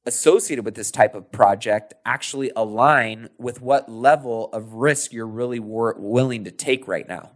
associated 0.05 0.65
with 0.65 0.75
this 0.75 0.89
type 0.89 1.13
of 1.13 1.31
project 1.31 1.93
actually 2.05 2.51
align 2.55 3.29
with 3.37 3.61
what 3.61 3.89
level 3.89 4.49
of 4.51 4.73
risk 4.73 5.13
you're 5.13 5.27
really 5.27 5.59
willing 5.59 6.43
to 6.43 6.51
take 6.51 6.87
right 6.87 7.07
now? 7.07 7.31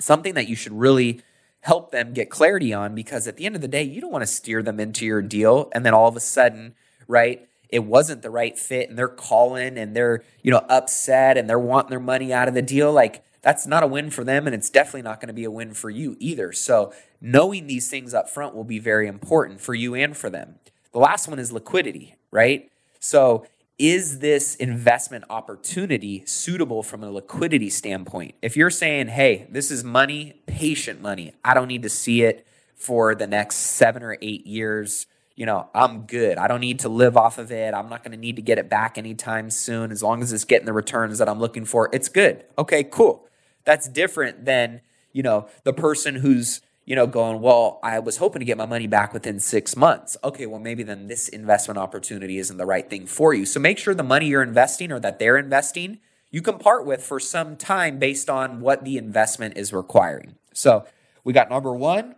Something 0.00 0.34
that 0.34 0.48
you 0.48 0.56
should 0.56 0.72
really 0.72 1.22
help 1.60 1.92
them 1.92 2.12
get 2.12 2.28
clarity 2.28 2.74
on 2.74 2.94
because 2.94 3.28
at 3.28 3.36
the 3.36 3.46
end 3.46 3.54
of 3.54 3.62
the 3.62 3.68
day, 3.68 3.82
you 3.82 4.00
don't 4.00 4.12
want 4.12 4.22
to 4.22 4.26
steer 4.26 4.62
them 4.62 4.80
into 4.80 5.06
your 5.06 5.22
deal 5.22 5.70
and 5.72 5.86
then 5.86 5.94
all 5.94 6.08
of 6.08 6.16
a 6.16 6.20
sudden, 6.20 6.74
right? 7.06 7.48
It 7.74 7.84
wasn't 7.84 8.22
the 8.22 8.30
right 8.30 8.56
fit 8.56 8.88
and 8.88 8.96
they're 8.96 9.08
calling 9.08 9.76
and 9.76 9.96
they're, 9.96 10.22
you 10.42 10.52
know, 10.52 10.64
upset 10.68 11.36
and 11.36 11.50
they're 11.50 11.58
wanting 11.58 11.90
their 11.90 11.98
money 11.98 12.32
out 12.32 12.46
of 12.46 12.54
the 12.54 12.62
deal, 12.62 12.92
like 12.92 13.24
that's 13.42 13.66
not 13.66 13.82
a 13.82 13.86
win 13.88 14.10
for 14.10 14.22
them 14.22 14.46
and 14.46 14.54
it's 14.54 14.70
definitely 14.70 15.02
not 15.02 15.20
going 15.20 15.26
to 15.26 15.34
be 15.34 15.42
a 15.42 15.50
win 15.50 15.74
for 15.74 15.90
you 15.90 16.16
either. 16.20 16.52
So, 16.52 16.92
knowing 17.20 17.66
these 17.66 17.90
things 17.90 18.14
up 18.14 18.30
front 18.30 18.54
will 18.54 18.62
be 18.62 18.78
very 18.78 19.08
important 19.08 19.60
for 19.60 19.74
you 19.74 19.96
and 19.96 20.16
for 20.16 20.30
them. 20.30 20.54
The 20.92 21.00
last 21.00 21.26
one 21.26 21.40
is 21.40 21.50
liquidity, 21.50 22.14
right? 22.30 22.70
So, 23.00 23.44
is 23.76 24.20
this 24.20 24.54
investment 24.54 25.24
opportunity 25.28 26.24
suitable 26.26 26.84
from 26.84 27.02
a 27.02 27.10
liquidity 27.10 27.70
standpoint? 27.70 28.36
If 28.40 28.56
you're 28.56 28.70
saying, 28.70 29.08
hey, 29.08 29.48
this 29.50 29.72
is 29.72 29.82
money, 29.82 30.40
patient 30.46 31.02
money, 31.02 31.32
I 31.44 31.54
don't 31.54 31.66
need 31.66 31.82
to 31.82 31.88
see 31.88 32.22
it 32.22 32.46
for 32.76 33.16
the 33.16 33.26
next 33.26 33.56
seven 33.56 34.04
or 34.04 34.16
eight 34.22 34.46
years 34.46 35.06
you 35.36 35.46
know, 35.46 35.68
I'm 35.74 36.02
good. 36.02 36.38
I 36.38 36.46
don't 36.46 36.60
need 36.60 36.80
to 36.80 36.88
live 36.88 37.16
off 37.16 37.38
of 37.38 37.50
it. 37.50 37.74
I'm 37.74 37.88
not 37.88 38.04
going 38.04 38.12
to 38.12 38.18
need 38.18 38.36
to 38.36 38.42
get 38.42 38.58
it 38.58 38.70
back 38.70 38.96
anytime 38.96 39.50
soon. 39.50 39.90
As 39.90 40.02
long 40.02 40.22
as 40.22 40.32
it's 40.32 40.44
getting 40.44 40.66
the 40.66 40.72
returns 40.72 41.18
that 41.18 41.28
I'm 41.28 41.40
looking 41.40 41.64
for, 41.64 41.90
it's 41.92 42.08
good. 42.08 42.44
Okay, 42.56 42.84
cool. 42.84 43.26
That's 43.64 43.88
different 43.88 44.44
than, 44.44 44.80
you 45.12 45.22
know, 45.22 45.48
the 45.64 45.72
person 45.72 46.16
who's, 46.16 46.60
you 46.84 46.94
know, 46.94 47.06
going, 47.06 47.40
well, 47.40 47.80
I 47.82 47.98
was 47.98 48.18
hoping 48.18 48.40
to 48.40 48.44
get 48.44 48.58
my 48.58 48.66
money 48.66 48.86
back 48.86 49.12
within 49.12 49.40
six 49.40 49.74
months. 49.74 50.16
Okay, 50.22 50.46
well, 50.46 50.60
maybe 50.60 50.82
then 50.84 51.08
this 51.08 51.28
investment 51.28 51.78
opportunity 51.78 52.38
isn't 52.38 52.56
the 52.56 52.66
right 52.66 52.88
thing 52.88 53.06
for 53.06 53.34
you. 53.34 53.44
So 53.44 53.58
make 53.58 53.78
sure 53.78 53.94
the 53.94 54.04
money 54.04 54.26
you're 54.26 54.42
investing 54.42 54.92
or 54.92 55.00
that 55.00 55.18
they're 55.18 55.38
investing, 55.38 55.98
you 56.30 56.42
can 56.42 56.58
part 56.58 56.86
with 56.86 57.02
for 57.02 57.18
some 57.18 57.56
time 57.56 57.98
based 57.98 58.30
on 58.30 58.60
what 58.60 58.84
the 58.84 58.98
investment 58.98 59.56
is 59.56 59.72
requiring. 59.72 60.36
So 60.52 60.84
we 61.24 61.32
got 61.32 61.50
number 61.50 61.72
one, 61.72 62.14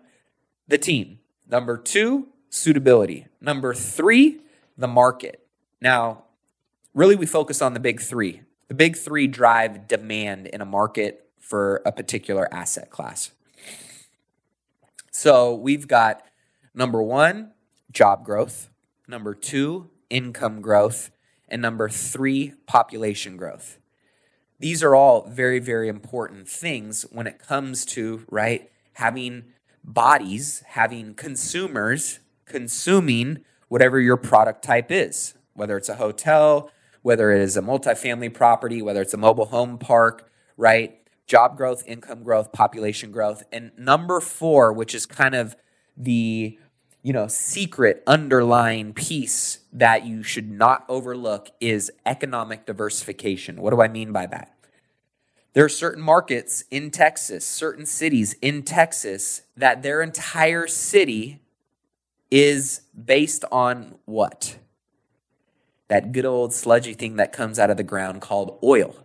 the 0.68 0.78
team. 0.78 1.20
Number 1.48 1.78
two, 1.78 2.28
suitability. 2.50 3.26
Number 3.40 3.74
three, 3.74 4.40
the 4.76 4.88
market. 4.88 5.46
Now, 5.80 6.24
really, 6.94 7.16
we 7.16 7.26
focus 7.26 7.62
on 7.62 7.74
the 7.74 7.80
big 7.80 8.00
three. 8.00 8.42
The 8.68 8.74
big 8.74 8.96
three 8.96 9.26
drive 9.26 9.86
demand 9.86 10.48
in 10.48 10.60
a 10.60 10.66
market 10.66 11.28
for 11.38 11.82
a 11.86 11.92
particular 11.92 12.52
asset 12.52 12.90
class. 12.90 13.30
So 15.12 15.54
we've 15.54 15.86
got 15.86 16.22
number 16.74 17.02
one, 17.02 17.52
job 17.92 18.24
growth, 18.24 18.70
number 19.08 19.34
two, 19.34 19.90
income 20.10 20.60
growth, 20.60 21.10
and 21.48 21.62
number 21.62 21.88
three, 21.88 22.54
population 22.66 23.36
growth. 23.36 23.78
These 24.58 24.82
are 24.82 24.94
all 24.94 25.28
very, 25.28 25.58
very 25.58 25.88
important 25.88 26.48
things 26.48 27.04
when 27.12 27.26
it 27.26 27.38
comes 27.38 27.84
to, 27.86 28.24
right, 28.30 28.70
having 28.94 29.44
bodies, 29.84 30.62
having 30.66 31.14
consumers 31.14 32.18
consuming 32.46 33.44
whatever 33.68 34.00
your 34.00 34.16
product 34.16 34.62
type 34.62 34.90
is, 34.90 35.34
whether 35.54 35.76
it's 35.76 35.88
a 35.88 35.96
hotel, 35.96 36.70
whether 37.02 37.30
it 37.30 37.40
is 37.40 37.56
a 37.56 37.62
multifamily 37.62 38.32
property, 38.32 38.80
whether 38.80 39.02
it's 39.02 39.14
a 39.14 39.18
mobile 39.18 39.46
home 39.46 39.78
park, 39.78 40.30
right? 40.56 40.98
Job 41.26 41.56
growth, 41.56 41.82
income 41.86 42.22
growth, 42.22 42.52
population 42.52 43.10
growth. 43.10 43.42
And 43.52 43.72
number 43.76 44.20
four, 44.20 44.72
which 44.72 44.94
is 44.94 45.06
kind 45.06 45.34
of 45.34 45.56
the 45.96 46.58
you 47.02 47.12
know 47.12 47.28
secret 47.28 48.02
underlying 48.06 48.92
piece 48.92 49.60
that 49.72 50.04
you 50.04 50.24
should 50.24 50.50
not 50.50 50.84
overlook 50.88 51.50
is 51.60 51.92
economic 52.04 52.66
diversification. 52.66 53.60
What 53.60 53.70
do 53.70 53.80
I 53.80 53.88
mean 53.88 54.12
by 54.12 54.26
that? 54.26 54.52
There 55.52 55.64
are 55.64 55.70
certain 55.70 56.02
markets 56.02 56.64
in 56.70 56.90
Texas, 56.90 57.46
certain 57.46 57.86
cities 57.86 58.34
in 58.42 58.62
Texas 58.62 59.42
that 59.56 59.82
their 59.82 60.02
entire 60.02 60.66
city 60.66 61.40
is 62.30 62.82
based 62.92 63.44
on 63.50 63.96
what? 64.04 64.58
That 65.88 66.12
good 66.12 66.24
old 66.24 66.52
sludgy 66.52 66.94
thing 66.94 67.16
that 67.16 67.32
comes 67.32 67.58
out 67.58 67.70
of 67.70 67.76
the 67.76 67.82
ground 67.82 68.20
called 68.20 68.58
oil. 68.62 68.96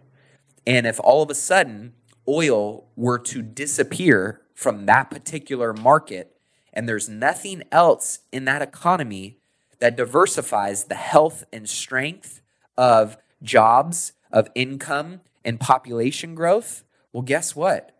And 0.65 0.87
if 0.87 0.99
all 1.03 1.21
of 1.21 1.29
a 1.29 1.35
sudden 1.35 1.93
oil 2.27 2.87
were 2.95 3.19
to 3.19 3.41
disappear 3.41 4.41
from 4.53 4.85
that 4.85 5.09
particular 5.09 5.73
market 5.73 6.35
and 6.73 6.87
there's 6.87 7.09
nothing 7.09 7.63
else 7.71 8.19
in 8.31 8.45
that 8.45 8.61
economy 8.61 9.37
that 9.79 9.97
diversifies 9.97 10.85
the 10.85 10.95
health 10.95 11.43
and 11.51 11.67
strength 11.67 12.41
of 12.77 13.17
jobs, 13.43 14.13
of 14.31 14.47
income, 14.55 15.21
and 15.43 15.59
population 15.59 16.35
growth, 16.35 16.83
well, 17.11 17.23
guess 17.23 17.55
what? 17.55 17.91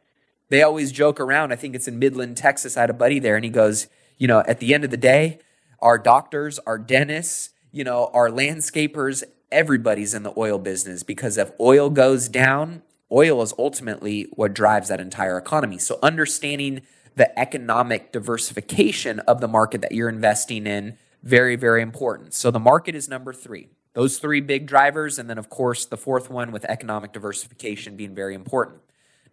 They 0.50 0.62
always 0.62 0.92
joke 0.92 1.20
around. 1.20 1.52
I 1.52 1.56
think 1.56 1.76
it's 1.76 1.88
in 1.88 2.00
Midland, 2.00 2.38
Texas. 2.38 2.78
I 2.78 2.82
had 2.82 2.90
a 2.90 2.94
buddy 2.94 3.20
there, 3.20 3.36
and 3.36 3.44
he 3.44 3.52
goes, 3.52 3.88
you 4.22 4.28
know, 4.28 4.44
at 4.46 4.60
the 4.60 4.72
end 4.72 4.84
of 4.84 4.92
the 4.92 4.98
day, 4.98 5.40
our 5.80 5.98
doctors, 5.98 6.60
our 6.60 6.78
dentists, 6.78 7.50
you 7.72 7.84
know, 7.84 8.12
our 8.14 8.30
landscapers, 8.30 9.24
everybody's 9.52 10.14
in 10.14 10.22
the 10.22 10.32
oil 10.38 10.60
business 10.60 11.02
because 11.02 11.40
if 11.40 11.50
oil 11.60 11.90
goes 11.90 12.30
down, 12.30 12.84
oil 13.12 13.42
is 13.42 13.52
ultimately 13.58 14.28
what 14.34 14.54
drives 14.54 14.90
that 14.90 15.00
entire 15.00 15.40
economy. 15.40 15.80
So 15.80 15.98
understanding 16.04 16.82
the 17.16 17.38
economic 17.38 18.12
diversification 18.12 19.22
of 19.22 19.42
the 19.42 19.48
market 19.48 19.82
that 19.82 19.92
you're 19.92 20.08
investing 20.08 20.68
in 20.68 21.00
very 21.24 21.56
very 21.56 21.82
important. 21.82 22.36
So 22.36 22.52
the 22.52 22.60
market 22.60 22.94
is 22.94 23.10
number 23.10 23.34
3. 23.34 23.70
Those 23.94 24.20
three 24.20 24.40
big 24.40 24.68
drivers 24.68 25.18
and 25.18 25.32
then 25.32 25.40
of 25.40 25.50
course 25.50 25.88
the 25.88 25.98
fourth 25.98 26.30
one 26.30 26.52
with 26.52 26.64
economic 26.66 27.12
diversification 27.12 27.96
being 27.96 28.14
very 28.14 28.36
important. 28.36 28.82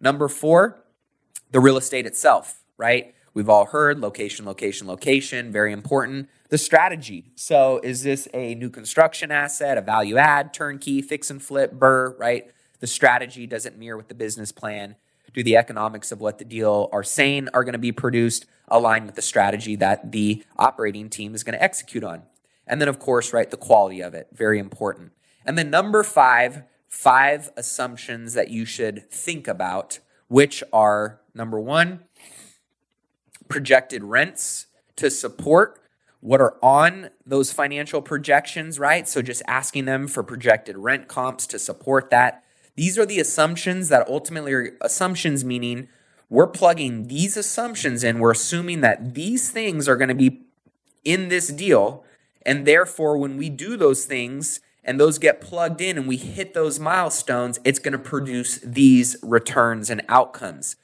Number 0.01 0.27
4, 0.27 0.83
the 1.51 1.59
real 1.59 1.77
estate 1.77 2.07
itself, 2.07 2.63
right? 2.75 3.13
We've 3.39 3.47
all 3.47 3.67
heard 3.67 4.01
location, 4.01 4.45
location, 4.45 4.85
location, 4.85 5.49
very 5.49 5.71
important. 5.71 6.27
The 6.49 6.57
strategy. 6.57 7.31
So, 7.35 7.79
is 7.81 8.03
this 8.03 8.27
a 8.33 8.53
new 8.53 8.69
construction 8.69 9.31
asset, 9.31 9.77
a 9.77 9.81
value 9.81 10.17
add, 10.17 10.53
turnkey, 10.53 11.01
fix 11.01 11.31
and 11.31 11.41
flip, 11.41 11.73
BRRRR, 11.75 12.19
right? 12.19 12.51
The 12.81 12.87
strategy 12.87 13.47
doesn't 13.47 13.77
mirror 13.77 13.95
with 13.95 14.09
the 14.09 14.13
business 14.13 14.51
plan. 14.51 14.97
Do 15.33 15.41
the 15.41 15.55
economics 15.55 16.11
of 16.11 16.19
what 16.19 16.37
the 16.37 16.43
deal 16.43 16.89
are 16.91 17.01
saying 17.01 17.47
are 17.53 17.63
going 17.63 17.71
to 17.71 17.79
be 17.79 17.93
produced 17.93 18.45
align 18.67 19.05
with 19.05 19.15
the 19.15 19.21
strategy 19.21 19.77
that 19.77 20.11
the 20.11 20.43
operating 20.57 21.09
team 21.09 21.33
is 21.33 21.45
going 21.45 21.57
to 21.57 21.63
execute 21.63 22.03
on? 22.03 22.23
And 22.67 22.81
then, 22.81 22.89
of 22.89 22.99
course, 22.99 23.31
right, 23.31 23.49
the 23.49 23.55
quality 23.55 24.01
of 24.01 24.13
it, 24.13 24.27
very 24.33 24.59
important. 24.59 25.13
And 25.45 25.57
then, 25.57 25.69
number 25.69 26.03
five, 26.03 26.63
five 26.89 27.51
assumptions 27.55 28.33
that 28.33 28.49
you 28.49 28.65
should 28.65 29.09
think 29.09 29.47
about, 29.47 29.99
which 30.27 30.61
are 30.73 31.21
number 31.33 31.57
one, 31.57 32.01
projected 33.49 34.03
rents 34.03 34.67
to 34.95 35.09
support 35.09 35.81
what 36.21 36.41
are 36.41 36.57
on 36.61 37.09
those 37.25 37.51
financial 37.51 38.01
projections, 38.01 38.79
right? 38.79 39.07
So 39.07 39.21
just 39.21 39.41
asking 39.47 39.85
them 39.85 40.07
for 40.07 40.23
projected 40.23 40.77
rent 40.77 41.07
comps 41.07 41.47
to 41.47 41.59
support 41.59 42.09
that. 42.09 42.43
These 42.75 42.97
are 42.97 43.05
the 43.05 43.19
assumptions 43.19 43.89
that 43.89 44.07
ultimately 44.07 44.53
are 44.53 44.77
assumptions, 44.81 45.43
meaning 45.43 45.87
we're 46.29 46.47
plugging 46.47 47.07
these 47.07 47.35
assumptions 47.35 48.03
in. 48.03 48.19
We're 48.19 48.31
assuming 48.31 48.81
that 48.81 49.15
these 49.15 49.49
things 49.49 49.87
are 49.87 49.95
going 49.95 50.09
to 50.09 50.15
be 50.15 50.41
in 51.03 51.29
this 51.29 51.47
deal. 51.47 52.03
And 52.45 52.65
therefore, 52.65 53.17
when 53.17 53.37
we 53.37 53.49
do 53.49 53.77
those 53.77 54.05
things 54.05 54.59
and 54.83 54.99
those 54.99 55.17
get 55.17 55.41
plugged 55.41 55.81
in 55.81 55.97
and 55.97 56.07
we 56.07 56.17
hit 56.17 56.53
those 56.53 56.79
milestones, 56.79 57.59
it's 57.63 57.79
going 57.79 57.93
to 57.93 57.99
produce 57.99 58.59
these 58.59 59.15
returns 59.21 59.89
and 59.89 60.03
outcomes. 60.07 60.75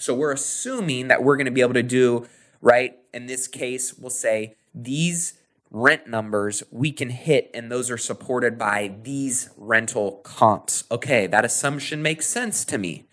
So 0.00 0.14
we're 0.14 0.32
assuming 0.32 1.08
that 1.08 1.22
we're 1.22 1.36
going 1.36 1.44
to 1.44 1.50
be 1.50 1.60
able 1.60 1.74
to 1.74 1.82
do, 1.82 2.26
right? 2.62 2.98
In 3.12 3.26
this 3.26 3.46
case, 3.46 3.92
we'll 3.98 4.08
say 4.08 4.56
these 4.74 5.34
rent 5.70 6.08
numbers 6.08 6.62
we 6.70 6.90
can 6.90 7.10
hit, 7.10 7.50
and 7.52 7.70
those 7.70 7.90
are 7.90 7.98
supported 7.98 8.58
by 8.58 8.94
these 9.02 9.50
rental 9.58 10.20
comps. 10.24 10.84
Okay, 10.90 11.26
that 11.26 11.44
assumption 11.44 12.00
makes 12.00 12.26
sense 12.26 12.64
to 12.64 12.78
me, 12.78 13.08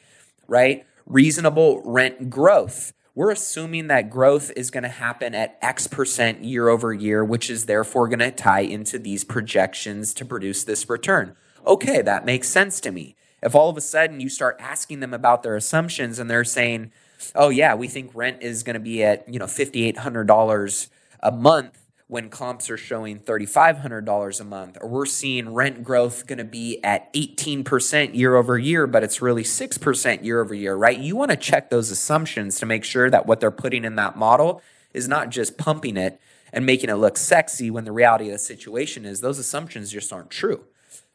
right? 0.48 0.86
Reasonable 1.06 1.82
rent 1.84 2.30
growth. 2.30 2.94
We're 3.14 3.32
assuming 3.32 3.88
that 3.88 4.10
growth 4.10 4.52
is 4.56 4.72
going 4.72 4.84
to 4.84 4.90
happen 4.90 5.36
at 5.36 5.58
X 5.62 5.88
percent 5.88 6.44
year 6.44 6.70
over 6.70 6.94
year, 6.94 7.22
which 7.24 7.50
is 7.50 7.66
therefore 7.66 8.08
going 8.08 8.20
to 8.20 8.32
tie 8.32 8.62
into 8.62 8.98
these 8.98 9.26
projections 9.26 10.14
to 10.14 10.24
produce 10.24 10.64
this 10.64 10.90
return. 10.90 11.36
Okay, 11.66 12.02
that 12.02 12.26
makes 12.26 12.48
sense 12.48 12.80
to 12.80 12.92
me. 12.92 13.18
If 13.42 13.56
all 13.56 13.70
of 13.70 13.78
a 13.78 13.82
sudden 13.82 14.20
you 14.20 14.30
start 14.30 14.58
asking 14.60 15.00
them 15.00 15.14
about 15.14 15.44
their 15.44 15.56
assumptions 15.56 16.20
and 16.20 16.30
they're 16.30 16.44
saying, 16.44 16.92
"Oh 17.36 17.50
yeah, 17.50 17.76
we 17.76 17.88
think 17.88 18.12
rent 18.14 18.42
is 18.42 18.64
going 18.64 18.76
to 18.76 18.80
be 18.80 19.04
at, 19.04 19.28
you 19.32 19.40
know, 19.40 19.48
$5800 19.48 20.90
a 21.22 21.32
month," 21.32 21.78
when 22.08 22.30
comps 22.30 22.70
are 22.70 22.78
showing 22.78 23.20
$3,500 23.20 24.40
a 24.40 24.44
month, 24.44 24.78
or 24.80 24.88
we're 24.88 25.06
seeing 25.06 25.54
rent 25.54 25.84
growth 25.84 26.26
going 26.26 26.38
to 26.38 26.46
be 26.46 26.82
at 26.84 27.14
18% 27.14 28.16
year 28.16 28.36
over 28.36 28.58
year, 28.58 28.88
but 28.88 29.04
it's 29.04 29.22
really 29.22 29.44
6% 29.44 30.24
year 30.24 30.42
over 30.42 30.54
year, 30.56 30.76
right? 30.76 30.98
You 30.98 31.18
want 31.18 31.32
to 31.32 31.38
check 31.38 31.70
those 31.70 31.92
assumptions 31.92 32.60
to 32.60 32.66
make 32.66 32.86
sure 32.86 33.10
that 33.10 33.26
what 33.26 33.42
they're 33.42 33.52
putting 33.52 33.84
in 33.84 33.96
that 33.96 34.16
model 34.16 34.62
is 34.94 35.08
not 35.10 35.30
just 35.30 35.58
pumping 35.58 35.98
it 35.98 36.20
and 36.54 36.66
making 36.66 36.90
it 36.90 36.96
look 36.96 37.18
sexy 37.18 37.70
when 37.70 37.84
the 37.84 37.92
reality 37.92 38.28
of 38.28 38.32
the 38.32 38.40
situation 38.40 39.06
is 39.06 39.20
those 39.20 39.38
assumptions 39.38 39.92
just 39.92 40.14
aren't 40.14 40.30
true. 40.30 40.64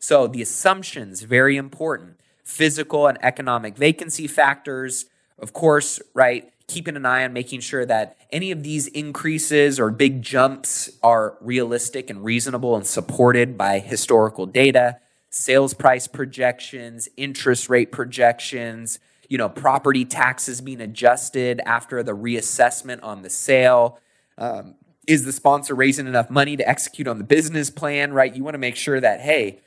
So 0.02 0.26
the 0.26 0.42
assumptions 0.42 1.22
very 1.22 1.56
important. 1.56 2.18
Physical 2.42 3.06
and 3.06 3.16
economic 3.22 3.76
vacancy 3.76 4.26
factors, 4.26 5.06
of 5.38 5.52
course, 5.52 6.02
right? 6.12 6.52
Keeping 6.66 6.96
an 6.96 7.06
eye 7.06 7.24
on 7.24 7.32
making 7.32 7.60
sure 7.60 7.86
that 7.86 8.16
any 8.32 8.50
of 8.50 8.64
these 8.64 8.88
increases 8.88 9.78
or 9.78 9.92
big 9.92 10.20
jumps 10.20 10.90
are 11.04 11.38
realistic 11.40 12.10
and 12.10 12.24
reasonable 12.24 12.74
and 12.74 12.84
supported 12.84 13.56
by 13.56 13.78
historical 13.78 14.44
data, 14.44 14.98
sales 15.30 15.72
price 15.72 16.08
projections, 16.08 17.08
interest 17.16 17.68
rate 17.68 17.92
projections, 17.92 18.98
you 19.28 19.38
know, 19.38 19.48
property 19.48 20.04
taxes 20.04 20.60
being 20.60 20.80
adjusted 20.80 21.60
after 21.64 22.02
the 22.02 22.10
reassessment 22.16 22.98
on 23.04 23.22
the 23.22 23.30
sale. 23.30 24.00
Um, 24.36 24.74
is 25.06 25.24
the 25.24 25.32
sponsor 25.32 25.76
raising 25.76 26.08
enough 26.08 26.28
money 26.28 26.56
to 26.56 26.68
execute 26.68 27.06
on 27.06 27.18
the 27.18 27.24
business 27.24 27.70
plan, 27.70 28.12
right? 28.12 28.34
You 28.34 28.42
want 28.42 28.54
to 28.54 28.58
make 28.58 28.76
sure 28.76 29.00
that, 29.00 29.20
hey, 29.20 29.60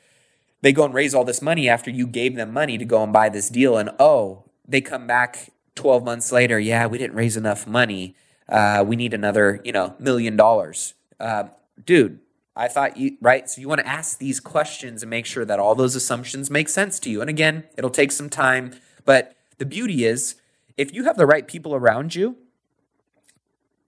they 0.62 0.72
go 0.72 0.84
and 0.84 0.94
raise 0.94 1.14
all 1.14 1.24
this 1.24 1.42
money 1.42 1.68
after 1.68 1.90
you 1.90 2.06
gave 2.06 2.34
them 2.36 2.52
money 2.52 2.78
to 2.78 2.84
go 2.84 3.02
and 3.02 3.12
buy 3.12 3.28
this 3.28 3.48
deal. 3.48 3.76
And 3.76 3.90
oh, 3.98 4.44
they 4.66 4.80
come 4.80 5.06
back 5.06 5.50
12 5.74 6.04
months 6.04 6.32
later. 6.32 6.58
Yeah, 6.58 6.86
we 6.86 6.98
didn't 6.98 7.16
raise 7.16 7.36
enough 7.36 7.66
money. 7.66 8.14
Uh, 8.48 8.84
we 8.86 8.96
need 8.96 9.12
another, 9.12 9.60
you 9.64 9.72
know, 9.72 9.94
million 9.98 10.36
dollars. 10.36 10.94
Uh, 11.18 11.44
dude, 11.84 12.20
I 12.54 12.68
thought 12.68 12.96
you, 12.96 13.16
right? 13.20 13.48
So 13.50 13.60
you 13.60 13.68
want 13.68 13.80
to 13.80 13.86
ask 13.86 14.18
these 14.18 14.40
questions 14.40 15.02
and 15.02 15.10
make 15.10 15.26
sure 15.26 15.44
that 15.44 15.58
all 15.58 15.74
those 15.74 15.94
assumptions 15.94 16.50
make 16.50 16.68
sense 16.68 16.98
to 17.00 17.10
you. 17.10 17.20
And 17.20 17.28
again, 17.28 17.64
it'll 17.76 17.90
take 17.90 18.12
some 18.12 18.30
time. 18.30 18.72
But 19.04 19.36
the 19.58 19.66
beauty 19.66 20.04
is, 20.04 20.36
if 20.76 20.92
you 20.94 21.04
have 21.04 21.16
the 21.16 21.26
right 21.26 21.46
people 21.46 21.74
around 21.74 22.14
you, 22.14 22.36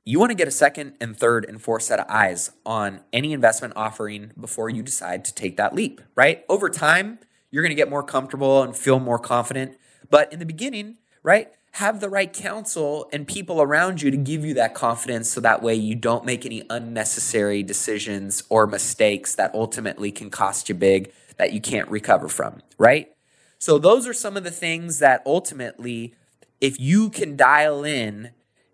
you 0.08 0.18
want 0.18 0.30
to 0.30 0.34
get 0.34 0.48
a 0.48 0.50
second 0.50 0.94
and 1.02 1.14
third 1.14 1.44
and 1.44 1.60
fourth 1.60 1.82
set 1.82 2.00
of 2.00 2.06
eyes 2.08 2.50
on 2.64 3.00
any 3.12 3.34
investment 3.34 3.74
offering 3.76 4.32
before 4.40 4.70
you 4.70 4.82
decide 4.82 5.22
to 5.26 5.34
take 5.34 5.58
that 5.58 5.74
leap, 5.74 6.00
right? 6.14 6.46
Over 6.48 6.70
time, 6.70 7.18
you're 7.50 7.62
going 7.62 7.72
to 7.72 7.76
get 7.76 7.90
more 7.90 8.02
comfortable 8.02 8.62
and 8.62 8.74
feel 8.74 9.00
more 9.00 9.18
confident. 9.18 9.76
But 10.08 10.32
in 10.32 10.38
the 10.38 10.46
beginning, 10.46 10.96
right, 11.22 11.52
have 11.72 12.00
the 12.00 12.08
right 12.08 12.32
counsel 12.32 13.06
and 13.12 13.28
people 13.28 13.60
around 13.60 14.00
you 14.00 14.10
to 14.10 14.16
give 14.16 14.46
you 14.46 14.54
that 14.54 14.72
confidence 14.72 15.28
so 15.28 15.42
that 15.42 15.62
way 15.62 15.74
you 15.74 15.94
don't 15.94 16.24
make 16.24 16.46
any 16.46 16.62
unnecessary 16.70 17.62
decisions 17.62 18.44
or 18.48 18.66
mistakes 18.66 19.34
that 19.34 19.54
ultimately 19.54 20.10
can 20.10 20.30
cost 20.30 20.70
you 20.70 20.74
big 20.74 21.12
that 21.36 21.52
you 21.52 21.60
can't 21.60 21.88
recover 21.90 22.28
from, 22.28 22.62
right? 22.78 23.14
So, 23.58 23.76
those 23.76 24.06
are 24.06 24.14
some 24.14 24.38
of 24.38 24.44
the 24.44 24.50
things 24.50 25.00
that 25.00 25.20
ultimately, 25.26 26.14
if 26.62 26.80
you 26.80 27.10
can 27.10 27.36
dial 27.36 27.84
in 27.84 28.30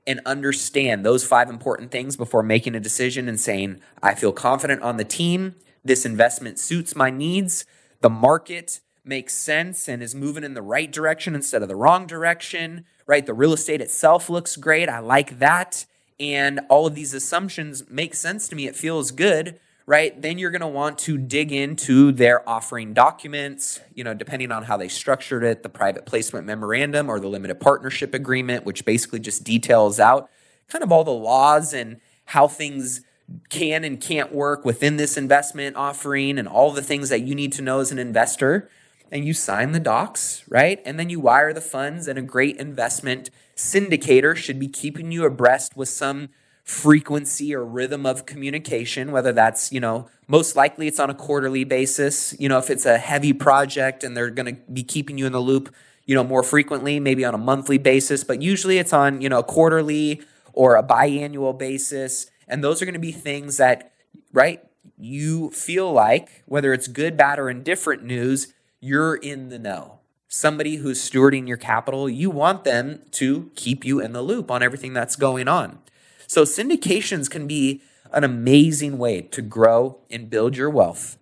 and 0.06 0.20
understand 0.26 1.04
those 1.04 1.26
five 1.26 1.48
important 1.48 1.90
things 1.90 2.16
before 2.16 2.42
making 2.42 2.74
a 2.74 2.80
decision 2.80 3.28
and 3.28 3.40
saying, 3.40 3.80
I 4.02 4.14
feel 4.14 4.32
confident 4.32 4.82
on 4.82 4.96
the 4.96 5.04
team, 5.04 5.54
this 5.84 6.04
investment 6.04 6.58
suits 6.58 6.94
my 6.94 7.10
needs, 7.10 7.64
the 8.00 8.10
market 8.10 8.80
makes 9.04 9.34
sense 9.34 9.88
and 9.88 10.02
is 10.02 10.14
moving 10.14 10.44
in 10.44 10.54
the 10.54 10.62
right 10.62 10.90
direction 10.90 11.34
instead 11.34 11.62
of 11.62 11.68
the 11.68 11.76
wrong 11.76 12.06
direction, 12.06 12.84
right? 13.06 13.24
The 13.24 13.34
real 13.34 13.52
estate 13.52 13.80
itself 13.80 14.30
looks 14.30 14.56
great. 14.56 14.88
I 14.88 14.98
like 14.98 15.38
that. 15.38 15.86
And 16.18 16.60
all 16.68 16.86
of 16.86 16.94
these 16.94 17.12
assumptions 17.12 17.88
make 17.90 18.14
sense 18.14 18.48
to 18.48 18.56
me. 18.56 18.66
It 18.66 18.76
feels 18.76 19.10
good 19.10 19.58
right? 19.86 20.20
Then 20.20 20.38
you're 20.38 20.50
going 20.50 20.60
to 20.60 20.66
want 20.66 20.98
to 21.00 21.18
dig 21.18 21.52
into 21.52 22.10
their 22.12 22.48
offering 22.48 22.94
documents, 22.94 23.80
you 23.94 24.02
know, 24.02 24.14
depending 24.14 24.50
on 24.50 24.64
how 24.64 24.76
they 24.76 24.88
structured 24.88 25.44
it, 25.44 25.62
the 25.62 25.68
private 25.68 26.06
placement 26.06 26.46
memorandum 26.46 27.10
or 27.10 27.20
the 27.20 27.28
limited 27.28 27.60
partnership 27.60 28.14
agreement, 28.14 28.64
which 28.64 28.84
basically 28.84 29.20
just 29.20 29.44
details 29.44 30.00
out 30.00 30.30
kind 30.68 30.82
of 30.82 30.90
all 30.90 31.04
the 31.04 31.10
laws 31.10 31.74
and 31.74 32.00
how 32.26 32.48
things 32.48 33.02
can 33.50 33.84
and 33.84 34.00
can't 34.00 34.32
work 34.32 34.64
within 34.64 34.96
this 34.96 35.16
investment 35.16 35.76
offering 35.76 36.38
and 36.38 36.48
all 36.48 36.70
the 36.70 36.82
things 36.82 37.10
that 37.10 37.20
you 37.22 37.34
need 37.34 37.52
to 37.52 37.62
know 37.62 37.80
as 37.80 37.92
an 37.92 37.98
investor. 37.98 38.70
And 39.12 39.24
you 39.24 39.34
sign 39.34 39.72
the 39.72 39.80
docs, 39.80 40.42
right? 40.48 40.80
And 40.84 40.98
then 40.98 41.08
you 41.08 41.20
wire 41.20 41.52
the 41.52 41.60
funds, 41.60 42.08
and 42.08 42.18
a 42.18 42.22
great 42.22 42.56
investment 42.56 43.30
syndicator 43.54 44.34
should 44.34 44.58
be 44.58 44.66
keeping 44.66 45.12
you 45.12 45.24
abreast 45.24 45.76
with 45.76 45.88
some 45.88 46.30
frequency 46.64 47.54
or 47.54 47.64
rhythm 47.64 48.06
of 48.06 48.24
communication, 48.24 49.12
whether 49.12 49.32
that's, 49.32 49.70
you 49.70 49.78
know, 49.78 50.08
most 50.26 50.56
likely 50.56 50.86
it's 50.86 50.98
on 50.98 51.10
a 51.10 51.14
quarterly 51.14 51.62
basis. 51.62 52.34
You 52.38 52.48
know, 52.48 52.58
if 52.58 52.70
it's 52.70 52.86
a 52.86 52.96
heavy 52.96 53.34
project 53.34 54.02
and 54.02 54.16
they're 54.16 54.30
going 54.30 54.56
to 54.56 54.60
be 54.72 54.82
keeping 54.82 55.18
you 55.18 55.26
in 55.26 55.32
the 55.32 55.40
loop, 55.40 55.72
you 56.06 56.14
know, 56.14 56.24
more 56.24 56.42
frequently, 56.42 56.98
maybe 56.98 57.24
on 57.24 57.34
a 57.34 57.38
monthly 57.38 57.78
basis, 57.78 58.24
but 58.24 58.40
usually 58.40 58.78
it's 58.78 58.92
on, 58.92 59.20
you 59.20 59.28
know, 59.28 59.40
a 59.40 59.44
quarterly 59.44 60.22
or 60.54 60.76
a 60.76 60.82
biannual 60.82 61.56
basis. 61.56 62.30
And 62.48 62.64
those 62.64 62.80
are 62.80 62.86
going 62.86 62.94
to 62.94 62.98
be 62.98 63.12
things 63.12 63.58
that, 63.58 63.92
right, 64.32 64.62
you 64.98 65.50
feel 65.50 65.92
like, 65.92 66.44
whether 66.46 66.72
it's 66.72 66.88
good, 66.88 67.16
bad, 67.16 67.38
or 67.38 67.50
indifferent 67.50 68.04
news, 68.04 68.54
you're 68.80 69.16
in 69.16 69.48
the 69.48 69.58
know. 69.58 70.00
Somebody 70.28 70.76
who's 70.76 70.98
stewarding 71.00 71.46
your 71.46 71.56
capital, 71.56 72.08
you 72.08 72.30
want 72.30 72.64
them 72.64 73.02
to 73.12 73.50
keep 73.54 73.84
you 73.84 74.00
in 74.00 74.12
the 74.12 74.22
loop 74.22 74.50
on 74.50 74.62
everything 74.62 74.92
that's 74.92 75.16
going 75.16 75.48
on. 75.48 75.78
So, 76.26 76.44
syndications 76.44 77.30
can 77.30 77.46
be 77.46 77.82
an 78.12 78.24
amazing 78.24 78.98
way 78.98 79.22
to 79.22 79.42
grow 79.42 79.98
and 80.10 80.30
build 80.30 80.56
your 80.56 80.70
wealth. 80.70 81.18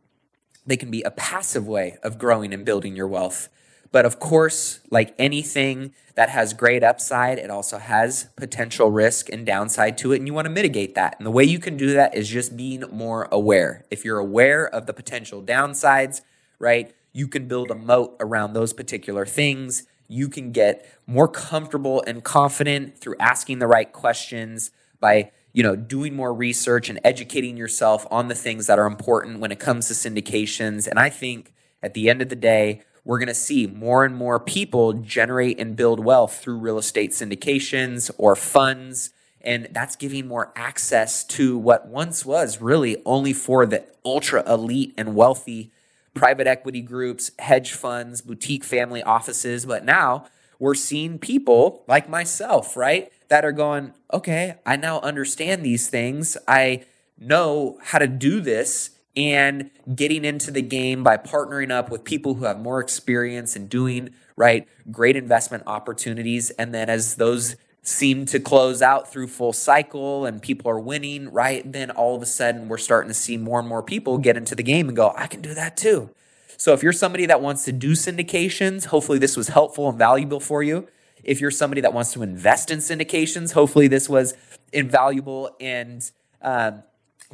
They 0.67 0.77
can 0.77 0.91
be 0.91 1.03
a 1.03 1.11
passive 1.11 1.67
way 1.67 1.97
of 2.03 2.19
growing 2.19 2.53
and 2.53 2.65
building 2.65 2.95
your 2.95 3.09
wealth. 3.09 3.49
But 3.91 4.07
of 4.07 4.19
course, 4.19 4.81
like 4.91 5.15
anything 5.19 5.93
that 6.15 6.31
has 6.31 6.55
great 6.55 6.83
upside, 6.83 7.39
it 7.39 7.51
also 7.51 7.79
has 7.79 8.29
potential 8.37 8.91
risk 8.91 9.29
and 9.31 9.45
downside 9.45 9.99
to 9.99 10.13
it, 10.13 10.17
and 10.17 10.27
you 10.27 10.35
want 10.35 10.47
to 10.47 10.51
mitigate 10.51 10.95
that. 10.95 11.17
And 11.19 11.27
the 11.27 11.31
way 11.31 11.45
you 11.45 11.59
can 11.59 11.77
do 11.77 11.93
that 11.93 12.15
is 12.15 12.29
just 12.29 12.57
being 12.57 12.85
more 12.91 13.29
aware. 13.31 13.85
If 13.91 14.05
you're 14.05 14.19
aware 14.19 14.67
of 14.67 14.87
the 14.87 14.95
potential 14.95 15.43
downsides, 15.43 16.23
right, 16.59 16.95
you 17.13 17.29
can 17.29 17.49
build 17.49 17.71
a 17.71 17.75
moat 17.75 18.17
around 18.21 18.55
those 18.55 18.73
particular 18.73 19.27
things. 19.27 19.85
You 20.09 20.29
can 20.29 20.53
get 20.53 20.87
more 21.07 21.29
comfortable 21.29 22.03
and 22.07 22.25
confident 22.25 22.99
through 22.99 23.17
asking 23.21 23.59
the 23.59 23.67
right 23.67 23.93
questions 23.93 24.71
by 25.03 25.31
you 25.53 25.63
know 25.63 25.77
doing 25.77 26.17
more 26.17 26.33
research 26.33 26.89
and 26.89 26.99
educating 27.05 27.59
yourself 27.59 28.07
on 28.11 28.29
the 28.29 28.35
things 28.35 28.67
that 28.67 28.79
are 28.79 28.87
important 28.87 29.41
when 29.41 29.53
it 29.53 29.61
comes 29.61 29.89
to 29.89 29.95
syndications 29.95 30.89
and 30.89 30.99
i 30.99 31.11
think 31.11 31.53
at 31.83 31.93
the 31.93 32.09
end 32.09 32.23
of 32.23 32.31
the 32.31 32.37
day 32.37 32.81
we're 33.05 33.19
going 33.19 33.29
to 33.29 33.35
see 33.35 33.67
more 33.67 34.05
and 34.05 34.17
more 34.17 34.41
people 34.41 34.95
generate 34.95 35.61
and 35.61 35.77
build 35.77 36.01
wealth 36.01 36.39
through 36.39 36.57
real 36.57 36.79
estate 36.79 37.11
syndications 37.11 38.11
or 38.17 38.35
funds 38.35 39.11
and 39.43 39.69
that's 39.73 39.97
giving 39.97 40.27
more 40.27 40.53
access 40.57 41.25
to 41.25 41.59
what 41.59 41.87
once 41.87 42.25
was 42.25 42.63
really 42.63 43.03
only 43.05 43.35
for 43.35 43.67
the 43.67 43.85
ultra 44.05 44.43
elite 44.51 44.95
and 44.97 45.15
wealthy 45.15 45.73
private 46.15 46.47
equity 46.47 46.83
groups, 46.83 47.31
hedge 47.39 47.73
funds, 47.73 48.21
boutique 48.21 48.65
family 48.65 49.03
offices. 49.03 49.67
But 49.67 49.85
now 49.85 50.27
we're 50.59 50.75
seeing 50.75 51.19
people 51.19 51.83
like 51.89 52.09
myself, 52.09 52.77
right? 52.77 53.11
That 53.33 53.47
are 53.47 53.53
going, 53.53 53.95
okay, 54.13 54.57
I 54.67 54.77
now 54.77 55.01
understand 55.01 55.65
these 55.65 55.89
things. 55.89 56.37
I 56.47 56.85
know 57.17 57.79
how 57.83 57.99
to 57.99 58.07
do 58.07 58.43
this 58.43 58.91
and 59.17 59.71
getting 59.95 60.27
into 60.27 60.51
the 60.51 60.61
game 60.61 61.03
by 61.03 61.17
partnering 61.17 61.71
up 61.71 61.91
with 61.91 62.05
people 62.05 62.35
who 62.35 62.45
have 62.45 62.61
more 62.61 62.79
experience 62.79 63.57
and 63.57 63.71
doing 63.71 64.11
right 64.37 64.69
great 64.91 65.17
investment 65.17 65.63
opportunities 65.67 66.51
and 66.51 66.75
then 66.75 66.91
as 66.91 67.15
those 67.15 67.57
seem 67.81 68.27
to 68.27 68.39
close 68.39 68.83
out 68.83 69.11
through 69.11 69.29
full 69.29 69.55
cycle 69.55 70.27
and 70.27 70.43
people 70.43 70.71
are 70.71 70.79
winning, 70.79 71.33
right? 71.33 71.73
Then 71.73 71.91
all 71.91 72.15
of 72.15 72.21
a 72.21 72.27
sudden 72.27 72.69
we're 72.69 72.77
starting 72.77 73.09
to 73.09 73.15
see 73.15 73.39
more 73.39 73.61
and 73.61 73.69
more 73.69 73.83
people 73.83 74.19
get 74.19 74.37
into 74.37 74.55
the 74.55 74.63
game 74.63 74.89
and 74.89 74.97
go, 74.97 75.15
I 75.17 75.27
can 75.27 75.41
do 75.41 75.55
that 75.55 75.79
too. 75.79 76.11
So 76.59 76.75
if 76.75 76.83
you're 76.83 76.93
somebody 76.93 77.25
that 77.25 77.41
wants 77.41 77.65
to 77.65 77.73
do 77.73 77.93
syndications, 77.93 78.85
hopefully 78.85 79.19
this 79.19 79.39
was 79.39 79.49
helpful 79.49 79.89
and 79.89 79.97
valuable 79.97 80.39
for 80.39 80.63
you. 80.63 80.87
If 81.23 81.41
you're 81.41 81.51
somebody 81.51 81.81
that 81.81 81.93
wants 81.93 82.13
to 82.13 82.23
invest 82.23 82.71
in 82.71 82.79
syndications, 82.79 83.53
hopefully 83.53 83.89
this 83.89 84.09
was 84.09 84.35
invaluable 84.73 85.57
and 85.61 86.11
um, 86.41 86.83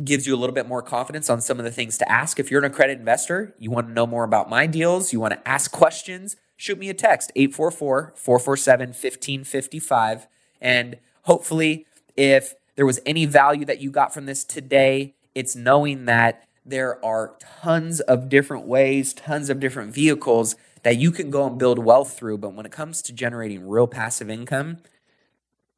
gives 0.05 0.27
you 0.27 0.35
a 0.35 0.39
little 0.39 0.55
bit 0.55 0.67
more 0.67 0.83
confidence 0.83 1.31
on 1.31 1.41
some 1.41 1.59
of 1.59 1.65
the 1.65 1.71
things 1.71 1.99
to 1.99 2.11
ask. 2.11 2.39
If 2.39 2.51
you're 2.51 2.65
an 2.65 2.71
accredited 2.71 3.01
investor, 3.01 3.55
you 3.59 3.71
want 3.71 3.89
to 3.89 3.93
know 3.93 4.07
more 4.07 4.25
about 4.25 4.51
my 4.51 4.67
deals, 4.67 5.13
you 5.13 5.21
want 5.21 5.35
to 5.35 5.49
ask 5.49 5.71
questions, 5.71 6.37
shoot 6.57 6.79
me 6.79 6.89
a 6.89 6.95
text 6.95 7.33
844 7.35 8.13
447 8.17 8.89
1555 8.89 10.27
and 10.61 10.99
hopefully, 11.23 11.87
if 12.17 12.55
there 12.77 12.87
was 12.87 13.01
any 13.07 13.27
value 13.27 13.65
that 13.65 13.81
you 13.81 13.91
got 13.91 14.13
from 14.13 14.27
this 14.27 14.45
today, 14.45 15.15
it's 15.35 15.55
knowing 15.55 16.07
that 16.07 16.45
there 16.65 17.03
are 17.05 17.35
tons 17.63 18.01
of 18.01 18.29
different 18.29 18.67
ways, 18.67 19.13
tons 19.13 19.49
of 19.51 19.61
different 19.61 19.95
vehicles 19.95 20.57
that 20.89 20.97
you 20.97 21.11
can 21.11 21.29
go 21.29 21.47
and 21.47 21.59
build 21.59 21.79
wealth 21.79 22.17
through. 22.17 22.39
But 22.39 22.55
when 22.55 22.65
it 22.65 22.73
comes 22.73 23.03
to 23.03 23.13
generating 23.13 23.69
real 23.69 23.87
passive 23.87 24.31
income, 24.31 24.79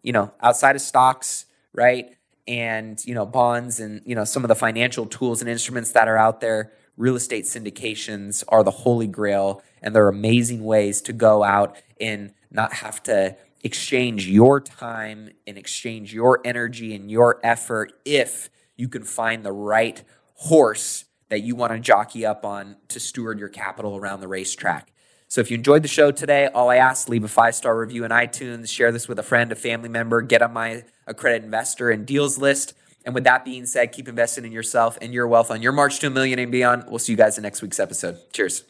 you 0.05 0.13
know, 0.13 0.33
outside 0.41 0.77
of 0.77 0.83
stocks, 0.83 1.47
right? 1.73 2.17
And, 2.47 3.05
you 3.05 3.13
know, 3.13 3.27
bonds 3.27 3.81
and, 3.81 4.03
you 4.07 4.15
know, 4.15 4.23
some 4.23 4.45
of 4.45 4.49
the 4.49 4.55
financial 4.55 5.07
tools 5.07 5.41
and 5.41 5.51
instruments 5.51 5.91
that 5.91 6.07
are 6.07 6.17
out 6.17 6.41
there, 6.41 6.71
real 6.97 7.17
estate 7.17 7.47
syndications 7.47 8.45
are 8.47 8.63
the 8.63 8.71
holy 8.71 9.09
grail. 9.09 9.65
And 9.83 9.97
they're 9.97 10.07
amazing 10.07 10.63
ways 10.63 11.03
to 11.03 11.13
go 11.13 11.43
out 11.43 11.77
and 12.01 12.33
not 12.53 12.75
have 12.75 13.03
to 13.03 13.37
exchange 13.65 14.29
your 14.29 14.61
time 14.61 15.33
and 15.45 15.59
exchange 15.59 16.15
your 16.15 16.41
energy 16.45 16.95
and 16.95 17.11
your 17.11 17.41
effort 17.43 17.95
if 18.05 18.49
you 18.77 18.87
can 18.87 19.03
find 19.03 19.45
the 19.45 19.51
right 19.51 20.05
horse 20.35 21.07
that 21.31 21.41
you 21.41 21.57
want 21.57 21.73
to 21.73 21.81
jockey 21.81 22.25
up 22.25 22.45
on 22.45 22.77
to 22.87 23.01
steward 23.01 23.41
your 23.41 23.49
capital 23.49 23.97
around 23.97 24.21
the 24.21 24.29
racetrack. 24.29 24.93
So 25.31 25.41
if 25.41 25.49
you 25.49 25.57
enjoyed 25.57 25.85
the 25.85 25.89
show 25.89 26.11
today, 26.11 26.49
all 26.49 26.71
I 26.71 26.77
ask, 26.77 27.09
leave 27.09 27.23
a 27.23 27.29
five 27.29 27.55
star 27.55 27.79
review 27.79 28.05
in 28.05 28.11
iTunes, 28.11 28.69
share 28.69 28.91
this 28.91 29.07
with 29.07 29.17
a 29.17 29.23
friend, 29.23 29.53
a 29.53 29.55
family 29.55 29.89
member, 29.89 30.23
get 30.23 30.43
on 30.43 30.53
my 30.53 30.83
accredited 31.07 31.45
investor 31.45 31.89
and 31.89 32.05
deals 32.05 32.37
list. 32.37 32.75
And 33.07 33.15
with 33.15 33.23
that 33.25 33.45
being 33.45 33.65
said, 33.65 33.93
keep 33.93 34.09
investing 34.09 34.45
in 34.45 34.51
yourself 34.51 34.99
and 35.01 35.15
your 35.15 35.29
wealth 35.29 35.53
on 35.53 35.63
your 35.63 35.71
march 35.71 36.01
to 36.01 36.09
a 36.09 36.11
million 36.11 36.41
and 36.41 36.51
beyond. 36.51 36.87
We'll 36.89 36.99
see 36.99 37.13
you 37.13 37.17
guys 37.17 37.39
in 37.39 37.43
next 37.43 37.63
week's 37.63 37.79
episode. 37.79 38.19
Cheers. 38.33 38.65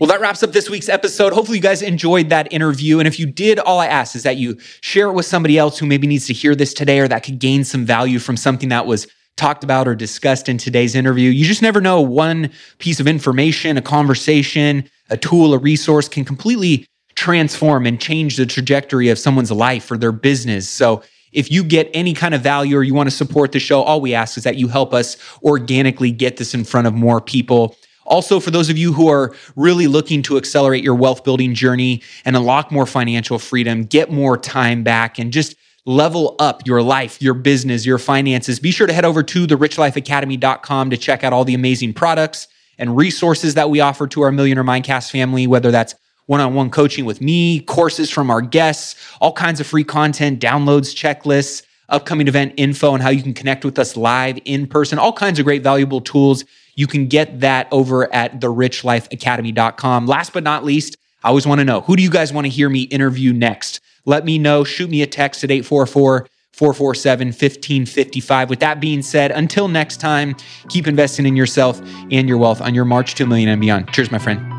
Well, 0.00 0.08
that 0.08 0.22
wraps 0.22 0.42
up 0.42 0.52
this 0.52 0.70
week's 0.70 0.88
episode. 0.88 1.34
Hopefully, 1.34 1.58
you 1.58 1.62
guys 1.62 1.82
enjoyed 1.82 2.30
that 2.30 2.50
interview. 2.50 2.98
And 2.98 3.06
if 3.06 3.20
you 3.20 3.26
did, 3.26 3.58
all 3.58 3.78
I 3.78 3.88
ask 3.88 4.16
is 4.16 4.22
that 4.22 4.38
you 4.38 4.58
share 4.80 5.08
it 5.08 5.12
with 5.12 5.26
somebody 5.26 5.58
else 5.58 5.78
who 5.78 5.84
maybe 5.84 6.06
needs 6.06 6.26
to 6.28 6.32
hear 6.32 6.54
this 6.54 6.72
today 6.72 6.98
or 6.98 7.08
that 7.08 7.24
could 7.24 7.40
gain 7.40 7.62
some 7.62 7.84
value 7.84 8.20
from 8.20 8.38
something 8.38 8.70
that 8.70 8.86
was 8.86 9.06
talked 9.36 9.64
about 9.64 9.86
or 9.86 9.94
discussed 9.94 10.48
in 10.48 10.56
today's 10.56 10.94
interview. 10.94 11.30
You 11.30 11.44
just 11.44 11.62
never 11.62 11.82
know. 11.82 12.00
One 12.00 12.50
piece 12.78 13.00
of 13.00 13.06
information, 13.06 13.76
a 13.76 13.82
conversation, 13.82 14.88
a 15.10 15.16
tool, 15.16 15.54
a 15.54 15.58
resource 15.58 16.08
can 16.08 16.24
completely 16.24 16.86
transform 17.14 17.86
and 17.86 18.00
change 18.00 18.36
the 18.36 18.46
trajectory 18.46 19.08
of 19.08 19.18
someone's 19.18 19.50
life 19.50 19.90
or 19.90 19.98
their 19.98 20.12
business. 20.12 20.68
So, 20.68 21.02
if 21.30 21.50
you 21.50 21.62
get 21.62 21.90
any 21.92 22.14
kind 22.14 22.34
of 22.34 22.40
value 22.40 22.76
or 22.76 22.82
you 22.82 22.94
want 22.94 23.10
to 23.10 23.14
support 23.14 23.52
the 23.52 23.60
show, 23.60 23.82
all 23.82 24.00
we 24.00 24.14
ask 24.14 24.38
is 24.38 24.44
that 24.44 24.56
you 24.56 24.68
help 24.68 24.94
us 24.94 25.18
organically 25.42 26.10
get 26.10 26.38
this 26.38 26.54
in 26.54 26.64
front 26.64 26.86
of 26.86 26.94
more 26.94 27.20
people. 27.20 27.76
Also, 28.06 28.40
for 28.40 28.50
those 28.50 28.70
of 28.70 28.78
you 28.78 28.94
who 28.94 29.08
are 29.08 29.34
really 29.54 29.86
looking 29.86 30.22
to 30.22 30.38
accelerate 30.38 30.82
your 30.82 30.94
wealth 30.94 31.24
building 31.24 31.54
journey 31.54 32.02
and 32.24 32.34
unlock 32.34 32.72
more 32.72 32.86
financial 32.86 33.38
freedom, 33.38 33.84
get 33.84 34.10
more 34.10 34.38
time 34.38 34.82
back, 34.82 35.18
and 35.18 35.30
just 35.30 35.54
level 35.84 36.34
up 36.38 36.66
your 36.66 36.82
life, 36.82 37.20
your 37.20 37.34
business, 37.34 37.84
your 37.84 37.98
finances, 37.98 38.58
be 38.58 38.70
sure 38.70 38.86
to 38.86 38.92
head 38.92 39.04
over 39.04 39.22
to 39.22 39.46
therichlifeacademy.com 39.46 40.90
to 40.90 40.96
check 40.96 41.24
out 41.24 41.34
all 41.34 41.44
the 41.44 41.54
amazing 41.54 41.92
products 41.92 42.48
and 42.78 42.96
resources 42.96 43.54
that 43.54 43.70
we 43.70 43.80
offer 43.80 44.06
to 44.08 44.22
our 44.22 44.32
Millionaire 44.32 44.64
Mindcast 44.64 45.10
family, 45.10 45.46
whether 45.46 45.70
that's 45.70 45.94
one 46.26 46.40
on 46.40 46.54
one 46.54 46.70
coaching 46.70 47.04
with 47.04 47.20
me, 47.20 47.60
courses 47.60 48.10
from 48.10 48.30
our 48.30 48.40
guests, 48.40 48.94
all 49.20 49.32
kinds 49.32 49.60
of 49.60 49.66
free 49.66 49.84
content, 49.84 50.40
downloads, 50.40 50.94
checklists, 50.94 51.62
upcoming 51.88 52.28
event 52.28 52.52
info, 52.56 52.92
and 52.94 53.02
how 53.02 53.08
you 53.08 53.22
can 53.22 53.32
connect 53.32 53.64
with 53.64 53.78
us 53.78 53.96
live 53.96 54.38
in 54.44 54.66
person, 54.66 54.98
all 54.98 55.12
kinds 55.12 55.38
of 55.38 55.44
great 55.44 55.62
valuable 55.62 56.00
tools 56.00 56.44
you 56.74 56.86
can 56.86 57.08
get 57.08 57.40
that 57.40 57.66
over 57.72 58.12
at 58.14 58.40
therichlifeacademy.com. 58.40 60.06
Last 60.06 60.32
but 60.32 60.44
not 60.44 60.64
least, 60.64 60.96
I 61.24 61.28
always 61.28 61.46
want 61.46 61.60
to 61.60 61.64
know 61.64 61.80
who 61.80 61.96
do 61.96 62.02
you 62.02 62.10
guys 62.10 62.32
want 62.32 62.44
to 62.44 62.50
hear 62.50 62.68
me 62.68 62.82
interview 62.82 63.32
next? 63.32 63.80
Let 64.04 64.24
me 64.24 64.38
know. 64.38 64.62
Shoot 64.62 64.88
me 64.88 65.02
a 65.02 65.06
text 65.06 65.42
at 65.42 65.50
844 65.50 66.28
447 66.58 67.28
1555. 67.28 68.50
With 68.50 68.58
that 68.58 68.80
being 68.80 69.00
said, 69.00 69.30
until 69.30 69.68
next 69.68 70.00
time, 70.00 70.34
keep 70.68 70.88
investing 70.88 71.24
in 71.24 71.36
yourself 71.36 71.80
and 72.10 72.28
your 72.28 72.36
wealth 72.36 72.60
on 72.60 72.74
your 72.74 72.84
march 72.84 73.14
to 73.14 73.22
a 73.22 73.26
million 73.28 73.48
and 73.48 73.60
beyond. 73.60 73.92
Cheers, 73.92 74.10
my 74.10 74.18
friend. 74.18 74.57